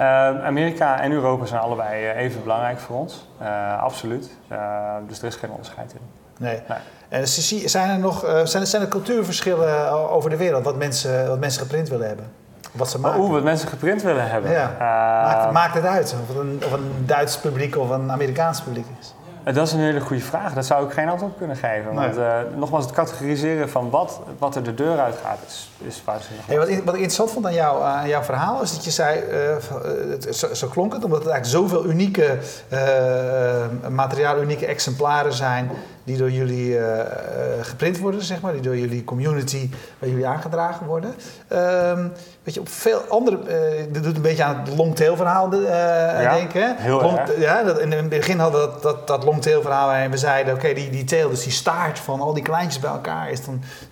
Ehm, 0.00 0.36
Amerika 0.44 1.00
en 1.00 1.12
Europa 1.12 1.44
zijn 1.44 1.60
allebei 1.60 2.04
eh, 2.04 2.16
even 2.16 2.42
belangrijk 2.42 2.78
voor 2.78 2.96
ons, 2.96 3.28
uh, 3.42 3.82
absoluut. 3.82 4.30
Ehm, 4.48 5.06
dus 5.06 5.18
er 5.18 5.26
is 5.26 5.36
geen 5.36 5.50
onderscheid 5.50 5.92
in. 5.92 6.00
Nee. 6.38 6.60
nee. 6.68 6.78
En 7.08 7.28
zijn 7.68 7.90
er 7.90 7.98
nog 7.98 8.24
uh, 8.24 8.44
zijn, 8.44 8.66
zijn 8.66 8.82
er 8.82 8.88
cultuurverschillen 8.88 9.90
over 10.10 10.30
de 10.30 10.36
wereld 10.36 10.64
wat 10.64 10.76
mensen, 10.76 11.28
wat 11.28 11.38
mensen 11.38 11.62
geprint 11.62 11.88
willen 11.88 12.06
hebben? 12.06 12.24
Wat 12.72 12.90
ze 12.90 13.00
maken? 13.00 13.20
Oeh, 13.20 13.30
wat 13.30 13.42
mensen 13.42 13.68
geprint 13.68 14.02
willen 14.02 14.30
hebben. 14.30 14.50
Ja. 14.50 14.76
maakt, 15.24 15.52
maakt, 15.52 15.74
het 15.74 15.84
uit 15.84 16.16
of 16.22 16.28
het, 16.28 16.36
een, 16.36 16.62
of 16.64 16.72
een 16.72 16.92
Duits 17.06 17.38
publiek 17.38 17.76
of 17.76 17.90
een 17.90 18.12
Amerikaans 18.12 18.60
publiek 18.60 18.86
is? 19.00 19.14
Eh, 19.44 19.54
dat 19.54 19.66
is 19.66 19.72
een 19.72 19.80
hele 19.80 20.00
goede 20.00 20.22
vraag. 20.22 20.54
Dat 20.54 20.66
zou 20.66 20.86
ik 20.86 20.92
geen 20.92 21.08
antwoord 21.08 21.32
op 21.32 21.38
kunnen 21.38 21.56
geven. 21.56 21.94
Want 21.94 22.16
uh, 22.16 22.38
nogmaals, 22.56 22.84
het 22.84 22.94
categoriseren 22.94 23.70
van 23.70 23.90
wat, 23.90 24.20
wat 24.38 24.56
er 24.56 24.62
de 24.62 24.74
deur 24.74 24.98
uit 24.98 25.16
gaat, 25.24 25.38
is, 25.46 25.70
is 25.78 26.02
waanzinnig. 26.04 26.46
Hey, 26.46 26.58
wat, 26.58 26.68
wat, 26.68 26.78
ik 26.78 26.84
interessant 26.84 27.30
vond 27.30 27.46
aan, 27.46 27.54
jou, 27.54 27.82
aan 27.82 28.08
jouw 28.08 28.22
verhaal 28.22 28.62
is 28.62 28.72
dat 28.74 28.84
je 28.84 28.90
zei, 28.90 29.20
uh, 29.30 30.32
zo, 30.32 30.54
zo, 30.54 30.68
klonk 30.68 30.92
het, 30.92 31.04
omdat 31.04 31.24
het 31.24 31.28
eigenlijk 31.28 31.62
zoveel 31.62 31.90
unieke 31.90 32.38
uh, 32.72 33.88
materiaal, 33.90 34.40
unieke 34.40 34.66
exemplaren 34.66 35.32
zijn 35.32 35.70
die 36.04 36.16
door 36.16 36.30
jullie 36.30 36.78
geprint 37.60 37.98
worden, 37.98 38.22
zeg 38.22 38.40
maar, 38.40 38.52
die 38.52 38.62
door 38.62 38.78
jullie 38.78 39.04
community 39.04 39.70
bij 39.98 40.08
jullie 40.08 40.26
aangedragen 40.26 40.86
worden. 40.86 41.14
Ehm, 41.48 42.08
weet 42.42 42.54
je, 42.54 42.60
op 42.60 42.68
veel 42.68 43.00
andere, 43.08 43.36
uh, 43.36 43.92
dat 43.92 44.02
doet 44.02 44.16
een 44.16 44.22
beetje 44.22 44.44
aan 44.44 44.60
het 44.60 44.76
longtail 44.76 45.16
verhaal 45.16 45.54
uh, 45.54 45.62
ja, 46.22 46.34
denken. 46.34 46.76
Heel 46.76 47.00
Long, 47.00 47.18
ja, 47.38 47.62
dat, 47.62 47.80
in 47.80 47.92
het 47.92 48.08
begin 48.08 48.38
hadden 48.38 48.60
we 48.60 48.66
dat, 48.66 48.82
dat, 48.82 49.06
dat 49.06 49.24
longtail 49.24 49.62
verhaal 49.62 49.92
en 49.92 50.10
we 50.10 50.16
zeiden, 50.16 50.54
oké, 50.54 50.72
die, 50.72 50.90
die 50.90 51.04
tail, 51.04 51.28
dus 51.28 51.42
die 51.42 51.52
staart 51.52 51.98
van 51.98 52.20
al 52.20 52.34
die 52.34 52.42
kleintjes 52.42 52.80
bij 52.80 52.90
elkaar 52.90 53.30
is 53.30 53.40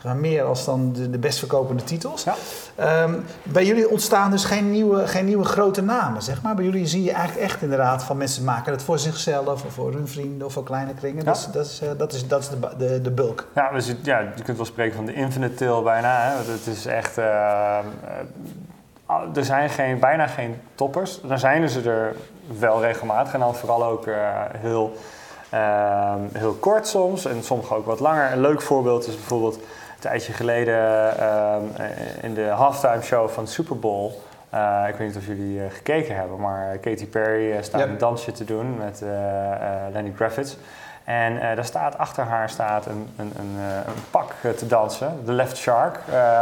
dan 0.03 0.21
meer 0.21 0.43
als 0.43 0.65
dan 0.65 0.93
de, 0.93 1.11
de 1.11 1.19
best 1.19 1.39
verkopende 1.39 1.85
titels. 1.85 2.25
Ja. 2.25 2.35
Um, 2.81 3.25
bij 3.43 3.65
jullie 3.65 3.91
ontstaan 3.91 4.31
dus 4.31 4.45
geen 4.45 4.71
nieuwe, 4.71 5.07
geen 5.07 5.25
nieuwe 5.25 5.45
grote 5.45 5.83
namen, 5.83 6.23
zeg 6.23 6.43
maar. 6.43 6.55
Bij 6.55 6.65
jullie 6.65 6.87
zie 6.87 7.03
je 7.03 7.13
eigenlijk 7.13 7.51
echt 7.51 7.63
inderdaad 7.63 8.03
van 8.05 8.17
mensen 8.17 8.45
maken 8.45 8.73
het 8.73 8.83
voor 8.83 8.99
zichzelf 8.99 9.65
of 9.65 9.73
voor 9.73 9.93
hun 9.93 10.09
vrienden 10.09 10.47
of 10.47 10.53
voor 10.53 10.63
kleine 10.63 10.95
kringen. 10.95 11.25
Ja. 11.25 11.33
Dat, 11.33 11.49
dat, 11.53 11.67
is, 11.67 11.81
uh, 11.83 11.89
dat, 11.97 12.13
is, 12.13 12.29
dat 12.29 12.41
is 12.41 12.49
de, 12.49 12.77
de, 12.79 13.01
de 13.01 13.11
bulk. 13.11 13.47
Ja, 13.55 13.71
dus, 13.73 13.95
ja, 14.03 14.19
je 14.19 14.43
kunt 14.43 14.57
wel 14.57 14.67
spreken 14.67 14.97
van 14.97 15.07
de 15.07 15.15
infinite 15.15 15.55
tail 15.55 15.83
bijna. 15.83 16.21
Hè. 16.21 16.53
Het 16.53 16.67
is 16.67 16.87
echt 16.87 17.19
er 19.35 19.45
zijn 19.45 19.71
geen, 19.71 19.99
bijna 19.99 20.27
geen 20.27 20.61
toppers. 20.75 21.21
Dan 21.23 21.39
zijn 21.39 21.69
ze 21.69 21.91
er 21.91 22.17
wel 22.59 22.81
regelmatig 22.81 23.33
en 23.33 23.41
dan 23.41 23.55
vooral 23.55 23.85
ook 23.85 24.07
uh, 24.07 24.17
heel, 24.57 24.97
uh, 25.55 26.15
heel 26.33 26.53
kort 26.53 26.87
soms 26.87 27.25
en 27.25 27.43
soms 27.43 27.71
ook 27.71 27.87
wat 27.87 28.01
langer. 28.01 28.33
Een 28.33 28.41
leuk 28.41 28.63
voorbeeld 28.63 29.07
is 29.07 29.15
bijvoorbeeld 29.15 29.59
een 29.99 30.05
tijdje 30.05 30.33
geleden 30.33 31.15
uh, 31.21 31.57
in 32.23 32.35
de 32.35 32.47
halftime 32.47 33.03
show 33.03 33.29
van 33.29 33.45
de 33.45 33.51
Super 33.51 33.79
Bowl. 33.79 34.13
Uh, 34.55 34.85
ik 34.89 34.95
weet 34.95 35.07
niet 35.09 35.17
of 35.17 35.27
jullie 35.27 35.71
gekeken 35.71 36.17
hebben, 36.17 36.41
maar 36.41 36.79
Katy 36.79 37.07
Perry 37.07 37.63
staat 37.63 37.81
yep. 37.81 37.91
een 37.91 37.99
dansje 37.99 38.33
te 38.33 38.45
doen 38.45 38.77
met 38.77 39.03
Lenny 39.93 40.11
Kravitz. 40.11 40.57
En 41.09 41.33
uh, 41.33 41.41
daar 41.41 41.65
staat 41.65 41.99
achter 41.99 42.25
haar 42.25 42.51
staat 42.51 42.87
een, 42.87 43.09
een, 43.17 43.33
een, 43.39 43.55
uh, 43.59 43.77
een 43.87 44.03
pak 44.11 44.35
uh, 44.43 44.51
te 44.51 44.67
dansen, 44.67 45.21
de 45.25 45.33
Left 45.33 45.57
Shark. 45.57 45.99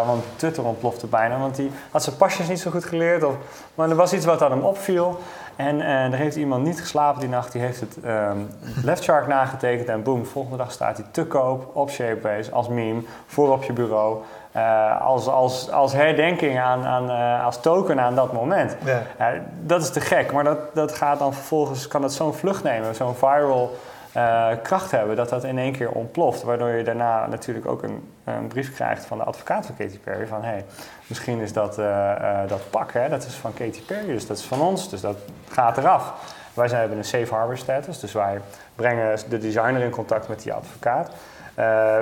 want 0.07 0.25
Twitter 0.37 0.65
ontplofte 0.65 1.07
bijna, 1.07 1.39
want 1.39 1.57
die 1.57 1.71
had 1.91 2.03
zijn 2.03 2.17
pasjes 2.17 2.49
niet 2.49 2.61
zo 2.61 2.71
goed 2.71 2.85
geleerd. 2.85 3.25
Of, 3.25 3.35
maar 3.75 3.91
er 3.91 3.97
was 3.97 4.13
iets 4.13 4.25
wat 4.25 4.43
aan 4.43 4.51
hem 4.51 4.63
opviel. 4.63 5.21
En 5.57 5.81
er 5.81 6.15
heeft 6.15 6.37
iemand 6.37 6.65
niet 6.65 6.81
geslapen 6.81 7.21
die 7.21 7.29
nacht, 7.29 7.53
die 7.53 7.61
heeft 7.61 7.81
het 7.81 7.97
um, 8.05 8.49
Left 8.83 9.03
Shark 9.03 9.27
nagetekend. 9.27 9.89
En 9.89 10.03
boom, 10.03 10.27
volgende 10.27 10.57
dag 10.57 10.73
staat 10.73 10.97
hij 10.97 11.07
te 11.11 11.25
koop 11.25 11.77
op 11.77 11.91
Shapeways 11.91 12.53
als 12.53 12.69
meme 12.69 13.03
voor 13.27 13.53
op 13.53 13.65
je 13.65 13.73
bureau. 13.73 14.23
als, 15.01 15.27
als, 15.27 15.71
als 15.71 15.93
herdenking 15.93 16.61
aan, 16.61 16.85
aan 16.85 17.41
als 17.45 17.61
token 17.61 18.01
aan 18.01 18.15
dat 18.15 18.33
moment. 18.33 18.77
Ja. 18.85 19.33
dat 19.61 19.83
is 19.83 19.91
te 19.91 20.01
gek, 20.01 20.33
maar 20.33 20.45
dat, 20.45 20.59
dat 20.75 20.93
gaat 20.93 21.19
dan 21.19 21.35
vervolgens, 21.35 21.89
kan 21.89 22.03
het 22.03 22.13
zo'n 22.13 22.35
vlucht 22.35 22.63
nemen, 22.63 22.95
zo'n 22.95 23.15
viral 23.15 23.77
uh, 24.17 24.49
kracht 24.63 24.91
hebben 24.91 25.17
dat 25.17 25.29
dat 25.29 25.45
in 25.45 25.59
één 25.59 25.73
keer 25.73 25.91
ontploft. 25.91 26.43
Waardoor 26.43 26.69
je 26.69 26.85
daarna 26.85 27.27
natuurlijk 27.27 27.67
ook 27.67 27.83
een, 27.83 28.13
een 28.25 28.47
brief 28.47 28.75
krijgt 28.75 29.05
van 29.05 29.19
de 29.19 29.25
advocaat 29.25 29.67
van 29.67 29.77
Katy 29.77 29.99
Perry. 29.99 30.27
Van 30.27 30.43
hé, 30.43 30.49
hey, 30.49 30.65
misschien 31.07 31.39
is 31.39 31.53
dat, 31.53 31.79
uh, 31.79 31.85
uh, 31.85 32.39
dat 32.49 32.71
pak, 32.71 32.93
hè, 32.93 33.09
dat 33.09 33.27
is 33.27 33.35
van 33.35 33.55
Katy 33.55 33.83
Perry, 33.83 34.07
dus 34.07 34.27
dat 34.27 34.39
is 34.39 34.45
van 34.45 34.61
ons, 34.61 34.91
dus 34.91 35.01
dat 35.01 35.17
gaat 35.49 35.79
eraf. 35.79 36.13
Wij 36.55 36.69
zijn, 36.69 36.81
hebben 36.81 36.99
een 36.99 37.05
safe 37.05 37.35
harbor 37.35 37.59
status, 37.59 38.01
dus 38.01 38.13
wij 38.13 38.41
brengen 38.75 39.19
de 39.29 39.39
designer 39.39 39.83
in 39.83 39.91
contact 39.91 40.29
met 40.29 40.43
die 40.43 40.53
advocaat. 40.53 41.11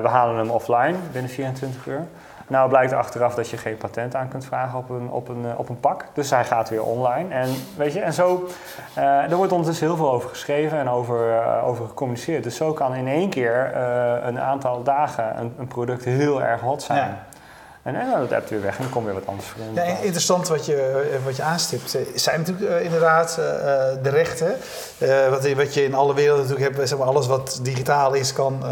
we 0.03 0.09
halen 0.09 0.37
hem 0.37 0.51
offline 0.51 0.97
binnen 1.13 1.31
24 1.31 1.87
uur. 1.87 2.07
Nou 2.47 2.69
blijkt 2.69 2.93
achteraf 2.93 3.35
dat 3.35 3.49
je 3.49 3.57
geen 3.57 3.77
patent 3.77 4.15
aan 4.15 4.29
kunt 4.29 4.45
vragen 4.45 4.79
op 4.79 4.91
een, 4.91 5.11
op 5.11 5.29
een, 5.29 5.57
op 5.57 5.69
een 5.69 5.81
pak. 5.81 6.05
Dus 6.13 6.31
hij 6.31 6.45
gaat 6.45 6.69
weer 6.69 6.83
online. 6.83 7.35
En, 7.35 7.49
weet 7.77 7.93
je, 7.93 8.01
en 8.01 8.13
zo, 8.13 8.49
uh, 8.99 9.31
er 9.31 9.37
wordt 9.37 9.53
ondertussen 9.53 9.87
heel 9.87 9.97
veel 9.97 10.13
over 10.13 10.29
geschreven 10.29 10.79
en 10.79 10.89
over, 10.89 11.29
uh, 11.29 11.67
over 11.67 11.87
gecommuniceerd. 11.87 12.43
Dus 12.43 12.57
zo 12.57 12.73
kan 12.73 12.95
in 12.95 13.09
één 13.09 13.29
keer 13.29 13.77
een 14.23 14.41
aantal 14.41 14.83
dagen 14.83 15.41
een, 15.41 15.55
een, 15.59 15.67
product 15.67 16.05
heel 16.05 16.43
erg 16.43 16.61
hot 16.61 16.83
zijn. 16.83 17.19
En, 17.85 17.95
en 17.95 18.11
dan 18.11 18.21
dat 18.21 18.33
appt 18.33 18.51
weer 18.51 18.63
weg 18.63 18.77
en 18.77 18.83
dan 18.83 18.93
komt 18.93 19.05
weer 19.05 19.15
wat 19.15 19.27
anders 19.27 19.49
voor. 19.49 19.61
Ja, 19.75 19.83
interessant 19.83 20.49
wat 20.49 20.67
je, 20.67 20.77
eh, 20.77 21.25
wat 21.25 21.37
je 21.37 21.43
aanstipt. 21.43 21.97
zijn 22.15 22.39
natuurlijk 22.39 22.71
uh, 22.71 22.85
inderdaad 22.85 23.37
uh, 23.39 23.47
de 24.03 24.09
rechten. 24.09 24.57
wat, 25.31 25.53
wat, 25.53 25.75
je 25.75 25.85
in 25.85 25.95
alle 25.95 26.15
werelden 26.15 26.47
natuurlijk 26.47 26.77
hebt, 26.77 26.89
zeg 26.89 26.99
maar, 26.99 27.07
alles 27.07 27.27
wat 27.27 27.59
digitaal 27.63 28.15
is, 28.15 28.33
kan, 28.33 28.63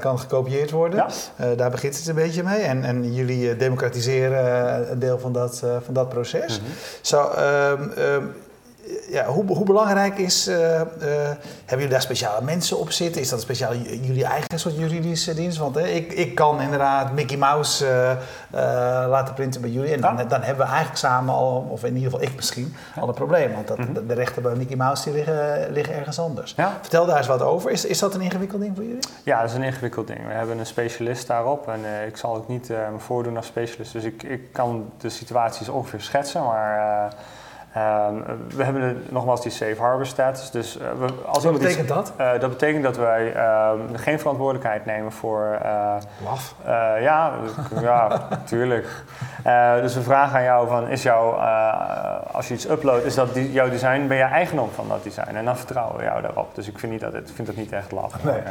kan 0.00 0.18
gekopieerd 0.18 0.70
worden. 0.70 1.06
Ja. 1.36 1.54
daar 1.54 1.70
begint 1.70 1.96
het 1.96 2.08
een 2.08 2.14
beetje 2.14 2.42
mee. 2.42 2.60
En, 2.60 2.84
en 2.84 3.14
jullie 3.14 3.56
democratiseren 3.56 4.90
een 4.90 4.98
deel 4.98 5.18
van 5.18 5.32
dat, 5.32 5.62
van 5.84 5.94
dat 5.94 6.08
proces. 6.08 6.58
Mm 6.58 6.64
-hmm. 6.64 6.74
Zo, 7.00 7.30
um, 7.70 7.92
um, 7.98 8.34
ja, 9.08 9.24
hoe, 9.24 9.46
hoe, 9.46 9.64
belangrijk 9.64 10.18
is, 10.18 10.48
uh, 10.48 10.56
uh, 10.56 10.80
hebben 10.98 11.36
jullie 11.68 11.88
daar 11.88 12.02
speciale 12.02 12.44
mensen 12.44 12.78
op 12.78 12.90
zitten? 12.90 13.20
Is 13.20 13.28
dat 13.28 13.40
speciaal 13.40 13.74
jullie 13.74 14.24
eigen 14.24 14.58
soort 14.58 14.76
juridische 14.76 15.34
dienst? 15.34 15.58
Want 15.58 15.74
hè, 15.74 15.86
ik, 15.86 16.12
ik 16.12 16.34
kan 16.34 16.60
inderdaad 16.60 17.12
Mickey 17.12 17.36
Mouse 17.36 17.86
uh, 17.86 18.60
laten 19.08 19.34
printen 19.34 19.60
bij 19.60 19.70
jullie. 19.70 19.92
En 19.92 20.00
dan, 20.00 20.16
dan, 20.16 20.42
hebben 20.42 20.64
we 20.64 20.70
eigenlijk 20.70 20.98
samen 20.98 21.34
al, 21.34 21.66
of 21.70 21.84
in 21.84 21.94
ieder 21.96 22.10
geval 22.10 22.26
ik 22.26 22.36
misschien, 22.36 22.74
al 23.00 23.08
een 23.08 23.14
probleem. 23.14 23.52
Want 23.52 23.68
dat, 23.68 23.78
mm 23.78 23.84
-hmm. 23.84 24.06
de 24.06 24.14
rechten 24.14 24.42
bij 24.42 24.54
Mickey 24.54 24.76
Mouse 24.76 25.04
die 25.04 25.12
liggen, 25.12 25.72
liggen 25.72 25.94
ergens 25.94 26.18
anders. 26.18 26.54
Ja. 26.56 26.78
Vertel 26.80 27.06
daar 27.06 27.16
eens 27.16 27.26
wat 27.26 27.42
over. 27.42 27.70
Is, 27.70 27.84
is 27.84 27.98
dat 27.98 28.14
een 28.14 28.20
ingewikkeld 28.20 28.60
ding 28.60 28.76
voor 28.76 28.84
jullie? 28.84 29.04
Ja, 29.22 29.40
dat 29.40 29.50
is 29.50 29.56
een 29.56 29.62
ingewikkeld 29.62 30.06
ding. 30.06 30.26
We 30.26 30.32
hebben 30.32 30.58
een 30.58 30.66
specialist 30.66 31.26
daarop. 31.26 31.68
En 31.68 32.06
ik 32.06 32.16
zal 32.16 32.36
ook 32.36 32.48
niet 32.48 32.68
me 32.68 32.98
voordoen 32.98 33.36
als 33.36 33.46
specialist. 33.46 33.92
Dus 33.92 34.04
ik, 34.04 34.22
ik 34.22 34.52
kan 34.52 34.90
de 34.98 35.08
situaties 35.08 35.68
ongeveer 35.68 36.00
schetsen. 36.00 36.42
Maar 36.42 37.14
Um, 37.76 38.24
we 38.48 38.64
hebben 38.64 38.82
de, 38.82 39.02
nogmaals 39.08 39.42
die 39.42 39.50
safe 39.50 39.76
harbor 39.80 40.06
status. 40.06 40.50
Dus, 40.50 40.76
uh, 40.76 40.82
we, 40.98 41.06
als 41.26 41.44
Wat 41.44 41.52
betekent 41.52 41.78
iets, 41.78 41.88
dat? 41.88 42.12
Uh, 42.20 42.40
dat 42.40 42.50
betekent 42.50 42.82
dat 42.82 42.96
wij 42.96 43.36
uh, 43.36 43.70
geen 43.94 44.18
verantwoordelijkheid 44.18 44.84
nemen 44.84 45.12
voor. 45.12 45.58
Laf? 46.24 46.54
ja, 47.00 47.32
ja, 47.80 48.28
tuurlijk. 48.44 48.86
dus 49.80 49.94
we 49.94 50.02
vragen 50.02 50.36
aan 50.36 50.44
jou: 50.44 50.68
van, 50.68 50.88
is 50.88 51.02
jouw, 51.02 51.32
als 52.32 52.48
je 52.48 52.54
iets 52.54 52.68
uploadt, 52.68 53.04
is 53.04 53.14
dat 53.14 53.34
die, 53.34 53.52
jouw 53.52 53.68
design? 53.68 54.06
Ben 54.06 54.16
je 54.16 54.22
eigendom 54.22 54.70
van 54.70 54.88
dat 54.88 55.02
design? 55.02 55.34
En 55.34 55.44
dan 55.44 55.56
vertrouwen 55.56 55.96
we 55.96 56.04
jou 56.04 56.22
daarop. 56.22 56.54
Dus 56.54 56.68
ik 56.68 56.78
vind, 56.78 56.92
niet 56.92 57.00
dat 57.00 57.12
het, 57.12 57.30
vind 57.34 57.46
dat 57.46 57.56
niet 57.56 57.72
echt 57.72 57.92
laf. 57.92 58.14
Nee. 58.24 58.42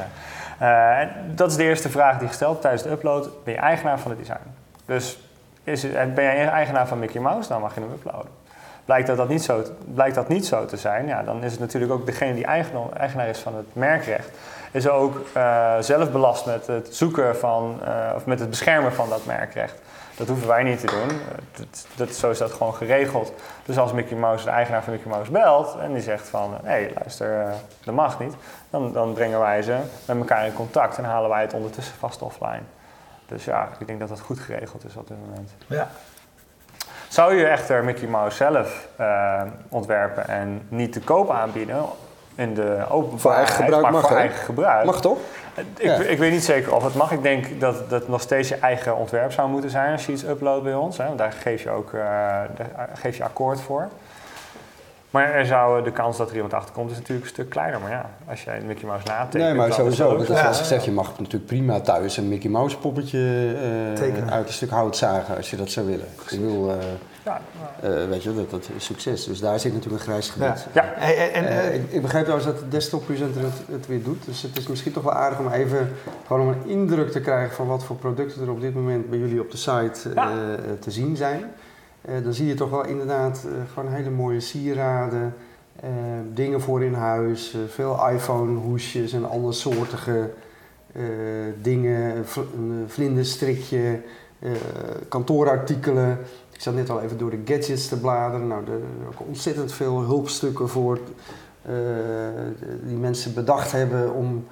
dat 1.36 1.50
is 1.50 1.56
de 1.56 1.64
eerste 1.64 1.90
vraag 1.90 2.18
die 2.18 2.28
gesteld 2.28 2.62
tijdens 2.62 2.84
de 2.84 2.90
upload: 2.92 3.44
ben 3.44 3.54
je 3.54 3.60
eigenaar 3.60 4.00
van 4.00 4.12
het 4.12 4.20
design? 4.20 4.56
Dus 4.86 5.20
is 5.64 5.92
ben 5.92 6.24
jij 6.24 6.48
eigenaar 6.48 6.88
van 6.88 7.00
Mickey 7.00 7.22
Mouse? 7.22 7.50
Dan 7.50 7.62
mag 7.62 7.76
je 7.76 7.82
hem 7.82 7.92
uploaden. 7.92 8.41
Blijkt 8.92 9.10
dat, 9.10 9.18
dat 9.18 9.30
niet 9.30 9.44
zo, 9.44 9.64
blijkt 9.94 10.16
dat 10.16 10.28
niet 10.28 10.46
zo 10.46 10.66
te 10.66 10.78
zijn, 10.78 11.08
ja, 11.08 11.24
dan 11.24 11.44
is 11.44 11.52
het 11.52 11.60
natuurlijk 11.60 11.92
ook 11.92 12.06
degene 12.06 12.34
die 12.34 12.46
eigenaar 12.46 13.28
is 13.28 13.40
van 13.40 13.56
het 13.56 13.76
merkrecht, 13.76 14.30
is 14.72 14.90
ook 14.90 15.22
uh, 15.38 15.74
zelf 15.80 16.12
belast 16.12 16.46
met 16.46 16.68
het 16.68 16.96
zoeken 16.96 17.38
van, 17.38 17.80
uh, 17.84 18.12
of 18.16 18.26
met 18.26 18.40
het 18.40 18.50
beschermen 18.50 18.94
van 18.94 19.10
dat 19.10 19.26
merkrecht. 19.26 19.82
Dat 20.18 20.28
hoeven 20.28 20.48
wij 20.48 20.64
niet 20.64 20.80
te 20.80 20.86
doen. 20.86 21.20
Dat, 21.52 21.88
dat, 21.96 22.16
zo 22.16 22.30
is 22.30 22.38
dat 22.38 22.52
gewoon 22.52 22.74
geregeld. 22.74 23.34
Dus 23.66 23.78
als 23.78 23.92
Mickey 23.92 24.18
Mouse, 24.18 24.46
de 24.46 24.52
eigenaar 24.52 24.84
van 24.84 24.94
Mickey 24.94 25.12
Mouse, 25.12 25.32
belt 25.32 25.78
en 25.78 25.94
die 25.94 26.02
zegt 26.02 26.28
van... 26.28 26.58
hé, 26.64 26.90
luister, 27.00 27.42
uh, 27.42 27.52
dat 27.84 27.96
mag 27.96 28.20
niet. 28.20 28.34
Dan, 28.70 28.94
dan 28.94 29.14
brengen 29.14 29.40
wij 29.40 29.62
ze 29.62 29.78
met 30.06 30.18
elkaar 30.18 30.46
in 30.46 30.54
contact 30.54 30.98
en 30.98 31.04
halen 31.04 31.30
wij 31.30 31.42
het 31.42 31.54
ondertussen 31.54 31.96
vast 32.00 32.22
offline. 32.22 32.64
Dus 33.26 33.46
ja, 33.46 33.70
ik 33.80 33.88
denk 33.88 34.00
dat 34.00 34.10
dat 34.10 34.20
goed 34.20 34.40
geregeld 34.40 34.86
is 34.86 34.96
op 34.96 35.08
dit 35.08 35.18
moment. 35.28 35.52
Ja, 35.68 35.90
zou 37.12 37.36
je 37.36 37.46
echter 37.46 37.84
Mickey 37.84 38.08
Mouse 38.08 38.36
zelf 38.36 38.88
uh, 39.00 39.42
ontwerpen 39.70 40.28
en 40.28 40.62
niet 40.68 40.94
te 40.94 41.00
koop 41.00 41.30
aanbieden 41.30 41.86
in 42.36 42.54
de 42.54 42.86
openbaarheid, 42.90 43.22
voor 43.22 43.32
eigen 43.32 43.56
gebruik 43.56 43.82
maar 43.84 43.92
mag, 43.92 44.08
voor 44.08 44.18
eigen 44.18 44.46
gebruik. 44.46 44.86
Mag 44.86 45.02
toch? 45.02 45.18
Ik, 45.56 45.66
ja. 45.78 45.96
ik, 45.96 46.18
weet 46.18 46.32
niet 46.32 46.44
zeker 46.44 46.76
of 46.76 46.84
het 46.84 46.96
mag. 46.96 47.12
Ik 47.12 47.22
denk 47.22 47.60
dat 47.60 47.90
dat 47.90 48.08
nog 48.08 48.22
steeds 48.22 48.50
je 48.50 48.56
eigen 48.56 48.96
ontwerp 48.96 49.32
zou 49.32 49.50
moeten 49.50 49.70
zijn 49.70 49.92
als 49.92 50.06
je 50.06 50.12
iets 50.12 50.24
uploadt 50.24 50.64
bij 50.64 50.74
ons. 50.74 50.98
Hè. 50.98 51.16
Daar 51.16 51.32
geef 51.32 51.64
je 51.64 51.70
ook 51.70 51.92
uh, 51.92 52.02
daar 52.56 52.90
geef 52.94 53.18
je 53.18 53.24
akkoord 53.24 53.62
voor. 53.62 53.88
Maar 55.12 55.32
er 55.32 55.46
zou, 55.46 55.84
de 55.84 55.92
kans 55.92 56.18
dat 56.18 56.30
er 56.30 56.36
iemand 56.36 56.54
achter 56.54 56.74
komt 56.74 56.92
is 56.92 56.98
natuurlijk 56.98 57.28
een 57.28 57.34
stuk 57.34 57.50
kleiner. 57.50 57.80
Maar 57.80 57.92
ja, 57.92 58.10
als 58.30 58.44
jij 58.44 58.62
Mickey 58.62 58.88
Mouse 58.88 59.08
natekent... 59.08 59.44
Nee, 59.44 59.54
maar 59.54 59.74
sowieso. 59.74 60.18
Dat 60.18 60.30
is 60.30 60.40
zoals 60.40 60.60
gezegd, 60.60 60.86
je 60.86 60.92
mag 60.92 61.18
natuurlijk 61.18 61.46
prima 61.46 61.80
thuis 61.80 62.18
een 62.18 62.28
Mickey 62.28 62.50
Mouse 62.50 62.78
poppetje 62.78 63.56
uh, 63.98 64.28
uit 64.28 64.48
een 64.48 64.54
stuk 64.54 64.70
hout 64.70 64.98
zagen 64.98 65.36
als 65.36 65.50
je 65.50 65.58
dat 65.58 65.70
zou 65.70 65.86
willen. 65.86 66.08
Ik 66.30 66.40
wil, 66.40 66.70
uh, 66.70 66.76
ja, 67.26 67.42
uh, 67.84 68.10
weet 68.10 68.24
je, 68.24 68.36
dat, 68.36 68.50
dat 68.50 68.70
is 68.76 68.86
succes. 68.86 69.24
Dus 69.24 69.40
daar 69.40 69.60
zit 69.60 69.74
natuurlijk 69.74 70.02
een 70.02 70.08
grijs 70.08 70.30
gebied. 70.30 70.68
Ja. 70.74 70.84
ja. 70.84 70.94
En, 70.94 71.46
en 71.46 71.74
ik, 71.74 71.92
ik, 71.92 72.02
begrijp 72.02 72.26
trouwens 72.26 72.52
dat 72.52 72.60
de 72.60 72.68
desktop 72.68 73.06
presenter 73.06 73.42
het, 73.42 73.62
het, 73.72 73.88
weer 73.88 74.04
doet. 74.04 74.26
Dus 74.26 74.42
het 74.42 74.58
is 74.58 74.68
misschien 74.68 74.92
toch 74.92 75.04
wel 75.04 75.14
aardig 75.14 75.40
om 75.40 75.52
even 75.52 75.92
gewoon 76.28 76.48
een 76.48 76.70
indruk 76.70 77.12
te 77.12 77.22
krijgen 77.22 77.56
van 77.56 77.68
wat 77.68 77.84
voor 77.84 77.96
producten 77.96 78.42
er 78.42 78.52
op 78.52 78.62
dit 78.62 78.74
moment 78.74 79.10
bij 79.10 79.20
jullie 79.20 79.42
op 79.42 79.52
de 79.52 79.58
site 79.58 80.14
te 80.80 80.92
zien 80.92 81.16
zijn. 81.16 81.52
Uh, 82.10 82.24
dan 82.24 82.34
zie 82.34 82.48
je 82.48 82.54
toch 82.54 82.70
wel 82.70 82.86
inderdaad 82.86 83.46
uh, 83.46 83.52
gewoon 83.74 83.94
hele 83.94 84.10
mooie 84.10 84.40
sieraden, 84.40 85.34
uh, 85.84 85.90
dingen 86.34 86.62
voor 86.62 86.84
in 86.84 86.94
huis, 86.94 87.58
veel 87.68 88.10
iPhone-hoesjes 88.10 89.14
en 89.14 89.30
andere 89.30 89.54
soortige 89.54 90.30
dingen, 91.62 92.16
een 92.36 92.84
vlinderstrikje, 92.88 94.02
kantoorartikelen. 95.08 96.20
Ik 96.54 96.62
zat 96.62 96.74
net 96.74 96.90
al 96.90 97.02
even 97.02 97.18
door 97.18 97.30
de 97.30 97.42
gadgets 97.46 97.88
te 97.88 98.00
bladeren. 98.00 98.48
Nou, 98.48 98.66
er 98.66 99.08
ook 99.08 99.28
ontzettend 99.28 99.74
veel 99.74 100.00
hulpstukken 100.02 100.70
voor 100.70 101.00
die 102.84 102.98
mensen 102.98 103.34
bedacht 103.34 103.72
hebben 103.72 104.14
om 104.14 104.48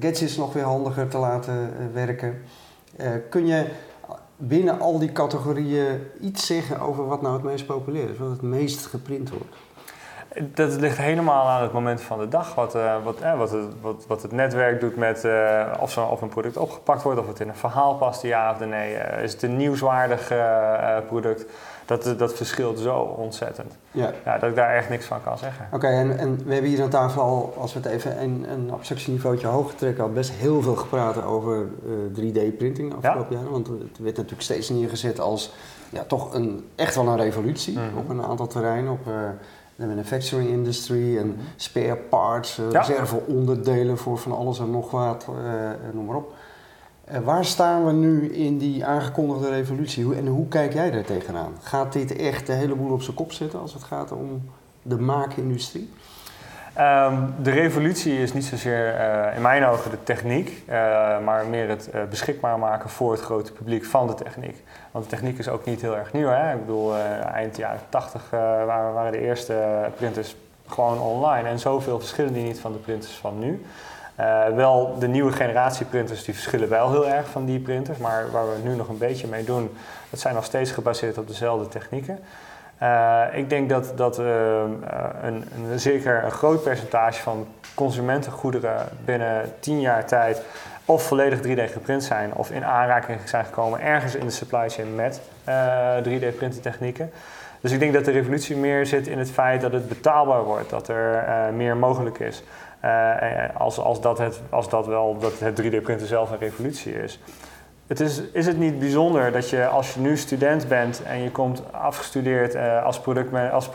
gadgets 0.00 0.36
nog 0.36 0.52
weer 0.52 0.62
handiger 0.62 1.08
te 1.08 1.18
laten 1.18 1.72
werken. 1.92 2.42
kun 3.30 3.46
je 3.46 3.66
binnen 4.38 4.80
al 4.80 4.98
die 4.98 5.12
categorieën 5.12 6.00
iets 6.20 6.46
zeggen 6.46 6.80
over 6.80 7.06
wat 7.06 7.22
nou 7.22 7.34
het 7.34 7.42
meest 7.42 7.66
populair 7.66 8.10
is, 8.10 8.18
wat 8.18 8.30
het 8.30 8.42
meest 8.42 8.86
geprint 8.86 9.30
wordt? 9.30 9.56
Dat 10.54 10.76
ligt 10.76 10.96
helemaal 10.96 11.48
aan 11.48 11.62
het 11.62 11.72
moment 11.72 12.00
van 12.00 12.18
de 12.18 12.28
dag. 12.28 12.54
Wat, 12.54 12.74
uh, 12.74 13.04
wat, 13.04 13.20
eh, 13.20 13.38
wat, 13.38 13.50
het, 13.50 13.64
wat, 13.80 14.04
wat, 14.06 14.22
het 14.22 14.32
netwerk 14.32 14.80
doet 14.80 14.96
met 14.96 15.24
uh, 15.24 15.66
of, 15.80 15.90
zo, 15.90 16.04
of 16.04 16.20
een 16.20 16.28
product 16.28 16.56
opgepakt 16.56 17.02
wordt, 17.02 17.20
of 17.20 17.26
het 17.26 17.40
in 17.40 17.48
een 17.48 17.56
verhaal 17.56 17.94
past, 17.94 18.22
ja 18.22 18.50
of 18.50 18.66
nee. 18.66 18.94
is 19.22 19.32
het 19.32 19.42
een 19.42 19.56
nieuwswaardig 19.56 20.32
product? 21.06 21.44
Dat, 21.84 22.14
dat 22.18 22.34
verschilt 22.34 22.78
zo 22.78 22.98
ontzettend. 22.98 23.76
Ja. 23.90 24.12
ja. 24.24 24.38
dat 24.38 24.48
ik 24.48 24.56
daar 24.56 24.74
echt 24.74 24.88
niks 24.88 25.06
van 25.06 25.22
kan 25.22 25.38
zeggen. 25.38 25.68
Oké, 25.72 25.86
en, 25.86 26.18
en 26.18 26.40
we 26.44 26.52
hebben 26.52 26.70
hier 26.70 26.82
aan 26.82 26.88
tafel 26.88 27.22
al, 27.22 27.54
als 27.58 27.72
we 27.72 27.78
het 27.78 27.88
even 27.88 28.22
een, 28.22 28.46
een 28.50 28.70
abstractieniveautje 28.70 29.46
hoger 29.46 29.74
trekken, 29.74 30.04
al 30.04 30.12
best 30.12 30.30
heel 30.30 30.62
veel 30.62 30.76
gepraat 30.76 31.24
over 31.24 31.66
3D-printing 32.14 32.94
afgelopen 32.94 33.26
ja? 33.30 33.36
jaren. 33.36 33.50
Want 33.50 33.66
het 33.66 33.98
werd 33.98 34.16
natuurlijk 34.16 34.42
steeds 34.42 34.68
neergezet 34.68 35.20
als 35.20 35.52
ja, 35.90 36.04
toch 36.04 36.34
een, 36.34 36.68
echt 36.74 36.94
wel 36.94 37.06
een 37.06 37.16
revolutie 37.16 37.78
mhm. 37.78 37.96
op 37.96 38.08
een 38.08 38.22
aantal 38.22 38.46
terreinen. 38.46 38.92
Op, 38.92 39.06
de 39.78 39.86
manufacturing 39.86 40.50
industry 40.50 41.18
en 41.18 41.26
mhm. 41.26 41.38
spare 41.56 41.96
parts, 41.96 42.58
uh, 42.58 42.70
ja. 42.70 42.80
reserveonderdelen 42.80 43.98
voor 43.98 44.18
van 44.18 44.32
alles 44.32 44.58
en 44.58 44.70
nog 44.70 44.90
wat, 44.90 45.26
uh, 45.30 45.70
noem 45.92 46.04
maar 46.04 46.16
op. 46.16 46.34
Waar 47.24 47.44
staan 47.44 47.86
we 47.86 47.92
nu 47.92 48.32
in 48.32 48.58
die 48.58 48.84
aangekondigde 48.84 49.48
revolutie 49.48 50.14
en 50.14 50.26
hoe 50.26 50.48
kijk 50.48 50.72
jij 50.72 50.90
daar 50.90 51.04
tegenaan? 51.04 51.52
Gaat 51.62 51.92
dit 51.92 52.16
echt 52.16 52.46
de 52.46 52.52
hele 52.52 52.74
boel 52.74 52.92
op 52.92 53.02
zijn 53.02 53.16
kop 53.16 53.32
zetten 53.32 53.60
als 53.60 53.72
het 53.72 53.82
gaat 53.82 54.12
om 54.12 54.42
de 54.82 54.98
maakindustrie? 54.98 55.90
Um, 56.80 57.34
de 57.42 57.50
revolutie 57.50 58.22
is 58.22 58.32
niet 58.32 58.44
zozeer 58.44 58.94
uh, 58.94 59.36
in 59.36 59.42
mijn 59.42 59.64
ogen 59.64 59.90
de 59.90 60.02
techniek, 60.02 60.62
uh, 60.68 60.74
maar 61.24 61.46
meer 61.46 61.68
het 61.68 61.88
uh, 61.94 62.02
beschikbaar 62.10 62.58
maken 62.58 62.90
voor 62.90 63.12
het 63.12 63.20
grote 63.20 63.52
publiek 63.52 63.84
van 63.84 64.06
de 64.06 64.14
techniek. 64.14 64.64
Want 64.90 65.04
de 65.04 65.10
techniek 65.10 65.38
is 65.38 65.48
ook 65.48 65.64
niet 65.64 65.80
heel 65.80 65.96
erg 65.96 66.12
nieuw. 66.12 66.28
Hè? 66.28 66.52
Ik 66.52 66.60
bedoel, 66.60 66.94
eind 67.34 67.56
jaren 67.56 67.80
80 67.88 68.30
waren, 68.30 68.92
waren, 68.92 69.12
de 69.12 69.20
eerste 69.20 69.88
printers 69.96 70.36
gewoon 70.66 71.00
online 71.00 71.48
en 71.48 71.58
zoveel 71.58 71.98
verschillen 71.98 72.32
die 72.32 72.44
niet 72.44 72.60
van 72.60 72.72
de 72.72 72.78
printers 72.78 73.12
van 73.12 73.38
nu. 73.38 73.64
wel 74.54 74.96
de 74.98 75.08
nieuwe 75.08 75.32
generatie 75.32 75.86
printers 75.86 76.24
die 76.24 76.34
verschillen 76.34 76.68
wel 76.68 76.90
heel 76.90 77.08
erg 77.08 77.28
van 77.28 77.44
die 77.44 77.58
printers, 77.58 77.98
maar 77.98 78.30
waar 78.30 78.46
we 78.48 78.68
nu 78.68 78.74
nog 78.74 78.88
een 78.88 78.98
beetje 78.98 79.26
mee 79.26 79.44
doen, 79.44 79.70
dat 80.10 80.20
zijn 80.20 80.34
nog 80.34 80.44
steeds 80.44 80.70
gebaseerd 80.70 81.18
op 81.18 81.28
dezelfde 81.28 81.68
technieken. 81.68 82.18
Uh, 82.82 83.22
ik 83.32 83.50
denk 83.50 83.68
dat, 83.68 83.92
dat 83.96 84.18
uh, 84.18 84.26
een, 85.22 85.44
een, 85.70 85.78
zeker 85.78 86.24
een 86.24 86.30
groot 86.30 86.62
percentage 86.62 87.22
van 87.22 87.46
consumentengoederen 87.74 88.88
binnen 89.04 89.52
10 89.60 89.80
jaar 89.80 90.06
tijd 90.06 90.42
of 90.84 91.02
volledig 91.02 91.38
3D 91.38 91.72
geprint 91.72 92.04
zijn 92.04 92.34
of 92.34 92.50
in 92.50 92.64
aanraking 92.64 93.18
zijn 93.24 93.44
gekomen 93.44 93.80
ergens 93.80 94.14
in 94.14 94.26
de 94.26 94.32
supply 94.32 94.68
chain 94.68 94.94
met 94.94 95.20
uh, 95.48 95.96
3D 95.98 96.60
technieken. 96.60 97.10
Dus 97.60 97.72
ik 97.72 97.78
denk 97.78 97.92
dat 97.92 98.04
de 98.04 98.10
revolutie 98.10 98.56
meer 98.56 98.86
zit 98.86 99.06
in 99.06 99.18
het 99.18 99.30
feit 99.30 99.60
dat 99.60 99.72
het 99.72 99.88
betaalbaar 99.88 100.44
wordt, 100.44 100.70
dat 100.70 100.88
er 100.88 101.24
meer 101.54 101.76
mogelijk 101.76 102.18
is. 102.18 102.42
als, 103.54 103.78
als, 103.78 104.00
dat 104.00 104.18
het, 104.18 104.40
als 104.50 104.68
dat 104.68 104.86
wel 104.86 105.18
dat 105.18 105.38
het 105.38 105.62
3D-printen 105.62 106.06
zelf 106.06 106.30
een 106.30 106.38
revolutie 106.38 107.02
is. 107.02 107.20
Het 107.88 108.00
is, 108.00 108.22
is 108.32 108.46
het 108.46 108.58
niet 108.58 108.78
bijzonder 108.78 109.32
dat 109.32 109.50
je 109.50 109.66
als 109.66 109.94
je 109.94 110.00
nu 110.00 110.16
student 110.16 110.68
bent 110.68 111.02
en 111.02 111.22
je 111.22 111.30
komt 111.30 111.62
afgestudeerd 111.72 112.56
als, 112.84 113.00
product, 113.00 113.52
als 113.52 113.70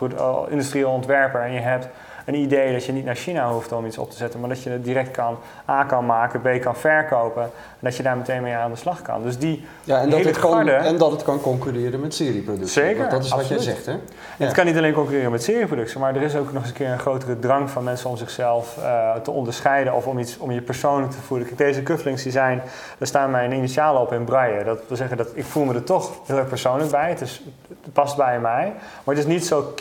industrieel 0.48 0.90
ontwerper 0.90 1.40
en 1.40 1.52
je 1.52 1.60
hebt 1.60 1.88
een 2.24 2.34
idee 2.34 2.72
dat 2.72 2.84
je 2.84 2.92
niet 2.92 3.04
naar 3.04 3.14
China 3.14 3.50
hoeft 3.50 3.72
om 3.72 3.86
iets 3.86 3.98
op 3.98 4.10
te 4.10 4.16
zetten, 4.16 4.40
maar 4.40 4.48
dat 4.48 4.62
je 4.62 4.70
het 4.70 4.84
direct 4.84 5.10
kan, 5.10 5.38
A 5.68 5.84
kan 5.84 6.06
maken, 6.06 6.40
B 6.40 6.60
kan 6.60 6.76
verkopen. 6.76 7.42
En 7.42 7.50
dat 7.80 7.96
je 7.96 8.02
daar 8.02 8.16
meteen 8.16 8.42
mee 8.42 8.54
aan 8.54 8.70
de 8.70 8.76
slag 8.76 9.02
kan. 9.02 9.22
Dus 9.22 9.38
die 9.38 9.64
ja, 9.84 10.00
en, 10.00 10.10
dat 10.10 10.24
het 10.24 10.38
kan, 10.38 10.68
en 10.68 10.96
dat 10.98 11.10
het 11.10 11.22
kan 11.22 11.40
concurreren 11.40 12.00
met 12.00 12.14
serieproductie. 12.14 12.68
Zeker. 12.82 12.98
Want 12.98 13.10
dat 13.10 13.24
is 13.24 13.30
wat 13.30 13.48
jij 13.48 13.58
zegt, 13.58 13.86
hè? 13.86 13.92
Ja. 13.92 13.98
Het 14.36 14.52
kan 14.52 14.66
niet 14.66 14.76
alleen 14.76 14.92
concurreren 14.92 15.30
met 15.30 15.42
serieproductie, 15.42 16.00
maar 16.00 16.16
er 16.16 16.22
is 16.22 16.36
ook 16.36 16.52
nog 16.52 16.62
eens 16.62 16.70
een 16.70 16.76
keer 16.76 16.90
een 16.90 16.98
grotere 16.98 17.38
drang 17.38 17.70
van 17.70 17.84
mensen 17.84 18.10
om 18.10 18.16
zichzelf 18.16 18.76
uh, 18.78 19.14
te 19.14 19.30
onderscheiden 19.30 19.94
of 19.94 20.06
om, 20.06 20.18
iets, 20.18 20.38
om 20.38 20.50
je 20.50 20.60
persoonlijk 20.60 21.12
te 21.12 21.20
voelen. 21.20 21.46
Kijk, 21.46 21.58
deze 21.58 21.82
cufflinks 21.82 22.22
die 22.22 22.32
zijn, 22.32 22.62
daar 22.98 23.08
staan 23.08 23.30
mijn 23.30 23.52
initialen 23.52 24.00
op 24.00 24.12
in 24.12 24.24
braille. 24.24 24.64
Dat 24.64 24.80
wil 24.88 24.96
zeggen 24.96 25.16
dat 25.16 25.28
ik 25.34 25.44
voel 25.44 25.64
me 25.64 25.74
er 25.74 25.84
toch 25.84 26.12
heel 26.26 26.36
erg 26.36 26.48
persoonlijk 26.48 26.90
bij. 26.90 27.08
Het, 27.08 27.20
is, 27.20 27.42
het 27.68 27.92
past 27.92 28.16
bij 28.16 28.40
mij. 28.40 28.72
Maar 29.04 29.14
het 29.14 29.24
is 29.24 29.30
niet 29.30 29.46
zo 29.46 29.74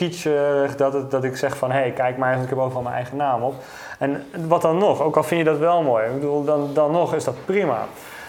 dat, 0.77 0.93
het, 0.93 1.11
dat 1.11 1.23
ik 1.23 1.37
zeg 1.37 1.57
van, 1.57 1.71
hé, 1.71 1.79
hey, 1.79 1.91
kijk 1.91 2.17
maar 2.17 2.32
ik 2.41 2.49
heb 2.49 2.57
overal 2.57 2.81
mijn 2.81 2.95
eigen 2.95 3.17
naam 3.17 3.41
op. 3.41 3.55
En 3.99 4.23
wat 4.47 4.61
dan 4.61 4.77
nog, 4.77 5.01
ook 5.01 5.17
al 5.17 5.23
vind 5.23 5.39
je 5.39 5.45
dat 5.45 5.57
wel 5.57 5.81
mooi, 5.81 6.05
ik 6.05 6.13
bedoel, 6.13 6.43
dan, 6.43 6.69
dan 6.73 6.91
nog 6.91 7.15
is 7.15 7.23
dat 7.23 7.45
prima. 7.45 7.85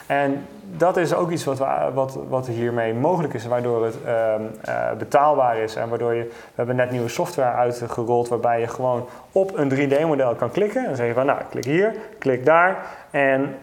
En 0.07 0.47
dat 0.77 0.97
is 0.97 1.15
ook 1.15 1.31
iets 1.31 1.45
wat, 1.45 1.59
wat, 1.95 2.19
wat 2.29 2.47
hiermee 2.47 2.95
mogelijk 2.95 3.35
is, 3.35 3.47
waardoor 3.47 3.85
het 3.85 3.97
ehm, 4.05 4.43
eh, 4.61 4.93
betaalbaar 4.99 5.57
is 5.57 5.77
en 5.77 5.89
waardoor 5.89 6.15
je, 6.15 6.23
we 6.23 6.53
hebben 6.55 6.77
net 6.77 6.91
nieuwe 6.91 7.09
software 7.09 7.55
uitgerold 7.55 8.29
waarbij 8.29 8.61
je 8.61 8.69
gewoon 8.69 9.07
op 9.33 9.59
een 9.59 9.71
3D-model 9.71 10.35
kan 10.35 10.51
klikken 10.51 10.87
en 10.87 10.97
zeg 10.97 11.07
je 11.07 11.13
van 11.13 11.27
nou, 11.27 11.41
klik 11.51 11.65
hier, 11.65 11.95
klik 12.19 12.45
daar 12.45 12.87
en 13.11 13.57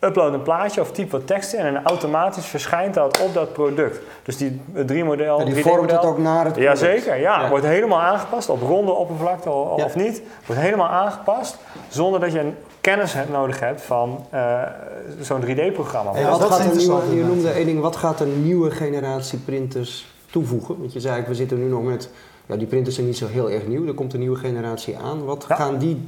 upload 0.00 0.32
een 0.32 0.42
plaatje 0.42 0.80
of 0.80 0.92
typ 0.92 1.10
wat 1.10 1.26
tekst 1.26 1.52
in 1.52 1.60
en 1.60 1.82
automatisch 1.82 2.46
verschijnt 2.46 2.94
dat 2.94 3.20
op 3.20 3.34
dat 3.34 3.52
product. 3.52 4.00
Dus 4.22 4.36
die 4.36 4.60
3-model, 4.74 5.44
die 5.44 5.62
vormt 5.62 5.90
het 5.90 6.04
ook 6.04 6.18
naar 6.18 6.44
het 6.44 6.52
product. 6.52 6.80
Jazeker, 6.80 7.16
ja. 7.16 7.40
ja. 7.40 7.48
Wordt 7.48 7.64
helemaal 7.64 8.00
aangepast 8.00 8.48
op 8.48 8.62
ronde 8.62 8.92
oppervlakte 8.92 9.50
of 9.50 9.94
niet. 9.94 10.22
Wordt 10.46 10.62
helemaal 10.62 10.88
aangepast 10.88 11.58
zonder 11.88 12.20
dat 12.20 12.32
je 12.32 12.40
een 12.40 12.54
kennis 12.80 13.14
nodig 13.30 13.60
hebt 13.60 13.82
van 13.82 14.24
uh, 14.34 14.62
zo'n 15.20 15.42
3D-programma. 15.42 16.18
Ja, 16.18 16.30
wat 16.30 16.42
gaat 16.42 16.70
een 16.70 16.76
nieuwe, 16.76 17.14
je 17.14 17.24
noemde 17.24 17.50
één 17.50 17.66
ding, 17.66 17.80
wat 17.80 17.96
gaat 17.96 18.20
een 18.20 18.42
nieuwe 18.44 18.70
generatie 18.70 19.38
printers 19.38 20.06
toevoegen? 20.30 20.78
Want 20.78 20.92
je 20.92 21.00
zei, 21.00 21.24
we 21.26 21.34
zitten 21.34 21.58
nu 21.58 21.68
nog 21.68 21.82
met, 21.82 22.10
ja, 22.46 22.56
die 22.56 22.66
printers 22.66 22.94
zijn 22.94 23.06
niet 23.06 23.16
zo 23.16 23.26
heel 23.26 23.50
erg 23.50 23.66
nieuw, 23.66 23.86
er 23.86 23.94
komt 23.94 24.12
een 24.12 24.20
nieuwe 24.20 24.36
generatie 24.36 24.96
aan. 24.96 25.24
Wat 25.24 25.44
gaan 25.44 25.78
die 25.78 26.04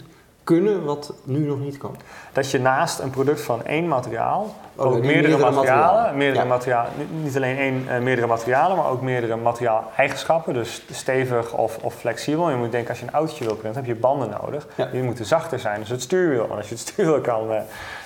kunnen 0.55 0.85
wat 0.85 1.13
nu 1.25 1.39
nog 1.39 1.59
niet 1.59 1.79
kan. 1.79 1.97
Dat 2.33 2.51
je 2.51 2.61
naast 2.61 2.99
een 2.99 3.11
product 3.11 3.41
van 3.41 3.65
één 3.65 3.89
materiaal 3.89 4.55
oh, 4.75 4.87
ook 4.87 5.03
meerdere, 5.03 5.39
materialen, 5.39 6.17
meerdere 6.17 6.45
materialen 6.45 6.91
niet 7.23 7.37
alleen 7.37 7.57
één, 7.59 7.87
uh, 7.89 7.99
meerdere 7.99 8.27
materialen, 8.27 8.77
maar 8.77 8.91
ook 8.91 9.03
meerdere 9.03 9.37
materiaaleigenschappen, 9.37 10.55
dus 10.55 10.83
stevig 10.91 11.53
of, 11.53 11.79
of 11.83 11.95
flexibel. 11.95 12.51
Je 12.51 12.57
moet 12.57 12.73
denken, 12.73 12.91
als 12.91 12.99
je 12.99 13.07
een 13.07 13.13
autootje 13.13 13.45
wil 13.45 13.55
printen, 13.55 13.81
heb 13.81 13.95
je 13.95 14.01
banden 14.01 14.31
nodig. 14.43 14.67
Die 14.93 15.03
moeten 15.03 15.25
zachter 15.25 15.59
zijn, 15.59 15.81
dus 15.81 15.89
het 15.89 16.03
stuurwiel. 16.03 16.45
En 16.51 16.57
als 16.57 16.69
je 16.69 16.75
het 16.75 16.89
stuurwiel 16.89 17.21
kan, 17.21 17.51
uh, 17.51 17.61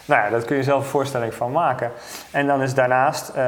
nou 0.04 0.24
ja, 0.24 0.30
dat 0.30 0.44
kun 0.44 0.56
je 0.56 0.62
zelf 0.62 0.82
een 0.82 0.90
voorstelling 0.90 1.34
van 1.34 1.52
maken. 1.52 1.90
En 2.30 2.46
dan 2.46 2.62
is 2.62 2.74
daarnaast 2.74 3.32
uh, 3.36 3.42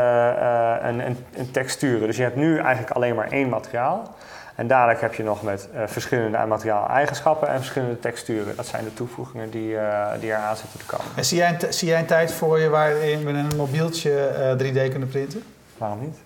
een, 0.83 1.07
een, 1.07 1.25
een 1.35 1.51
texturen. 1.51 2.07
Dus 2.07 2.17
je 2.17 2.23
hebt 2.23 2.37
nu 2.37 2.59
eigenlijk 2.59 2.91
alleen 2.91 3.15
maar 3.15 3.31
één 3.31 3.49
materiaal. 3.49 4.15
En 4.57 4.67
dadelijk 4.67 5.01
heb 5.01 5.15
je 5.15 5.23
nog 5.23 5.43
met 5.43 5.69
uh, 5.75 5.83
verschillende 5.87 6.47
materiaaleigenschappen 6.47 7.49
en 7.49 7.57
verschillende 7.57 7.99
texturen. 7.99 8.57
Dat 8.57 8.67
zijn 8.67 8.85
de 8.85 8.95
toevoegingen 8.95 9.51
die, 9.51 9.71
uh, 9.71 10.07
die 10.21 10.31
eraan 10.31 10.57
zitten 10.57 10.79
te 10.79 10.85
komen. 10.87 11.07
En 11.17 11.25
zie 11.25 11.39
jij, 11.39 11.49
een, 11.61 11.73
zie 11.73 11.89
jij 11.89 11.99
een 11.99 12.07
tijd 12.07 12.33
voor 12.33 12.59
je 12.59 12.69
waarin 12.69 13.25
we 13.25 13.31
een 13.31 13.57
mobieltje 13.57 14.11
uh, 14.11 14.51
eh, 14.51 14.89
3D 14.89 14.91
kunnen 14.91 15.09
printen? 15.09 15.43
Waarom 15.77 16.01
niet? 16.01 16.17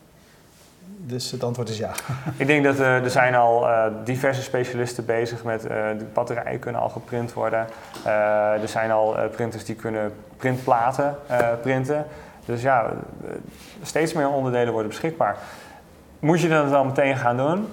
Dus 1.11 1.31
het 1.31 1.45
antwoord 1.45 1.69
is 1.69 1.79
ja. 1.79 1.91
Ik 2.37 2.47
denk 2.47 2.65
dat 2.65 2.79
er 2.79 3.11
zijn 3.11 3.35
al 3.35 3.67
diverse 4.05 4.43
specialisten 4.43 5.05
bezig 5.05 5.45
met 5.45 5.63
de 5.63 6.07
batterijen 6.13 6.59
kunnen 6.59 6.81
al 6.81 6.89
geprint 6.89 7.33
worden. 7.33 7.67
er 8.63 8.69
zijn 8.69 8.91
al 8.91 9.17
printers 9.33 9.65
die 9.65 9.75
kunnen 9.75 10.13
printplaten 10.37 11.17
printen. 11.63 12.07
Dus 12.45 12.63
ja, 12.63 12.93
steeds 13.83 14.13
meer 14.13 14.29
onderdelen 14.29 14.73
worden 14.73 14.91
beschikbaar. 14.91 15.37
Moet 16.19 16.41
je 16.41 16.49
dat 16.49 16.71
dan 16.71 16.87
meteen 16.87 17.17
gaan 17.17 17.37
doen? 17.37 17.69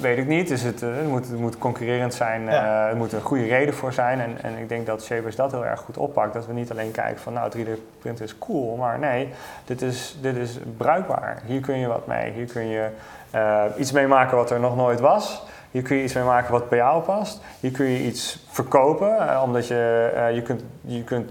Weet 0.00 0.18
ik 0.18 0.26
niet. 0.26 0.48
Dus 0.48 0.62
het, 0.62 0.80
het, 0.80 1.08
moet, 1.08 1.28
het 1.28 1.38
moet 1.38 1.58
concurrerend 1.58 2.14
zijn. 2.14 2.42
Uh, 2.42 2.86
er 2.86 2.96
moet 2.96 3.12
een 3.12 3.20
goede 3.20 3.44
reden 3.44 3.74
voor 3.74 3.92
zijn. 3.92 4.20
En, 4.20 4.36
en 4.42 4.58
ik 4.58 4.68
denk 4.68 4.86
dat 4.86 5.04
Shapers 5.04 5.36
dat 5.36 5.50
heel 5.50 5.66
erg 5.66 5.80
goed 5.80 5.96
oppakt. 5.96 6.34
Dat 6.34 6.46
we 6.46 6.52
niet 6.52 6.70
alleen 6.70 6.90
kijken 6.90 7.22
van 7.22 7.32
nou 7.32 7.52
3D-printen 7.56 8.24
is 8.24 8.38
cool. 8.38 8.76
Maar 8.76 8.98
nee, 8.98 9.28
dit 9.64 9.82
is, 9.82 10.18
dit 10.20 10.36
is 10.36 10.58
bruikbaar. 10.76 11.42
Hier 11.46 11.60
kun 11.60 11.78
je 11.78 11.86
wat 11.86 12.06
mee. 12.06 12.32
Hier 12.32 12.46
kun 12.46 12.66
je 12.66 12.88
uh, 13.34 13.64
iets 13.76 13.92
mee 13.92 14.06
maken 14.06 14.36
wat 14.36 14.50
er 14.50 14.60
nog 14.60 14.76
nooit 14.76 15.00
was. 15.00 15.42
Hier 15.70 15.82
kun 15.82 15.96
je 15.96 16.02
iets 16.02 16.14
mee 16.14 16.24
maken 16.24 16.52
wat 16.52 16.68
bij 16.68 16.78
jou 16.78 17.02
past. 17.02 17.40
Hier 17.60 17.70
kun 17.70 17.86
je 17.86 18.02
iets 18.02 18.46
verkopen. 18.50 19.42
omdat 19.42 19.66
je, 19.66 20.30
je, 20.34 20.42
kunt, 20.42 20.62
je 20.80 21.04
kunt 21.04 21.30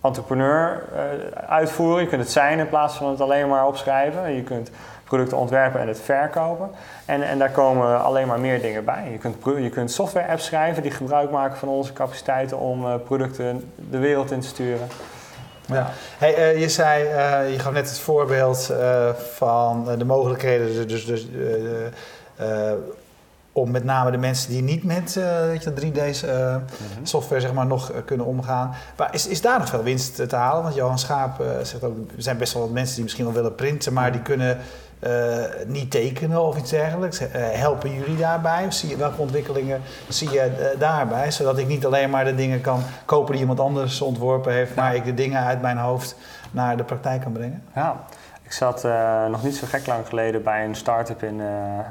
entrepreneur 0.00 0.82
uitvoeren. 1.46 2.02
Je 2.02 2.08
kunt 2.08 2.20
het 2.20 2.30
zijn 2.30 2.58
in 2.58 2.68
plaats 2.68 2.94
van 2.94 3.10
het 3.10 3.20
alleen 3.20 3.48
maar 3.48 3.66
opschrijven. 3.66 4.34
Je 4.34 4.42
kunt 4.42 4.70
producten 5.04 5.38
ontwerpen 5.38 5.80
en 5.80 5.88
het 5.88 6.00
verkopen. 6.00 6.70
En, 7.04 7.22
en 7.22 7.38
daar 7.38 7.50
komen 7.50 8.04
alleen 8.04 8.26
maar 8.26 8.40
meer 8.40 8.60
dingen 8.60 8.84
bij. 8.84 9.08
Je 9.12 9.18
kunt, 9.18 9.36
je 9.44 9.70
kunt 9.70 9.90
software 9.90 10.28
apps 10.28 10.44
schrijven 10.44 10.82
die 10.82 10.90
gebruik 10.90 11.30
maken 11.30 11.58
van 11.58 11.68
onze 11.68 11.92
capaciteiten 11.92 12.58
om 12.58 12.84
uh, 12.84 12.94
producten 13.04 13.72
de 13.90 13.98
wereld 13.98 14.30
in 14.30 14.40
te 14.40 14.46
sturen. 14.46 14.88
Ja. 15.66 15.90
Hey, 16.18 16.54
uh, 16.54 16.60
je 16.60 16.68
zei, 16.68 17.04
uh, 17.04 17.52
je 17.52 17.58
gaf 17.58 17.72
net 17.72 17.88
het 17.88 17.98
voorbeeld 17.98 18.72
van 19.34 19.98
de 19.98 20.04
mogelijkheden, 20.04 20.88
dus, 20.88 21.06
dus 21.06 21.28
om 23.52 23.70
met 23.70 23.84
name 23.84 24.10
de 24.10 24.16
mensen 24.16 24.50
die 24.50 24.62
niet 24.62 24.84
met 24.84 25.14
weet 25.46 25.62
je, 25.62 25.70
3D 25.70 26.26
mhm. 26.26 26.60
software 27.02 27.40
zeg 27.40 27.52
maar, 27.52 27.66
nog 27.66 27.92
kunnen 28.04 28.26
omgaan. 28.26 28.74
Maar 28.96 29.14
is, 29.14 29.26
is 29.26 29.40
daar 29.40 29.58
nog 29.58 29.68
veel 29.68 29.82
winst 29.82 30.28
te 30.28 30.36
halen? 30.36 30.62
Want 30.62 30.74
Johan 30.74 30.98
Schaap 30.98 31.42
zegt 31.62 31.84
ook, 31.84 31.96
er 32.16 32.22
zijn 32.22 32.38
best 32.38 32.52
wel 32.52 32.62
wat 32.62 32.72
mensen 32.72 32.94
die 32.94 33.02
misschien 33.02 33.24
wel 33.24 33.34
willen 33.34 33.54
printen, 33.54 33.92
maar 33.92 34.12
die 34.12 34.22
kunnen 34.22 34.58
uh, 34.58 34.62
niet 35.66 35.90
tekenen 35.90 36.42
of 36.42 36.56
iets 36.56 36.70
dergelijks? 36.70 37.20
Uh, 37.20 37.28
helpen 37.32 37.94
jullie 37.94 38.16
daarbij? 38.16 38.70
zie 38.70 38.88
je, 38.88 38.96
welke 38.96 39.20
ontwikkelingen 39.20 39.80
zie 40.08 40.30
je 40.30 40.50
uh, 40.58 40.80
daarbij? 40.80 41.30
Zodat 41.30 41.58
ik 41.58 41.66
niet 41.66 41.86
alleen 41.86 42.10
maar 42.10 42.24
de 42.24 42.34
dingen 42.34 42.60
kan 42.60 42.80
kopen 43.04 43.32
die 43.32 43.40
iemand 43.40 43.60
anders 43.60 44.00
ontworpen 44.00 44.52
heeft, 44.52 44.74
maar 44.74 44.94
ik 44.94 45.04
de 45.04 45.14
dingen 45.14 45.44
uit 45.44 45.62
mijn 45.62 45.78
hoofd 45.78 46.16
naar 46.50 46.76
de 46.76 46.84
praktijk 46.84 47.20
kan 47.20 47.32
brengen? 47.32 47.62
Ja. 47.74 48.04
Ik 48.42 48.52
zat 48.52 48.82
nog 49.30 49.42
niet 49.42 49.56
zo 49.56 49.66
gek 49.66 49.86
lang 49.86 50.06
geleden 50.08 50.42
bij 50.42 50.64
een 50.64 50.74
start-up 50.74 51.22
in, 51.22 51.40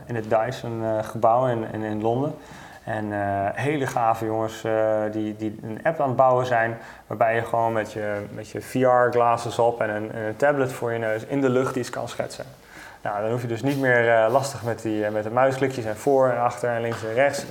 in 0.05 0.15
het 0.15 0.29
Dyson 0.29 0.83
gebouw 1.01 1.47
in, 1.47 1.65
in, 1.71 1.81
in, 1.81 2.01
Londen. 2.01 2.35
En 2.83 3.05
hele 3.55 3.87
gave 3.87 4.25
jongens 4.25 4.61
die, 5.11 5.35
die 5.35 5.59
een 5.63 5.79
app 5.83 5.99
aan 5.99 6.07
het 6.07 6.15
bouwen 6.15 6.45
zijn, 6.45 6.77
waarbij 7.07 7.35
je 7.35 7.41
gewoon 7.41 7.73
met 7.73 7.91
je, 7.91 8.25
met 8.31 8.49
je 8.49 8.61
VR-glasses 8.61 9.59
op 9.59 9.81
en 9.81 9.89
een, 9.89 10.17
een 10.17 10.35
tablet 10.35 10.71
voor 10.71 10.91
je 10.91 10.99
neus 10.99 11.25
in 11.25 11.41
de 11.41 11.49
lucht 11.49 11.75
iets 11.75 11.89
kan 11.89 12.09
schetsen. 12.09 12.45
Nou, 13.03 13.21
dan 13.21 13.31
hoef 13.31 13.41
je 13.41 13.47
dus 13.47 13.61
niet 13.61 13.79
meer 13.79 14.07
uh, 14.07 14.31
lastig 14.31 14.63
met, 14.63 14.81
die, 14.81 14.99
uh, 14.99 15.09
met 15.09 15.23
de 15.23 15.29
muisklikjes 15.29 15.85
en 15.85 15.97
voor 15.97 16.29
en 16.29 16.39
achter 16.39 16.69
en 16.69 16.81
links 16.81 17.03
en 17.03 17.13
rechts. 17.13 17.45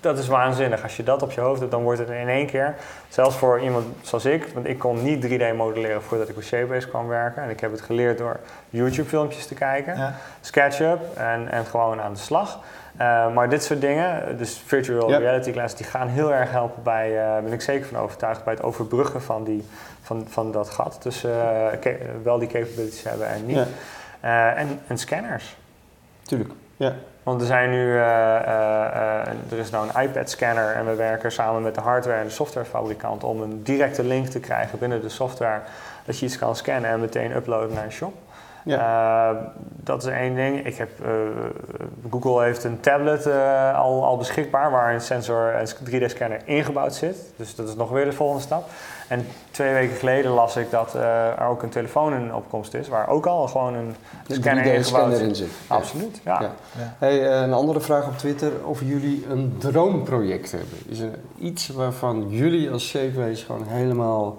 Dat 0.00 0.18
is 0.18 0.26
waanzinnig. 0.26 0.82
Als 0.82 0.96
je 0.96 1.02
dat 1.02 1.22
op 1.22 1.32
je 1.32 1.40
hoofd 1.40 1.60
hebt, 1.60 1.72
dan 1.72 1.82
wordt 1.82 1.98
het 1.98 2.08
in 2.08 2.28
één 2.28 2.46
keer. 2.46 2.74
Zelfs 3.08 3.36
voor 3.36 3.60
iemand 3.60 3.86
zoals 4.02 4.24
ik, 4.24 4.48
want 4.54 4.66
ik 4.66 4.78
kon 4.78 5.02
niet 5.02 5.26
3D 5.26 5.56
modelleren 5.56 6.02
voordat 6.02 6.28
ik 6.28 6.36
op 6.36 6.42
Shapebase 6.42 6.88
kwam 6.88 7.08
werken. 7.08 7.42
En 7.42 7.50
ik 7.50 7.60
heb 7.60 7.70
het 7.70 7.80
geleerd 7.80 8.18
door 8.18 8.40
YouTube 8.70 9.08
filmpjes 9.08 9.46
te 9.46 9.54
kijken, 9.54 9.96
ja. 9.96 10.14
SketchUp 10.40 11.00
en, 11.16 11.50
en 11.50 11.64
gewoon 11.64 12.00
aan 12.00 12.12
de 12.12 12.18
slag. 12.18 12.58
Uh, 13.00 13.34
maar 13.34 13.48
dit 13.48 13.64
soort 13.64 13.80
dingen, 13.80 14.38
dus 14.38 14.62
virtual 14.66 15.10
reality 15.10 15.52
classes, 15.52 15.78
die 15.78 15.86
gaan 15.86 16.08
heel 16.08 16.32
erg 16.34 16.50
helpen 16.50 16.82
bij, 16.82 17.12
uh, 17.12 17.42
ben 17.42 17.52
ik 17.52 17.60
zeker 17.60 17.86
van 17.86 17.98
overtuigd, 17.98 18.44
bij 18.44 18.54
het 18.54 18.62
overbruggen 18.62 19.22
van, 19.22 19.44
die, 19.44 19.64
van, 20.02 20.26
van 20.28 20.52
dat 20.52 20.70
gat. 20.70 21.00
Tussen 21.00 21.30
uh, 21.84 21.92
wel 22.22 22.38
die 22.38 22.48
capabilities 22.48 23.02
hebben 23.02 23.28
en 23.28 23.46
niet. 23.46 23.56
Ja. 23.56 23.66
Uh, 24.26 24.58
en, 24.58 24.80
en, 24.86 24.98
scanners. 24.98 25.56
Tuurlijk, 26.22 26.50
ja. 26.76 26.92
Want 27.22 27.40
er 27.40 27.46
zijn 27.46 27.70
nu, 27.70 27.86
uh, 27.86 27.96
uh, 27.96 29.26
er 29.26 29.58
is 29.58 29.70
nou 29.70 29.88
een 29.88 30.02
iPad-scanner 30.02 30.74
en 30.74 30.86
we 30.86 30.94
werken 30.94 31.32
samen 31.32 31.62
met 31.62 31.74
de 31.74 31.80
hardware- 31.80 32.18
en 32.18 32.24
de 32.24 32.30
softwarefabrikant 32.30 33.24
om 33.24 33.42
een 33.42 33.62
directe 33.62 34.04
link 34.04 34.26
te 34.26 34.40
krijgen 34.40 34.78
binnen 34.78 35.00
de 35.00 35.08
software. 35.08 35.60
Dat 36.04 36.18
je 36.18 36.26
iets 36.26 36.38
kan 36.38 36.56
scannen 36.56 36.90
en 36.90 37.00
meteen 37.00 37.36
uploaden 37.36 37.74
naar 37.74 37.84
een 37.84 37.92
shop. 37.92 38.14
Ja. 38.64 39.52
Dat 39.60 40.02
is 40.02 40.08
één 40.08 40.34
ding. 40.34 40.66
Ik 40.66 40.76
heb, 40.76 40.90
Google 42.10 42.42
heeft 42.42 42.64
een 42.64 42.80
tablet 42.80 43.26
al, 43.74 44.04
al 44.04 44.16
beschikbaar 44.16 44.70
waar 44.70 44.94
een 44.94 45.00
sensor 45.00 45.54
en 45.54 45.68
3D-scanner 45.68 46.40
ingebouwd 46.44 46.94
zit. 46.94 47.16
Dus 47.36 47.54
dat 47.54 47.68
is 47.68 47.74
nog 47.74 47.90
weer 47.90 48.04
de 48.04 48.12
volgende 48.12 48.42
stap. 48.42 48.68
En 49.08 49.26
twee 49.50 49.72
weken 49.72 49.96
geleden 49.96 50.30
las 50.30 50.56
ik 50.56 50.70
dat 50.70 50.94
er 50.94 51.46
ook 51.46 51.62
een 51.62 51.68
telefoon 51.68 52.14
in 52.14 52.34
opkomst 52.34 52.74
is, 52.74 52.88
waar 52.88 53.08
ook 53.08 53.26
al 53.26 53.48
gewoon 53.48 53.74
een 53.74 53.94
scanner, 54.28 55.20
in 55.20 55.34
zit. 55.34 55.48
Absoluut, 55.66 56.20
ja. 56.24 56.40
ja. 56.40 56.54
Hey, 56.98 57.42
een 57.42 57.52
andere 57.52 57.80
vraag 57.80 58.06
op 58.06 58.18
Twitter, 58.18 58.52
of 58.64 58.80
jullie 58.80 59.26
een 59.28 59.54
droomproject 59.58 60.50
hebben. 60.50 60.78
Is 60.86 60.98
er 61.00 61.18
iets 61.38 61.68
waarvan 61.68 62.28
jullie 62.28 62.70
als 62.70 62.88
Shapeways 62.88 63.42
gewoon 63.42 63.66
helemaal 63.66 64.36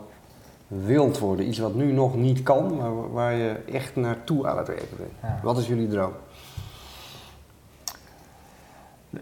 wild 0.67 1.19
worden? 1.19 1.47
Iets 1.47 1.60
wat 1.60 1.75
nu 1.75 1.91
nog 1.91 2.15
niet 2.15 2.43
kan, 2.43 2.77
maar 2.77 3.12
waar 3.12 3.34
je 3.34 3.56
echt 3.71 3.95
naartoe 3.95 4.47
aan 4.47 4.58
het 4.58 4.67
werken 4.67 4.97
bent. 4.97 5.41
Wat 5.43 5.58
is 5.58 5.67
jullie 5.67 5.88
droom? 5.88 6.13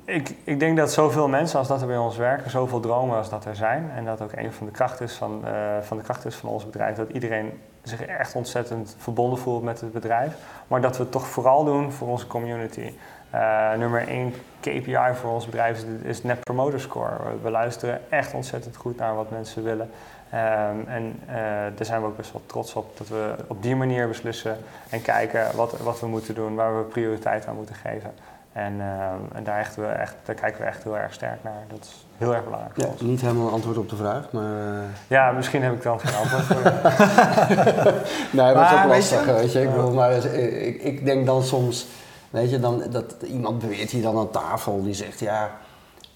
Ik, 0.05 0.35
ik 0.43 0.59
denk 0.59 0.77
dat 0.77 0.93
zoveel 0.93 1.27
mensen 1.27 1.59
als 1.59 1.67
dat 1.67 1.81
er 1.81 1.87
bij 1.87 1.97
ons 1.97 2.17
werken, 2.17 2.51
zoveel 2.51 2.79
dromen 2.79 3.17
als 3.17 3.29
dat 3.29 3.45
er 3.45 3.55
zijn. 3.55 3.91
En 3.95 4.05
dat 4.05 4.21
ook 4.21 4.31
een 4.31 4.53
van 4.53 4.65
de 4.65 4.71
krachten 4.71 5.05
is 5.05 5.13
van, 5.13 5.41
uh, 5.45 5.51
van, 5.81 5.97
de 5.97 6.03
krachten 6.03 6.29
is 6.29 6.35
van 6.35 6.49
ons 6.49 6.65
bedrijf. 6.65 6.95
Dat 6.95 7.09
iedereen 7.09 7.61
zich 7.81 8.01
echt 8.05 8.35
ontzettend 8.35 8.95
verbonden 8.97 9.39
voelt 9.39 9.63
met 9.63 9.81
het 9.81 9.91
bedrijf. 9.91 10.33
Maar 10.67 10.81
dat 10.81 10.97
we 10.97 11.03
het 11.03 11.11
toch 11.11 11.27
vooral 11.27 11.63
doen 11.63 11.91
voor 11.91 12.07
onze 12.07 12.27
community. 12.27 12.93
Uh, 13.33 13.73
nummer 13.73 14.07
één 14.07 14.33
KPI 14.59 15.13
voor 15.13 15.31
ons 15.31 15.45
bedrijf 15.45 15.77
is, 15.77 15.83
is 16.03 16.23
Net 16.23 16.39
Promoter 16.39 16.79
Score. 16.79 17.17
We 17.41 17.49
luisteren 17.49 18.01
echt 18.09 18.33
ontzettend 18.33 18.75
goed 18.75 18.97
naar 18.97 19.15
wat 19.15 19.31
mensen 19.31 19.63
willen. 19.63 19.89
Um, 20.33 20.87
en 20.87 21.19
uh, 21.27 21.35
daar 21.75 21.85
zijn 21.85 22.01
we 22.01 22.07
ook 22.07 22.17
best 22.17 22.31
wel 22.31 22.41
trots 22.45 22.73
op 22.73 22.97
dat 22.97 23.07
we 23.07 23.35
op 23.47 23.61
die 23.61 23.75
manier 23.75 24.07
beslissen 24.07 24.57
en 24.89 25.01
kijken 25.01 25.55
wat, 25.55 25.77
wat 25.77 25.99
we 25.99 26.07
moeten 26.07 26.35
doen, 26.35 26.55
waar 26.55 26.77
we 26.77 26.83
prioriteit 26.83 27.47
aan 27.47 27.55
moeten 27.55 27.75
geven. 27.75 28.13
En, 28.55 28.73
uh, 28.73 29.11
en 29.33 29.43
daar, 29.43 29.59
echt, 29.59 29.75
we 29.75 29.85
echt, 29.85 30.15
daar 30.25 30.35
kijken 30.35 30.61
we 30.61 30.67
echt 30.67 30.83
heel 30.83 30.97
erg 30.97 31.13
sterk 31.13 31.43
naar. 31.43 31.63
Dat 31.67 31.79
is 31.81 32.05
heel 32.17 32.33
erg 32.33 32.43
belangrijk. 32.43 32.77
Ja, 32.77 33.05
niet 33.05 33.21
helemaal 33.21 33.47
een 33.47 33.53
antwoord 33.53 33.77
op 33.77 33.89
de 33.89 33.95
vraag, 33.95 34.31
maar. 34.31 34.73
Uh... 34.73 34.79
Ja, 35.07 35.31
misschien 35.31 35.63
heb 35.63 35.73
ik 35.73 35.81
dan 35.81 35.99
geen 35.99 36.15
antwoord 36.15 36.43
voor 36.43 36.61
je. 36.61 36.71
nee, 38.41 38.53
dat 38.53 38.71
is 38.71 38.77
ook 38.77 38.85
lastig, 38.85 39.25
weet 39.25 39.51
je. 39.51 39.61
Ik, 39.61 39.69
bedoel, 39.69 39.93
maar 39.93 40.11
ik, 40.11 40.81
ik 40.81 41.05
denk 41.05 41.25
dan 41.25 41.43
soms, 41.43 41.87
weet 42.29 42.49
je, 42.49 42.59
dan, 42.59 42.83
dat 42.89 43.15
iemand 43.21 43.59
beweert 43.59 43.89
hier 43.89 44.01
dan 44.01 44.17
aan 44.17 44.31
tafel 44.31 44.83
die 44.83 44.93
zegt 44.93 45.19
ja 45.19 45.51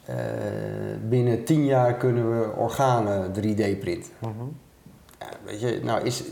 uh, 0.09 0.15
binnen 1.09 1.43
tien 1.43 1.65
jaar 1.65 1.93
kunnen 1.93 2.39
we 2.39 2.51
organen 2.55 3.33
3D-print. 3.33 4.11
Mm 4.19 4.33
-hmm. 4.37 4.57
Weet 5.43 5.61
je, 5.61 5.79
nou 5.83 6.01
is, 6.01 6.23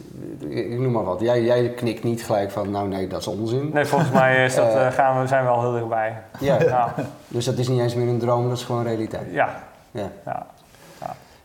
ik 0.49 0.79
noem 0.79 0.91
maar 0.91 1.03
wat. 1.03 1.19
Jij, 1.19 1.43
jij 1.43 1.69
knikt 1.69 2.03
niet 2.03 2.23
gelijk 2.23 2.51
van, 2.51 2.71
nou 2.71 2.87
nee, 2.87 3.07
dat 3.07 3.19
is 3.19 3.27
onzin. 3.27 3.69
Nee, 3.73 3.85
volgens 3.85 4.11
mij 4.11 4.45
is 4.45 4.55
dat, 4.55 4.75
uh, 4.75 4.91
gaan 4.97 5.21
we, 5.21 5.27
zijn 5.27 5.43
we 5.43 5.49
al 5.49 5.61
heel 5.61 5.71
dichtbij. 5.71 6.21
Ja, 6.39 6.61
ja, 6.61 6.93
dus 7.27 7.45
dat 7.45 7.57
is 7.57 7.67
niet 7.67 7.79
eens 7.79 7.95
meer 7.95 8.07
een 8.07 8.19
droom, 8.19 8.49
dat 8.49 8.57
is 8.57 8.63
gewoon 8.63 8.83
realiteit. 8.83 9.31
Ja. 9.31 9.49
ja. 9.91 10.09
ja. 10.25 10.45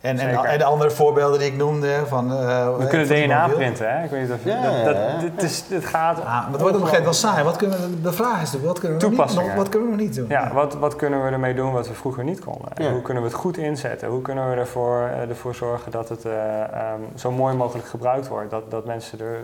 En, 0.02 0.18
en, 0.18 0.44
en, 0.44 0.58
de 0.58 0.64
andere 0.64 0.90
voorbeelden 0.90 1.38
die 1.38 1.48
ik 1.48 1.56
noemde 1.56 2.06
van... 2.06 2.32
Uh, 2.32 2.76
we 2.76 2.86
kunnen 2.86 3.06
DNA 3.06 3.48
printen, 3.48 3.96
hè? 3.96 4.04
Ik 4.04 4.10
weet 4.10 4.20
niet 4.22 4.32
of 4.32 4.44
je... 4.44 4.50
Ja, 4.50 4.84
dat, 4.84 4.94
dat, 4.94 4.96
het, 5.34 5.42
is, 5.42 5.64
het 5.68 5.84
gaat... 5.84 6.18
Ah, 6.18 6.24
maar 6.24 6.52
het 6.52 6.60
wordt 6.60 6.76
op 6.76 6.82
een 6.82 6.88
gegeven 6.88 7.04
moment 7.04 7.20
wel 7.20 7.30
saai. 7.30 7.44
Wat 7.44 7.56
kunnen 7.56 7.80
we, 7.80 8.00
de 8.00 8.12
vraag 8.12 8.42
is 8.42 8.60
wat 8.62 8.78
kunnen 8.78 8.98
we, 8.98 9.08
niet, 9.08 9.18
nog, 9.18 9.54
wat 9.54 9.68
kunnen 9.68 9.88
we 9.88 9.94
nog 9.96 10.04
niet 10.04 10.14
doen? 10.14 10.26
Ja, 10.28 10.52
wat, 10.52 10.74
wat 10.74 10.96
kunnen 10.96 11.24
we 11.24 11.30
ermee 11.30 11.54
doen 11.54 11.72
wat 11.72 11.88
we 11.88 11.94
vroeger 11.94 12.24
niet 12.24 12.40
konden? 12.40 12.68
Ja. 12.74 12.90
Hoe 12.90 13.02
kunnen 13.02 13.22
we 13.22 13.28
het 13.28 13.38
goed 13.38 13.56
inzetten? 13.56 14.08
Hoe 14.08 14.22
kunnen 14.22 14.50
we 14.50 14.56
ervoor, 14.56 15.00
uh, 15.00 15.28
ervoor 15.28 15.54
zorgen 15.54 15.90
dat 15.90 16.08
het 16.08 16.24
uh, 16.24 16.32
um, 16.32 17.18
zo 17.18 17.30
mooi 17.30 17.54
mogelijk 17.54 17.88
gebruikt 17.88 18.28
wordt? 18.28 18.50
Dat, 18.50 18.70
dat 18.70 18.84
mensen 18.84 19.18
er 19.20 19.38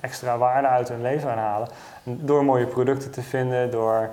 extra 0.00 0.38
waarde 0.38 0.68
uit 0.68 0.88
hun 0.88 1.02
leven 1.02 1.30
aan 1.30 1.38
halen. 1.38 1.68
Door 2.02 2.44
mooie 2.44 2.66
producten 2.66 3.10
te 3.10 3.22
vinden, 3.22 3.70
door... 3.70 4.08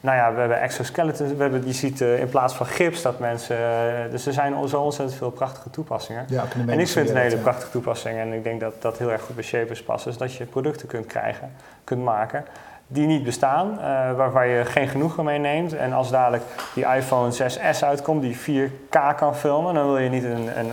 Nou 0.00 0.16
ja, 0.16 0.32
we 0.32 0.40
hebben 0.40 0.60
exoskeletons. 0.60 1.32
We 1.32 1.42
hebben, 1.42 1.66
je 1.66 1.72
ziet 1.72 2.00
uh, 2.00 2.20
in 2.20 2.28
plaats 2.28 2.54
van 2.54 2.66
gips 2.66 3.02
dat 3.02 3.18
mensen. 3.18 3.56
Uh, 3.58 4.10
dus 4.10 4.26
er 4.26 4.32
zijn 4.32 4.68
zo 4.68 4.80
ontzettend 4.80 5.18
veel 5.18 5.30
prachtige 5.30 5.70
toepassingen. 5.70 6.24
Ja, 6.28 6.44
en 6.66 6.80
ik 6.80 6.88
vind 6.88 7.08
het 7.08 7.16
een 7.16 7.22
hele 7.22 7.36
prachtige 7.36 7.70
toepassing. 7.70 8.18
En 8.18 8.32
ik 8.32 8.44
denk 8.44 8.60
dat 8.60 8.82
dat 8.82 8.98
heel 8.98 9.12
erg 9.12 9.22
goed 9.22 9.34
bij 9.34 9.44
Shapers 9.44 9.82
past. 9.82 10.06
Is 10.06 10.16
dat 10.16 10.34
je 10.34 10.44
producten 10.44 10.88
kunt 10.88 11.06
krijgen, 11.06 11.52
kunt 11.84 12.04
maken. 12.04 12.44
Die 12.90 13.06
niet 13.06 13.24
bestaan, 13.24 13.70
uh, 13.70 13.80
waarvan 14.16 14.48
je 14.48 14.64
geen 14.64 14.88
genoegen 14.88 15.24
mee 15.24 15.38
neemt. 15.38 15.76
En 15.76 15.92
als 15.92 16.10
dadelijk 16.10 16.42
die 16.74 16.86
iPhone 16.86 17.32
6S 17.32 17.80
uitkomt, 17.80 18.22
die 18.22 18.36
4K 18.36 19.16
kan 19.16 19.36
filmen, 19.36 19.74
dan 19.74 19.86
wil 19.86 19.98
je 19.98 20.08
niet 20.08 20.24
een, 20.24 20.58
een, 20.58 20.70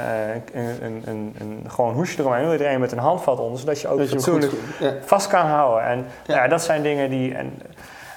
een, 0.53 0.83
een, 0.83 1.03
een, 1.05 1.35
een 1.39 1.63
gewoon 1.67 1.93
hoesje 1.93 2.19
eromheen. 2.19 2.41
Dan 2.41 2.49
wil 2.49 2.59
je 2.59 2.65
er 2.65 2.73
een 2.73 2.79
met 2.79 2.91
een 2.91 2.97
handvat 2.97 3.39
onder, 3.39 3.59
zodat 3.59 3.81
je 3.81 3.87
ook 3.87 3.97
dat 3.97 4.07
fatsoenlijk 4.07 4.53
ja. 4.79 4.93
vast 5.05 5.27
kan 5.27 5.45
houden. 5.45 5.85
En 5.85 6.05
ja. 6.25 6.35
ja. 6.35 6.47
dat 6.47 6.63
zijn 6.63 6.81
dingen 6.81 7.09
die. 7.09 7.35
En, 7.35 7.53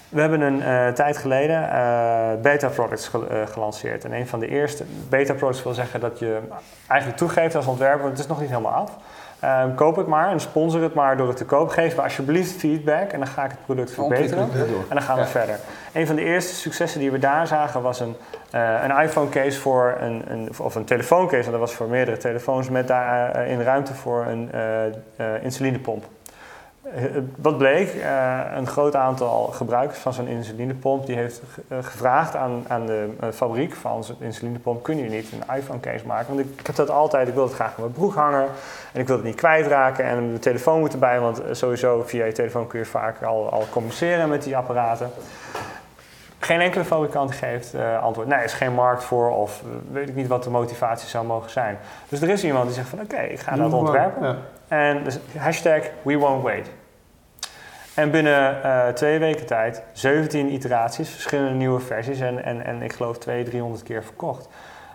we 0.08 0.20
hebben 0.20 0.40
een 0.40 0.58
uh, 0.58 0.88
tijd 0.88 1.16
geleden 1.16 1.62
uh, 1.62 2.28
beta 2.42 2.68
products 2.68 3.08
ge 3.08 3.18
uh, 3.18 3.46
gelanceerd. 3.46 4.04
En 4.04 4.12
een 4.12 4.26
van 4.26 4.40
de 4.40 4.48
eerste 4.48 4.84
beta 5.08 5.34
products 5.34 5.62
wil 5.62 5.74
zeggen 5.74 6.00
dat 6.00 6.18
je 6.18 6.38
eigenlijk 6.86 7.20
toegeeft 7.20 7.54
als 7.54 7.66
ontwerper, 7.66 8.00
want 8.00 8.10
het 8.10 8.20
is 8.20 8.26
nog 8.26 8.40
niet 8.40 8.48
helemaal 8.48 8.72
af. 8.72 8.96
Um, 9.44 9.74
koop 9.74 9.96
het 9.96 10.06
maar 10.06 10.30
en 10.30 10.40
sponsor 10.40 10.82
het 10.82 10.94
maar 10.94 11.16
door 11.16 11.28
het 11.28 11.36
te 11.36 11.44
koop. 11.44 11.68
Geef 11.68 11.96
me 11.96 12.02
alsjeblieft 12.02 12.52
feedback 12.52 13.12
en 13.12 13.18
dan 13.18 13.28
ga 13.28 13.44
ik 13.44 13.50
het 13.50 13.64
product 13.64 13.90
verbeteren. 13.90 14.50
En 14.62 14.84
dan 14.88 15.02
gaan 15.02 15.16
we 15.16 15.22
ja. 15.22 15.28
verder. 15.28 15.58
Een 15.92 16.06
van 16.06 16.16
de 16.16 16.22
eerste 16.22 16.54
successen 16.54 17.00
die 17.00 17.10
we 17.10 17.18
daar 17.18 17.46
zagen 17.46 17.82
was 17.82 18.00
een, 18.00 18.16
een 18.82 19.02
iPhone 19.02 19.28
case 19.28 19.60
voor 19.60 19.96
een, 20.00 20.22
een, 20.28 20.50
of 20.58 20.74
een 20.74 20.84
telefooncase. 20.84 21.44
En 21.44 21.50
dat 21.50 21.60
was 21.60 21.74
voor 21.74 21.86
meerdere 21.86 22.16
telefoons 22.16 22.70
met 22.70 22.88
daarin 22.88 23.62
ruimte 23.62 23.94
voor 23.94 24.26
een 24.26 24.50
insulinepomp. 25.42 26.04
Wat 27.36 27.58
bleek, 27.58 27.94
uh, 27.94 28.40
een 28.54 28.66
groot 28.66 28.94
aantal 28.96 29.46
gebruikers 29.46 29.98
van 29.98 30.12
zo'n 30.12 30.26
insulinepomp 30.26 31.06
die 31.06 31.16
heeft 31.16 31.42
gevraagd 31.80 32.36
aan, 32.36 32.64
aan 32.68 32.86
de 32.86 33.08
fabriek 33.32 33.74
van 33.74 34.04
zo'n 34.04 34.16
insulinepomp, 34.18 34.82
kun 34.82 34.96
je 34.96 35.08
niet 35.08 35.32
een 35.32 35.56
iPhone 35.56 35.80
case 35.80 36.06
maken? 36.06 36.26
Want 36.34 36.40
ik, 36.40 36.60
ik 36.60 36.66
heb 36.66 36.76
dat 36.76 36.90
altijd, 36.90 37.28
ik 37.28 37.34
wil 37.34 37.42
het 37.42 37.52
graag 37.52 37.76
in 37.76 37.82
mijn 37.82 37.92
broek 37.92 38.14
hangen 38.14 38.46
en 38.92 39.00
ik 39.00 39.06
wil 39.06 39.16
het 39.16 39.24
niet 39.24 39.34
kwijtraken 39.34 40.04
en 40.04 40.32
de 40.32 40.38
telefoon 40.38 40.78
moet 40.78 40.92
erbij, 40.92 41.20
want 41.20 41.42
sowieso 41.50 42.02
via 42.06 42.24
je 42.24 42.32
telefoon 42.32 42.66
kun 42.66 42.78
je 42.78 42.84
vaak 42.84 43.22
al, 43.22 43.50
al 43.50 43.64
communiceren 43.70 44.28
met 44.28 44.42
die 44.42 44.56
apparaten. 44.56 45.10
Geen 46.38 46.60
enkele 46.60 46.84
fabrikant 46.84 47.32
geeft 47.32 47.74
uh, 47.74 48.02
antwoord. 48.02 48.28
Nee, 48.28 48.38
er 48.38 48.44
is 48.44 48.52
geen 48.52 48.74
markt 48.74 49.04
voor 49.04 49.30
of 49.30 49.62
weet 49.92 50.08
ik 50.08 50.14
niet 50.14 50.26
wat 50.26 50.44
de 50.44 50.50
motivatie 50.50 51.08
zou 51.08 51.26
mogen 51.26 51.50
zijn. 51.50 51.78
Dus 52.08 52.20
er 52.20 52.28
is 52.28 52.44
iemand 52.44 52.64
die 52.64 52.74
zegt 52.74 52.88
van 52.88 53.00
oké, 53.00 53.14
okay, 53.14 53.26
ik 53.26 53.40
ga 53.40 53.56
dat 53.56 53.72
ontwerpen. 53.72 54.26
Ja. 54.26 54.36
En 54.68 55.04
dus 55.04 55.18
hashtag 55.36 55.82
we 56.02 56.16
won't 56.16 56.42
wait. 56.42 56.70
En 57.94 58.10
binnen 58.10 58.56
uh, 58.64 58.88
twee 58.88 59.18
weken 59.18 59.46
tijd 59.46 59.82
17 59.92 60.52
iteraties, 60.52 61.10
verschillende 61.10 61.54
nieuwe 61.54 61.80
versies 61.80 62.20
en, 62.20 62.44
en, 62.44 62.64
en 62.64 62.82
ik 62.82 62.92
geloof 62.92 63.18
200, 63.18 63.50
300 63.50 63.82
keer 63.82 64.04
verkocht. 64.04 64.48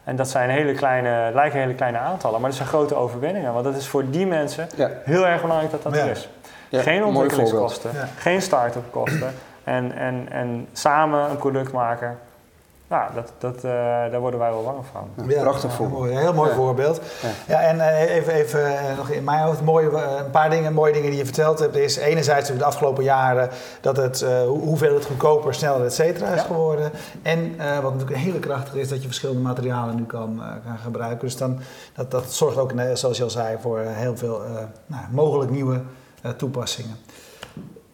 En 0.03 0.15
dat 0.15 0.29
zijn 0.29 0.49
hele 0.49 0.73
kleine, 0.73 1.31
lijken 1.33 1.59
hele 1.59 1.73
kleine 1.73 1.97
aantallen, 1.97 2.39
maar 2.39 2.49
dat 2.49 2.57
zijn 2.57 2.69
grote 2.69 2.95
overwinningen. 2.95 3.53
Want 3.53 3.65
dat 3.65 3.75
is 3.75 3.87
voor 3.87 4.09
die 4.09 4.25
mensen 4.25 4.67
ja. 4.75 4.89
heel 5.03 5.27
erg 5.27 5.41
belangrijk 5.41 5.71
dat 5.71 5.83
dat 5.83 5.95
ja. 5.95 6.01
er 6.01 6.09
is. 6.09 6.29
Ja, 6.69 6.81
geen 6.81 7.05
ontwikkelingskosten, 7.05 7.91
geen 8.17 8.41
start-up 8.41 8.91
kosten. 8.91 9.33
En, 9.63 9.95
en, 9.95 10.27
en 10.31 10.67
samen 10.71 11.29
een 11.29 11.37
product 11.37 11.71
maken 11.71 12.17
nou, 12.87 13.13
dat, 13.13 13.31
dat, 13.37 13.55
uh, 13.55 13.71
daar 14.11 14.19
worden 14.19 14.39
wij 14.39 14.49
wel 14.49 14.63
bang 14.63 14.85
van. 14.91 15.27
Ja, 15.27 15.41
Prachtig 15.41 15.73
voorbeeld. 15.73 16.03
Een 16.03 16.17
heel 16.17 16.33
mooi 16.33 16.49
ja. 16.49 16.55
voorbeeld. 16.55 17.01
Ja, 17.21 17.29
ja 17.47 17.61
en 17.61 17.75
uh, 17.77 18.15
even, 18.15 18.33
even 18.33 18.71
uh, 18.71 18.97
nog 18.97 19.09
in 19.09 19.23
mijn 19.23 19.41
hoofd, 19.41 19.61
mooie, 19.61 19.89
een 20.17 20.31
paar 20.31 20.49
dingen, 20.49 20.73
mooie 20.73 20.93
dingen 20.93 21.09
die 21.09 21.19
je 21.19 21.25
verteld 21.25 21.59
hebt. 21.59 21.75
is 21.75 21.95
enerzijds 21.95 22.49
de 22.49 22.63
afgelopen 22.63 23.03
jaren 23.03 23.49
dat 23.81 23.97
het, 23.97 24.25
hoeveel 24.47 24.93
het 24.93 25.05
goedkoper, 25.05 25.53
sneller, 25.53 25.85
et 25.85 25.93
cetera 25.93 26.27
is 26.27 26.41
geworden. 26.41 26.91
En 27.21 27.57
wat 27.57 27.93
natuurlijk 27.93 28.11
een 28.11 28.23
hele 28.23 28.39
krachtige 28.39 28.79
is, 28.79 28.89
dat 28.89 28.99
je 29.01 29.07
verschillende 29.07 29.41
materialen 29.41 29.95
nu 29.95 30.05
kan, 30.05 30.41
kan 30.65 30.77
gebruiken. 30.77 31.19
Dus 31.19 31.37
dan, 31.37 31.59
dat, 31.93 32.11
dat 32.11 32.33
zorgt 32.33 32.57
ook, 32.57 32.73
zoals 32.93 33.17
je 33.17 33.23
al 33.23 33.29
zei, 33.29 33.57
voor 33.61 33.79
heel 33.79 34.17
veel 34.17 34.41
nou, 34.85 35.03
mogelijk 35.11 35.51
nieuwe 35.51 35.81
toepassingen. 36.37 36.95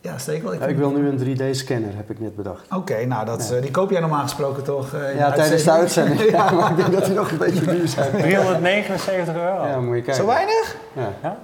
Ja, 0.01 0.17
steek 0.17 0.43
wel. 0.43 0.53
Ik, 0.53 0.59
ja, 0.59 0.65
ik 0.65 0.77
wil 0.77 0.91
nu 0.91 1.07
een 1.07 1.19
3D-scanner, 1.19 1.95
heb 1.95 2.09
ik 2.09 2.19
net 2.19 2.35
bedacht. 2.35 2.65
Oké, 2.65 2.75
okay, 2.75 3.03
nou 3.03 3.25
dat, 3.25 3.47
ja. 3.49 3.55
uh, 3.55 3.61
die 3.61 3.71
koop 3.71 3.89
jij 3.89 3.99
normaal 3.99 4.21
gesproken 4.21 4.63
toch? 4.63 4.93
Uh, 4.93 5.17
ja, 5.17 5.31
tijdens 5.31 5.63
de 5.63 5.71
uitzending. 5.71 6.29
ja, 6.31 6.51
maar 6.55 6.69
ik 6.69 6.77
denk 6.77 6.93
dat 6.93 7.05
die 7.05 7.13
nog 7.13 7.31
een 7.31 7.37
beetje 7.37 7.65
duur 7.65 7.87
zijn. 7.87 8.11
379 8.11 9.35
euro. 9.35 9.67
Ja, 9.67 9.79
moet 9.79 9.95
je 9.95 10.01
kijken. 10.01 10.13
Zo 10.13 10.25
weinig? 10.25 10.75
Ja. 10.93 11.11
ja? 11.21 11.37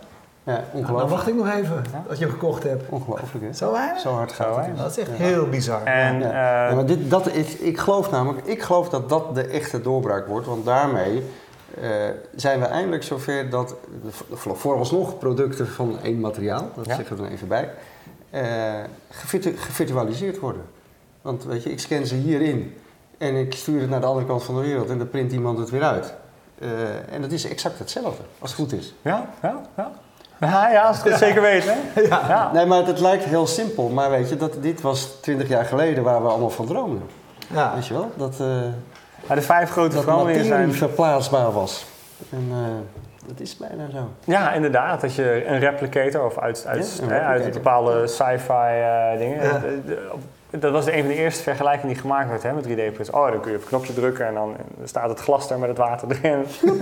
Ja, 0.46 0.54
ongelooflijk. 0.54 0.88
Nou, 0.88 1.00
dan 1.00 1.10
wacht 1.10 1.28
ik 1.28 1.36
nog 1.36 1.50
even 1.50 1.84
dat 2.08 2.18
je 2.18 2.24
hem 2.24 2.34
gekocht 2.34 2.64
hebt. 2.64 2.84
Ongelooflijk, 2.90 3.46
hè? 3.46 3.54
Zo 3.54 3.72
weinig? 3.72 4.00
Zo 4.00 4.14
hard 4.14 4.32
gaat 4.32 4.66
het. 4.66 4.78
Dat 4.78 4.92
is 4.92 4.98
echt 4.98 5.10
heel 5.12 5.50
bizar. 5.50 5.84
En, 5.84 6.16
uh, 6.16 6.22
ja, 6.22 6.72
maar 6.74 6.86
dit, 6.86 7.10
dat 7.10 7.32
is, 7.32 7.56
ik 7.56 7.78
geloof 7.78 8.12
namelijk, 8.12 8.46
ik 8.46 8.62
geloof 8.62 8.90
dat 8.90 9.10
dat 9.10 9.36
de 9.36 9.44
echte 9.44 9.82
doorbraak 9.82 10.28
wordt, 10.28 10.48
want 10.48 10.66
daarmee 10.66 11.24
uh, 11.82 11.90
zijn 12.36 12.60
we 12.60 12.66
eindelijk 12.66 13.04
zover 13.04 13.50
dat 13.50 13.76
vooralsnog 14.34 15.18
producten 15.18 15.68
van 15.68 15.98
één 16.04 16.20
materiaal, 16.20 16.70
dat 16.76 16.86
zeggen 16.86 17.18
we 17.18 17.24
er 17.24 17.32
even 17.32 17.48
bij, 17.48 17.70
uh, 18.36 18.42
gevirtualiseerd 19.58 20.40
worden. 20.40 20.66
Want 21.22 21.44
weet 21.44 21.64
je, 21.64 21.72
ik 21.72 21.80
scan 21.80 22.06
ze 22.06 22.16
hierin 22.16 22.78
en 23.18 23.36
ik 23.36 23.54
stuur 23.54 23.82
het 23.82 23.90
naar 23.90 24.00
de 24.00 24.06
andere 24.06 24.26
kant 24.26 24.44
van 24.44 24.56
de 24.56 24.62
wereld 24.62 24.90
en 24.90 24.98
dan 24.98 25.10
print 25.10 25.32
iemand 25.32 25.58
het 25.58 25.70
weer 25.70 25.84
uit. 25.84 26.14
Uh, 26.60 26.70
en 27.14 27.22
dat 27.22 27.32
is 27.32 27.46
exact 27.46 27.80
hetzelfde, 27.80 28.24
als 28.40 28.52
het 28.52 28.60
goed 28.60 28.74
is. 28.74 28.94
Ja, 29.02 29.30
ja, 29.42 29.62
ja. 29.78 29.92
Ja, 30.40 30.70
ja 30.70 30.88
als 30.88 30.98
het 30.98 31.08
goed 31.08 31.18
zeker 31.18 31.42
weten. 31.42 31.76
ja. 32.10 32.22
ja. 32.28 32.52
Nee, 32.54 32.66
maar 32.66 32.86
het, 32.86 33.00
lijkt 33.00 33.24
heel 33.24 33.48
simpel. 33.48 33.90
Maar 33.90 34.10
weet 34.10 34.30
je, 34.30 34.38
dat, 34.38 34.58
dit 34.62 34.82
was 34.82 35.18
20 35.22 35.48
jaar 35.48 35.66
geleden 35.66 36.04
waar 36.04 36.22
we 36.22 36.28
allemaal 36.28 36.50
van 36.50 36.66
droomden. 36.66 37.10
Ja. 37.54 37.74
Weet 37.74 37.88
je 37.88 37.94
wel? 37.94 38.12
Dat, 38.16 38.34
uh, 38.42 39.36
de 39.36 39.42
vijf 39.42 39.70
grote 39.70 40.02
veranderingen 40.02 40.46
zijn... 40.46 40.74
verplaatsbaar 40.74 41.52
was. 41.52 41.86
En, 42.30 42.48
uh, 42.50 42.58
dat 43.28 43.40
is 43.40 43.58
bijna 43.58 43.90
zo. 43.90 44.10
Ja, 44.24 44.54
inderdaad. 44.54 45.02
Dat 45.02 45.16
je 45.16 45.46
een 45.46 45.60
replicator 45.60 46.26
of 46.26 46.38
uit, 46.38 46.66
uit, 46.68 47.02
hè, 47.04 47.20
uit 47.20 47.54
bepaalde 47.54 48.08
sci-fi 48.08 48.80
uh, 48.80 49.18
dingen. 49.18 49.44
Ja 49.44 49.62
dat 50.60 50.72
was 50.72 50.86
een 50.86 51.00
van 51.00 51.08
de 51.08 51.16
eerste 51.16 51.44
vergelijkingen 51.44 51.94
die 51.94 52.02
gemaakt 52.02 52.30
werd 52.30 52.44
hè, 52.44 52.54
met 52.54 52.64
3D-print. 52.68 53.12
Oh, 53.12 53.32
dan 53.32 53.40
kun 53.40 53.52
je 53.52 53.58
op 53.58 53.64
een 53.64 53.68
knopje 53.68 53.94
drukken 53.94 54.28
en 54.28 54.34
dan 54.34 54.56
staat 54.84 55.10
het 55.10 55.20
glas 55.20 55.50
er 55.50 55.60
met 55.60 55.70
het 55.70 55.78
water 55.78 56.08
erin. 56.12 56.46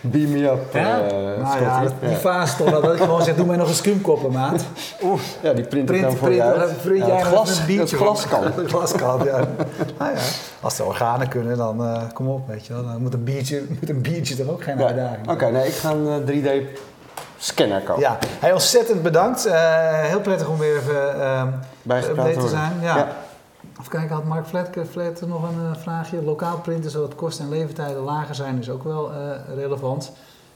Beam 0.00 0.30
me 0.30 0.44
up. 0.44 0.72
Ja? 0.72 1.04
Uh, 1.04 1.10
nou 1.42 1.62
ja, 1.62 1.82
die 2.00 2.16
fase 2.16 2.56
toch 2.56 2.70
dat 2.70 2.94
ik 2.94 3.00
gewoon 3.00 3.22
zeg, 3.22 3.36
doe 3.36 3.46
mij 3.46 3.56
nog 3.56 3.68
een 3.68 3.74
scrumkoppen, 3.74 4.32
maat. 4.32 4.64
Oeh. 5.02 5.20
Ja, 5.40 5.52
die 5.52 5.64
print, 5.64 5.86
print 5.86 6.02
dan 6.02 6.16
voor 6.16 6.28
print, 6.28 6.42
je 6.42 6.74
Print 6.82 7.06
ja, 7.06 7.16
het 7.16 7.26
glas. 7.26 7.66
Het 7.66 7.90
glas 7.90 8.26
kan. 8.26 8.42
het 8.62 8.68
glas 8.68 8.92
kan, 8.92 9.24
ja. 9.24 9.48
Nou 9.98 10.14
ja. 10.14 10.20
Als 10.60 10.76
de 10.76 10.84
organen 10.84 11.28
kunnen, 11.28 11.56
dan 11.56 11.80
uh, 11.80 12.02
kom 12.12 12.28
op, 12.28 12.48
weet 12.48 12.66
je 12.66 12.72
wel. 12.72 12.84
Dan 12.84 13.02
moet 13.02 13.14
een 13.14 13.24
biertje, 13.24 13.62
moet 13.80 13.88
een 13.88 14.02
biertje 14.02 14.36
toch 14.36 14.48
ook 14.48 14.62
geen 14.62 14.78
ja. 14.78 14.86
uitdaging 14.86 15.22
Oké, 15.22 15.32
okay, 15.32 15.50
nee, 15.50 15.66
ik 15.66 15.74
ga 15.74 15.90
een 15.90 16.24
3D 16.26 16.78
scanner 17.40 17.80
kopen. 17.80 18.02
Ja, 18.02 18.18
hey, 18.38 18.52
ontzettend 18.52 19.02
bedankt. 19.02 19.46
Uh, 19.46 19.52
heel 20.02 20.20
prettig 20.20 20.48
om 20.48 20.58
weer 20.58 20.76
even 20.76 21.16
uh, 21.16 21.42
bij 21.82 22.34
te 22.34 22.48
zijn. 22.48 22.72
Ja. 22.80 22.96
ja. 22.96 23.08
Even 23.80 23.92
kijken, 23.92 24.14
had 24.14 24.24
Mark 24.24 24.46
Flat, 24.46 25.20
nog 25.26 25.42
een 25.42 25.62
uh, 25.62 25.76
vraagje? 25.82 26.22
Lokaal 26.22 26.58
printen, 26.58 26.90
zodat 26.90 27.14
kosten 27.14 27.44
en 27.44 27.50
levertijden 27.50 28.02
lager 28.02 28.34
zijn, 28.34 28.58
is 28.58 28.70
ook 28.70 28.84
wel 28.84 29.10
uh, 29.10 29.16
relevant. 29.54 30.12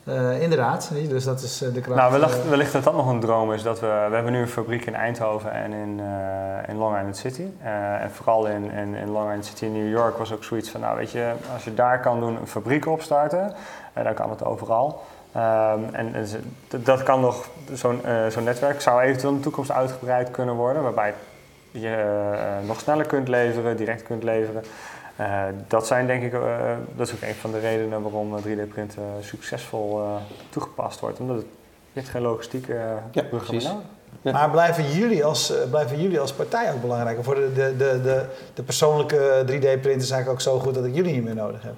Uh, 0.09 0.43
inderdaad, 0.43 0.91
dus 1.09 1.25
dat 1.25 1.43
is 1.43 1.59
de 1.59 1.81
kracht. 1.81 2.01
Nou, 2.01 2.13
wellicht, 2.13 2.49
wellicht 2.49 2.73
dat 2.73 2.85
dat 2.85 2.95
nog 2.95 3.09
een 3.09 3.21
droom 3.21 3.53
is. 3.53 3.63
Dat 3.63 3.81
we, 3.81 4.07
we 4.09 4.15
hebben 4.15 4.33
nu 4.33 4.41
een 4.41 4.49
fabriek 4.49 4.87
in 4.87 4.95
Eindhoven 4.95 5.53
en 5.53 5.73
in, 5.73 5.99
uh, 5.99 6.69
in 6.69 6.77
Long 6.77 6.97
Island 6.97 7.17
City. 7.17 7.47
Uh, 7.63 8.03
en 8.03 8.11
vooral 8.11 8.47
in, 8.47 8.71
in, 8.71 8.95
in, 8.95 9.11
Long 9.11 9.27
Island 9.27 9.45
City 9.45 9.65
in 9.65 9.73
New 9.73 9.91
York 9.91 10.19
was 10.19 10.33
ook 10.33 10.45
zoiets 10.45 10.71
van... 10.71 10.81
Nou, 10.81 10.97
weet 10.97 11.11
je, 11.11 11.33
als 11.53 11.65
je 11.65 11.75
daar 11.75 12.01
kan 12.01 12.21
doen, 12.21 12.37
een 12.37 12.47
fabriek 12.47 12.87
opstarten... 12.87 13.55
dan 13.95 14.15
kan 14.15 14.31
het 14.31 14.45
overal. 14.45 15.03
Um, 15.37 15.95
en, 15.95 16.15
en 16.15 16.27
dat 16.69 17.03
kan 17.03 17.21
nog, 17.21 17.49
zo'n 17.73 18.01
uh, 18.07 18.27
zo'n 18.27 18.45
netwerk 18.45 18.81
zou 18.81 19.01
eventueel 19.01 19.31
in 19.31 19.37
de 19.37 19.43
toekomst 19.43 19.71
uitgebreid 19.71 20.31
kunnen 20.31 20.55
worden, 20.55 20.83
waarbij 20.83 21.15
je 21.71 21.89
uh, 22.61 22.69
nog 22.69 22.81
sneller 22.81 23.07
kunt 23.07 23.29
leveren, 23.29 23.77
direct 23.77 24.03
kunt 24.03 24.23
leveren. 24.23 24.63
Uh, 25.21 25.43
dat 25.69 25.87
zijn 25.87 26.07
denk 26.07 26.23
ik, 26.23 26.33
dat 26.97 27.09
is 27.09 27.15
ook 27.15 27.23
een 27.23 27.35
van 27.35 27.53
de 27.53 27.59
redenen 27.59 28.03
waarom 28.03 28.41
3D-printen 28.41 29.03
succesvol 29.21 30.03
toegepast 30.49 31.01
wordt, 31.01 31.21
omdat 31.21 31.37
het, 31.37 31.47
je 31.93 32.01
hebt 32.01 32.09
geen 32.09 32.23
logistieke 32.23 32.73
ja, 33.11 33.23
nodig. 33.23 33.63
Ja. 34.23 34.33
Maar 34.33 34.51
blijven 34.51 34.91
jullie, 34.91 35.25
als, 35.25 35.53
blijven 35.71 36.03
jullie 36.03 36.21
als 36.21 36.33
partij 36.33 36.73
ook 36.73 36.81
belangrijk? 36.81 37.25
Voor 37.25 37.35
de, 37.35 37.53
de, 37.55 37.75
de, 37.77 38.01
de, 38.03 38.27
de 38.55 38.63
persoonlijke 38.63 39.43
3D-printers 39.47 40.05
is 40.05 40.11
eigenlijk 40.11 40.29
ook 40.29 40.41
zo 40.41 40.59
goed 40.59 40.75
dat 40.75 40.85
ik 40.85 40.95
jullie 40.95 41.13
niet 41.13 41.25
meer 41.25 41.35
nodig 41.35 41.63
heb? 41.63 41.75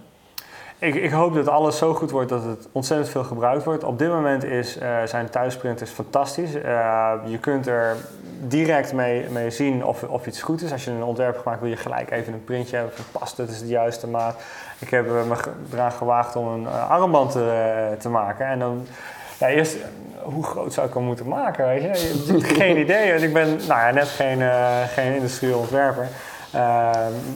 Ik, 0.78 0.94
ik, 0.94 1.10
hoop 1.10 1.34
dat 1.34 1.48
alles 1.48 1.78
zo 1.78 1.94
goed 1.94 2.10
wordt 2.10 2.28
dat 2.28 2.44
het 2.44 2.68
ontzettend 2.72 3.10
veel 3.10 3.24
gebruikt 3.24 3.64
wordt. 3.64 3.84
Op 3.84 3.98
dit 3.98 4.08
moment 4.08 4.44
is, 4.44 4.76
uh, 4.76 5.02
zijn 5.04 5.30
thuisprinters 5.30 5.90
fantastisch. 5.90 6.54
Uh, 6.54 7.12
je 7.26 7.38
kunt 7.38 7.66
er 7.66 7.96
direct 8.40 8.92
mee, 8.92 9.28
mee 9.30 9.50
zien 9.50 9.84
of, 9.84 10.02
of 10.02 10.26
iets 10.26 10.42
goed 10.42 10.62
is. 10.62 10.72
Als 10.72 10.84
je 10.84 10.90
een 10.90 11.02
ontwerp 11.02 11.38
gemaakt 11.38 11.60
wil 11.60 11.70
je 11.70 11.76
gelijk 11.76 12.10
even 12.10 12.32
een 12.32 12.44
printje 12.44 12.76
hebben 12.76 12.94
van 12.94 13.04
past, 13.12 13.36
het 13.36 13.50
is 13.50 13.60
de 13.60 13.66
juiste 13.66 14.06
maat. 14.06 14.42
Ik 14.78 14.90
heb 14.90 15.06
me 15.06 15.36
eraan 15.72 15.92
gewaagd 15.92 16.36
om 16.36 16.48
een 16.48 16.68
armband 16.68 17.30
te, 17.30 17.94
te, 17.98 18.08
maken. 18.08 18.46
En 18.46 18.58
dan, 18.58 18.86
ja, 19.38 19.48
eerst, 19.48 19.76
hoe 20.22 20.44
groot 20.44 20.72
zou 20.72 20.88
ik 20.88 20.94
hem 20.94 21.02
moeten 21.02 21.28
maken? 21.28 21.66
Weet 21.66 21.82
je? 21.82 22.40
geen 22.40 22.76
idee. 22.84 23.14
Ik 23.14 23.32
ben 23.32 23.48
nou 23.48 23.80
ja, 23.80 23.90
net 23.90 24.08
geen, 24.08 24.42
geen 24.94 25.14
industrieel 25.14 25.58
ontwerper 25.58 26.08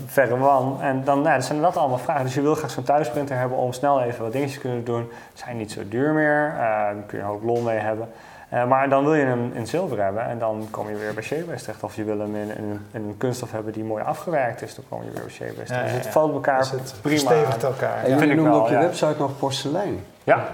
verre 0.07 0.37
man. 0.37 0.79
En 0.81 1.05
dan 1.05 1.23
nou, 1.23 1.43
zijn 1.43 1.61
dat 1.61 1.77
allemaal 1.77 1.99
vragen. 1.99 2.25
Dus 2.25 2.35
je 2.35 2.41
wil 2.41 2.55
graag 2.55 2.71
zo'n 2.71 2.85
thuisprinter 2.85 3.37
hebben 3.37 3.59
om 3.59 3.73
snel 3.73 4.03
even 4.03 4.23
wat 4.23 4.33
dingetjes 4.33 4.55
te 4.55 4.61
kunnen 4.61 4.85
doen. 4.85 5.11
Zijn 5.35 5.57
niet 5.57 5.73
zo 5.73 5.81
duur 5.89 6.13
meer, 6.13 6.53
uh, 6.55 6.61
daar 6.61 6.95
kun 7.07 7.19
je 7.19 7.25
ook 7.25 7.43
lol 7.43 7.61
mee 7.61 7.79
hebben. 7.79 8.09
Uh, 8.53 8.67
maar 8.67 8.89
dan 8.89 9.05
wil 9.05 9.15
je 9.15 9.25
hem 9.25 9.51
in 9.55 9.67
zilver 9.67 10.03
hebben 10.03 10.25
en 10.25 10.39
dan 10.39 10.69
kom 10.71 10.89
je 10.89 10.97
weer 10.97 11.15
bij 11.15 11.23
Shapeways 11.23 11.63
terecht. 11.63 11.83
Of 11.83 11.97
je 11.97 12.05
wil 12.05 12.19
hem 12.19 12.37
in, 12.37 12.57
in, 12.57 12.87
in, 12.91 13.05
een 13.05 13.17
kunststof 13.19 13.53
hebben 13.53 13.73
die 13.73 13.85
mooi 13.85 14.05
afgewerkt 14.05 14.63
is, 14.63 14.75
dan 14.75 14.85
kom 14.89 15.03
je 15.05 15.11
weer 15.11 15.23
bij 15.23 15.31
Shapeways 15.31 15.69
terecht. 15.69 15.91
Ja, 15.91 15.97
dus 15.97 16.05
het 16.05 16.13
valt 16.13 16.33
elkaar 16.33 16.59
dus 16.59 16.71
het 16.71 16.95
prima 17.01 17.19
stevigt 17.19 17.63
elkaar. 17.63 18.05
En 18.05 18.29
je 18.29 18.35
noemde 18.35 18.59
op 18.59 18.69
je 18.69 18.79
website 18.79 19.15
nog 19.19 19.39
porselein. 19.39 20.05
Ja. 20.25 20.45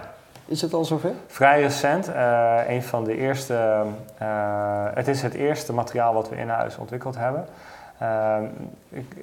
Is 0.46 0.62
het 0.62 0.74
al 0.74 0.84
zover? 0.84 1.10
Vrij 1.26 1.60
recent. 1.62 2.08
Uh, 2.08 2.58
een 2.68 2.82
van 2.82 3.04
de 3.04 3.16
eerste, 3.16 3.82
uh, 4.22 4.84
het 4.94 5.08
is 5.08 5.22
het 5.22 5.34
eerste 5.34 5.72
materiaal 5.72 6.14
wat 6.14 6.28
we 6.28 6.36
in 6.36 6.48
huis 6.48 6.76
ontwikkeld 6.76 7.16
hebben. 7.16 7.46
Ehm, 7.98 8.44
ik, 8.88 9.16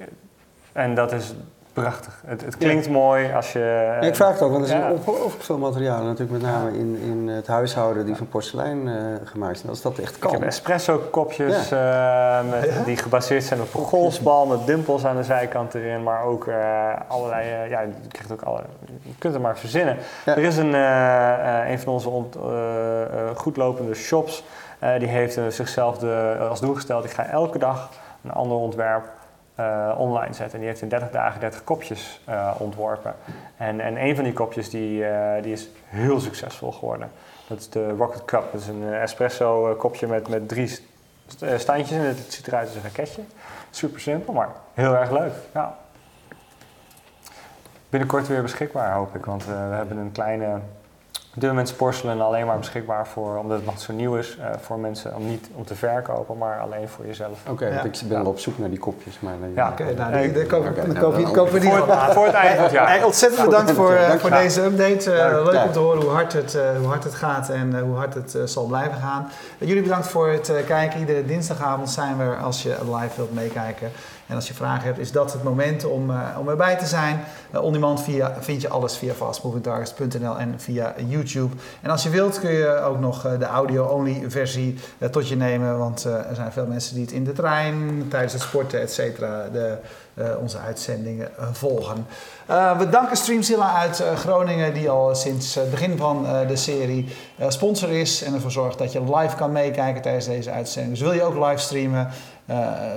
en 0.72 0.94
dat 0.94 1.12
is 1.12 1.34
prachtig. 1.74 2.22
Het, 2.26 2.44
het 2.44 2.56
klinkt 2.56 2.88
mooi 2.88 3.32
als 3.32 3.52
je... 3.52 3.58
Ja, 4.00 4.06
ik 4.06 4.14
vraag 4.14 4.32
het 4.32 4.42
ook, 4.42 4.50
want 4.50 4.62
er 4.62 4.68
zijn 4.68 4.92
ongelooflijk 4.92 5.42
veel 5.42 5.58
materialen, 5.58 6.04
natuurlijk 6.04 6.42
met 6.42 6.50
name 6.50 6.78
in, 6.78 6.96
in 6.96 7.28
het 7.28 7.46
huishouden 7.46 8.06
die 8.06 8.16
van 8.16 8.28
porselein 8.28 8.86
uh, 8.86 8.94
gemaakt 9.24 9.58
zijn. 9.58 9.70
Als 9.70 9.82
dat 9.82 9.98
echt 9.98 10.18
kan. 10.18 10.32
Ik 10.32 10.38
heb 10.38 10.48
espresso 10.48 10.98
kopjes 11.10 11.72
uh, 11.72 12.40
met, 12.50 12.84
die 12.84 12.96
gebaseerd 12.96 13.44
zijn 13.44 13.60
op 13.60 13.72
golfsbal 13.72 14.46
met 14.46 14.66
dimpels 14.66 15.04
aan 15.04 15.16
de 15.16 15.24
zijkant 15.24 15.74
erin, 15.74 16.02
maar 16.02 16.24
ook 16.24 16.46
uh, 16.46 16.92
allerlei, 17.08 17.68
ja, 17.68 17.80
je, 17.80 17.92
krijgt 18.08 18.32
ook 18.32 18.42
alle, 18.42 18.60
je 19.02 19.14
kunt 19.18 19.32
het 19.32 19.42
maar 19.42 19.58
verzinnen. 19.58 19.96
Er 20.24 20.38
is 20.38 20.56
een, 20.56 20.72
een 21.70 21.78
van 21.78 21.92
onze 21.92 22.08
ont, 22.08 22.36
goedlopende 23.34 23.94
shops, 23.94 24.44
die 24.98 25.08
heeft 25.08 25.38
zichzelf 25.48 25.98
de, 25.98 26.36
als 26.50 26.60
doel 26.60 26.74
gesteld, 26.74 27.04
ik 27.04 27.10
ga 27.10 27.26
elke 27.26 27.58
dag 27.58 27.90
een 28.24 28.32
ander 28.32 28.56
ontwerp 28.56 29.04
uh, 29.60 29.94
online 29.98 30.34
zetten. 30.34 30.52
En 30.52 30.58
die 30.58 30.68
heeft 30.68 30.82
in 30.82 30.88
30 30.88 31.10
dagen 31.10 31.40
30 31.40 31.64
kopjes 31.64 32.20
uh, 32.28 32.54
ontworpen. 32.58 33.14
En, 33.56 33.80
en 33.80 34.04
een 34.04 34.14
van 34.14 34.24
die 34.24 34.32
kopjes 34.32 34.70
die, 34.70 35.00
uh, 35.00 35.42
die 35.42 35.52
is 35.52 35.68
heel 35.84 36.20
succesvol 36.20 36.72
geworden. 36.72 37.10
Dat 37.46 37.58
is 37.58 37.70
de 37.70 37.90
Rocket 37.90 38.24
Cup. 38.24 38.52
Dat 38.52 38.60
is 38.60 38.66
een 38.66 38.92
espresso 38.92 39.74
kopje 39.78 40.06
met, 40.06 40.28
met 40.28 40.48
drie 40.48 40.78
standjes 41.56 41.98
en 41.98 42.04
het 42.04 42.32
ziet 42.32 42.46
eruit 42.46 42.66
als 42.66 42.76
een 42.76 42.82
raketje. 42.82 43.22
Super 43.70 44.00
simpel, 44.00 44.32
maar 44.32 44.48
heel 44.74 44.94
erg 44.96 45.10
leuk. 45.10 45.32
Ja. 45.54 45.76
Binnenkort 47.88 48.28
weer 48.28 48.42
beschikbaar 48.42 48.92
hoop 48.92 49.14
ik, 49.14 49.24
want 49.24 49.46
we 49.46 49.52
hebben 49.52 49.96
een 49.96 50.12
kleine 50.12 50.58
dit 51.40 51.50
moment 51.50 51.76
porselen 51.76 52.20
alleen 52.20 52.46
maar 52.46 52.58
beschikbaar 52.58 53.06
voor, 53.06 53.36
omdat 53.36 53.56
het 53.56 53.66
nog 53.66 53.80
zo 53.80 53.92
nieuw 53.92 54.16
is, 54.16 54.36
uh, 54.38 54.46
voor 54.60 54.78
mensen 54.78 55.16
om 55.16 55.26
niet 55.26 55.48
om 55.54 55.64
te 55.64 55.74
verkopen, 55.74 56.38
maar 56.38 56.60
alleen 56.60 56.88
voor 56.88 57.06
jezelf. 57.06 57.38
Oké, 57.42 57.50
okay, 57.50 57.72
ja. 57.72 57.82
ik 57.82 58.00
ben 58.08 58.22
wel 58.22 58.30
op 58.30 58.38
zoek 58.38 58.58
naar 58.58 58.68
die 58.68 58.78
kopjes. 58.78 59.20
Maar 59.20 59.32
nee, 59.40 59.52
ja, 59.54 59.68
oké, 59.68 59.82
okay, 59.82 59.94
nou, 59.94 60.22
die, 60.22 60.32
die 60.32 60.46
kopen 60.46 60.68
okay, 60.68 60.82
we 61.52 61.60
die 61.60 61.70
voor, 61.70 61.88
het, 61.88 62.12
voor 62.12 62.26
het 62.26 62.34
eind 62.34 62.70
ja. 62.70 62.86
Hey, 62.86 63.02
ontzettend 63.02 63.44
bedankt 63.44 63.70
voor, 63.70 63.92
uh, 63.92 64.10
voor 64.10 64.30
deze 64.30 64.62
update. 64.62 65.10
Uh, 65.10 65.44
leuk 65.44 65.64
om 65.64 65.72
te 65.72 65.78
horen 65.78 66.02
hoe 66.02 66.10
hard 66.10 66.32
het, 66.32 66.58
hoe 66.78 66.86
hard 66.86 67.04
het 67.04 67.14
gaat 67.14 67.48
en 67.48 67.80
hoe 67.80 67.96
hard 67.96 68.14
het 68.14 68.36
zal 68.44 68.64
blijven 68.64 68.98
gaan. 69.00 69.28
jullie 69.58 69.82
bedankt 69.82 70.06
voor 70.06 70.28
het 70.28 70.52
kijken. 70.66 71.00
Iedere 71.00 71.24
dinsdagavond 71.24 71.90
zijn 71.90 72.16
we 72.16 72.36
als 72.36 72.62
je 72.62 72.76
live 72.84 73.16
wilt 73.16 73.34
meekijken. 73.34 73.90
En 74.26 74.34
als 74.34 74.48
je 74.48 74.54
vragen 74.54 74.84
hebt, 74.84 74.98
is 74.98 75.12
dat 75.12 75.32
het 75.32 75.42
moment 75.42 75.84
om, 75.84 76.10
uh, 76.10 76.20
om 76.38 76.48
erbij 76.48 76.76
te 76.76 76.86
zijn. 76.86 77.20
Uh, 77.54 77.62
on 77.62 77.72
demand 77.72 78.02
via, 78.02 78.36
vind 78.40 78.60
je 78.60 78.68
alles 78.68 78.96
via 78.96 79.12
fastmovingtargets.nl 79.12 80.38
en 80.38 80.54
via 80.56 80.94
YouTube. 81.06 81.54
En 81.82 81.90
als 81.90 82.02
je 82.02 82.08
wilt 82.08 82.40
kun 82.40 82.52
je 82.52 82.80
ook 82.80 83.00
nog 83.00 83.26
uh, 83.26 83.38
de 83.38 83.44
audio-only 83.44 84.24
versie 84.28 84.78
tot 85.10 85.28
je 85.28 85.36
nemen. 85.36 85.78
Want 85.78 86.04
er 86.04 86.34
zijn 86.34 86.52
veel 86.52 86.66
mensen 86.66 86.94
die 86.94 87.04
het 87.04 87.12
in 87.12 87.24
de 87.24 87.32
trein, 87.32 88.06
tijdens 88.08 88.32
het 88.32 88.42
sporten, 88.42 88.80
et 88.80 88.92
cetera, 88.92 89.44
onze 90.40 90.58
uitzendingen 90.58 91.28
volgen. 91.52 92.06
we 92.78 92.88
danken 92.90 93.16
Streamzilla 93.16 93.74
uit 93.74 94.02
Groningen, 94.14 94.74
die 94.74 94.90
al 94.90 95.14
sinds 95.14 95.54
het 95.54 95.70
begin 95.70 95.96
van 95.96 96.26
de 96.48 96.56
serie 96.56 97.08
sponsor 97.48 97.90
is. 97.90 98.22
En 98.22 98.34
ervoor 98.34 98.50
zorgt 98.50 98.78
dat 98.78 98.92
je 98.92 99.16
live 99.16 99.36
kan 99.36 99.52
meekijken 99.52 100.02
tijdens 100.02 100.26
deze 100.26 100.50
uitzending. 100.50 100.98
Dus 100.98 101.02
wil 101.02 101.12
je 101.12 101.22
ook 101.22 101.48
live 101.48 101.60
streamen? 101.62 102.08
Uh, 102.50 102.56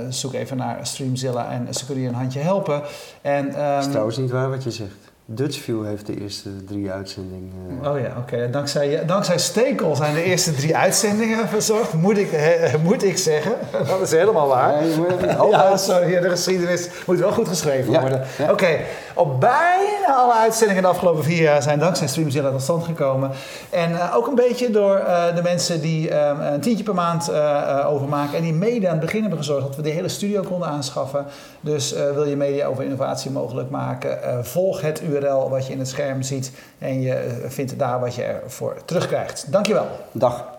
zoek 0.10 0.34
even 0.34 0.58
naar 0.58 0.80
Streamzilla 0.82 1.52
en 1.52 1.74
ze 1.74 1.86
kunnen 1.86 2.04
je 2.04 2.10
een 2.10 2.16
handje 2.16 2.40
helpen. 2.40 2.82
En, 3.22 3.64
um, 3.64 3.80
is 3.80 3.88
trouwens 3.88 4.18
niet 4.18 4.32
waar 4.32 4.50
wat 4.50 4.64
je 4.64 4.72
zegt. 4.72 5.08
Dutchview 5.30 5.86
heeft 5.86 6.06
de 6.06 6.22
eerste 6.22 6.64
drie 6.66 6.92
uitzendingen. 6.92 7.54
Uh... 7.82 7.92
Oh 7.92 8.00
ja, 8.00 8.08
oké. 8.08 8.34
Okay. 8.34 8.50
Dankzij, 8.50 9.06
dankzij 9.06 9.38
Stekel 9.38 9.96
zijn 9.96 10.14
de 10.14 10.24
eerste 10.24 10.54
drie 10.54 10.76
uitzendingen 10.76 11.48
verzorgd, 11.48 11.94
moet 11.94 12.18
ik, 12.18 12.32
he, 12.32 12.78
moet 12.88 13.04
ik 13.04 13.18
zeggen. 13.18 13.56
Dat 13.88 14.02
is 14.02 14.12
helemaal 14.12 14.48
waar. 14.48 14.86
Ja, 14.86 15.48
ja 15.50 15.78
sorry, 15.78 16.20
de 16.20 16.30
geschiedenis 16.30 16.90
moet 17.06 17.20
wel 17.20 17.32
goed 17.32 17.48
geschreven 17.48 17.92
ja, 17.92 18.02
worden. 18.02 18.22
Ja. 18.38 18.44
Oké, 18.44 18.52
okay. 18.52 18.86
Op 19.18 19.40
bijna 19.40 20.16
alle 20.16 20.34
uitzendingen 20.34 20.82
de 20.82 20.88
afgelopen 20.88 21.24
vier 21.24 21.42
jaar 21.42 21.62
zijn 21.62 21.80
dankzij 21.80 22.08
Streamzilla 22.08 22.52
tot 22.52 22.62
stand 22.62 22.84
gekomen. 22.84 23.32
En 23.70 23.92
uh, 23.92 24.16
ook 24.16 24.28
een 24.28 24.36
beetje 24.36 24.70
door 24.70 24.98
uh, 24.98 25.36
de 25.36 25.42
mensen 25.42 25.82
die 25.82 26.16
um, 26.16 26.40
een 26.40 26.62
tientje 26.62 26.84
per 26.84 26.94
maand 26.94 27.32
overmaken 27.86 28.38
en 28.38 28.44
die 28.44 28.54
mede 28.54 28.86
aan 28.88 28.92
het 28.92 29.06
begin 29.06 29.22
hebben 29.22 29.38
gezorgd 29.38 29.66
dat 29.66 29.76
we 29.76 29.82
de 29.82 29.90
hele 29.90 30.10
studio 30.10 30.42
konden 30.42 30.68
aanschaffen. 30.68 31.26
Dus 31.62 31.92
wil 32.14 32.26
je 32.26 32.36
media 32.36 32.68
over 32.68 32.84
innovatie 32.84 33.32
mogelijk 33.32 33.70
maken, 33.70 34.46
volg 34.46 34.82
het 34.82 35.02
URL 35.02 35.50
wat 35.50 35.68
je 35.68 35.74
in 35.74 35.80
het 35.80 35.88
scherm 35.88 36.22
ziet 36.22 36.52
en 36.80 37.02
je 37.02 37.46
vindt 37.48 37.80
daar 37.80 38.00
wat 38.00 38.16
je 38.16 38.24
ervoor 38.24 38.76
terugkrijgt. 38.86 39.52
Dankjewel. 39.52 39.88
Dag. 40.12 40.57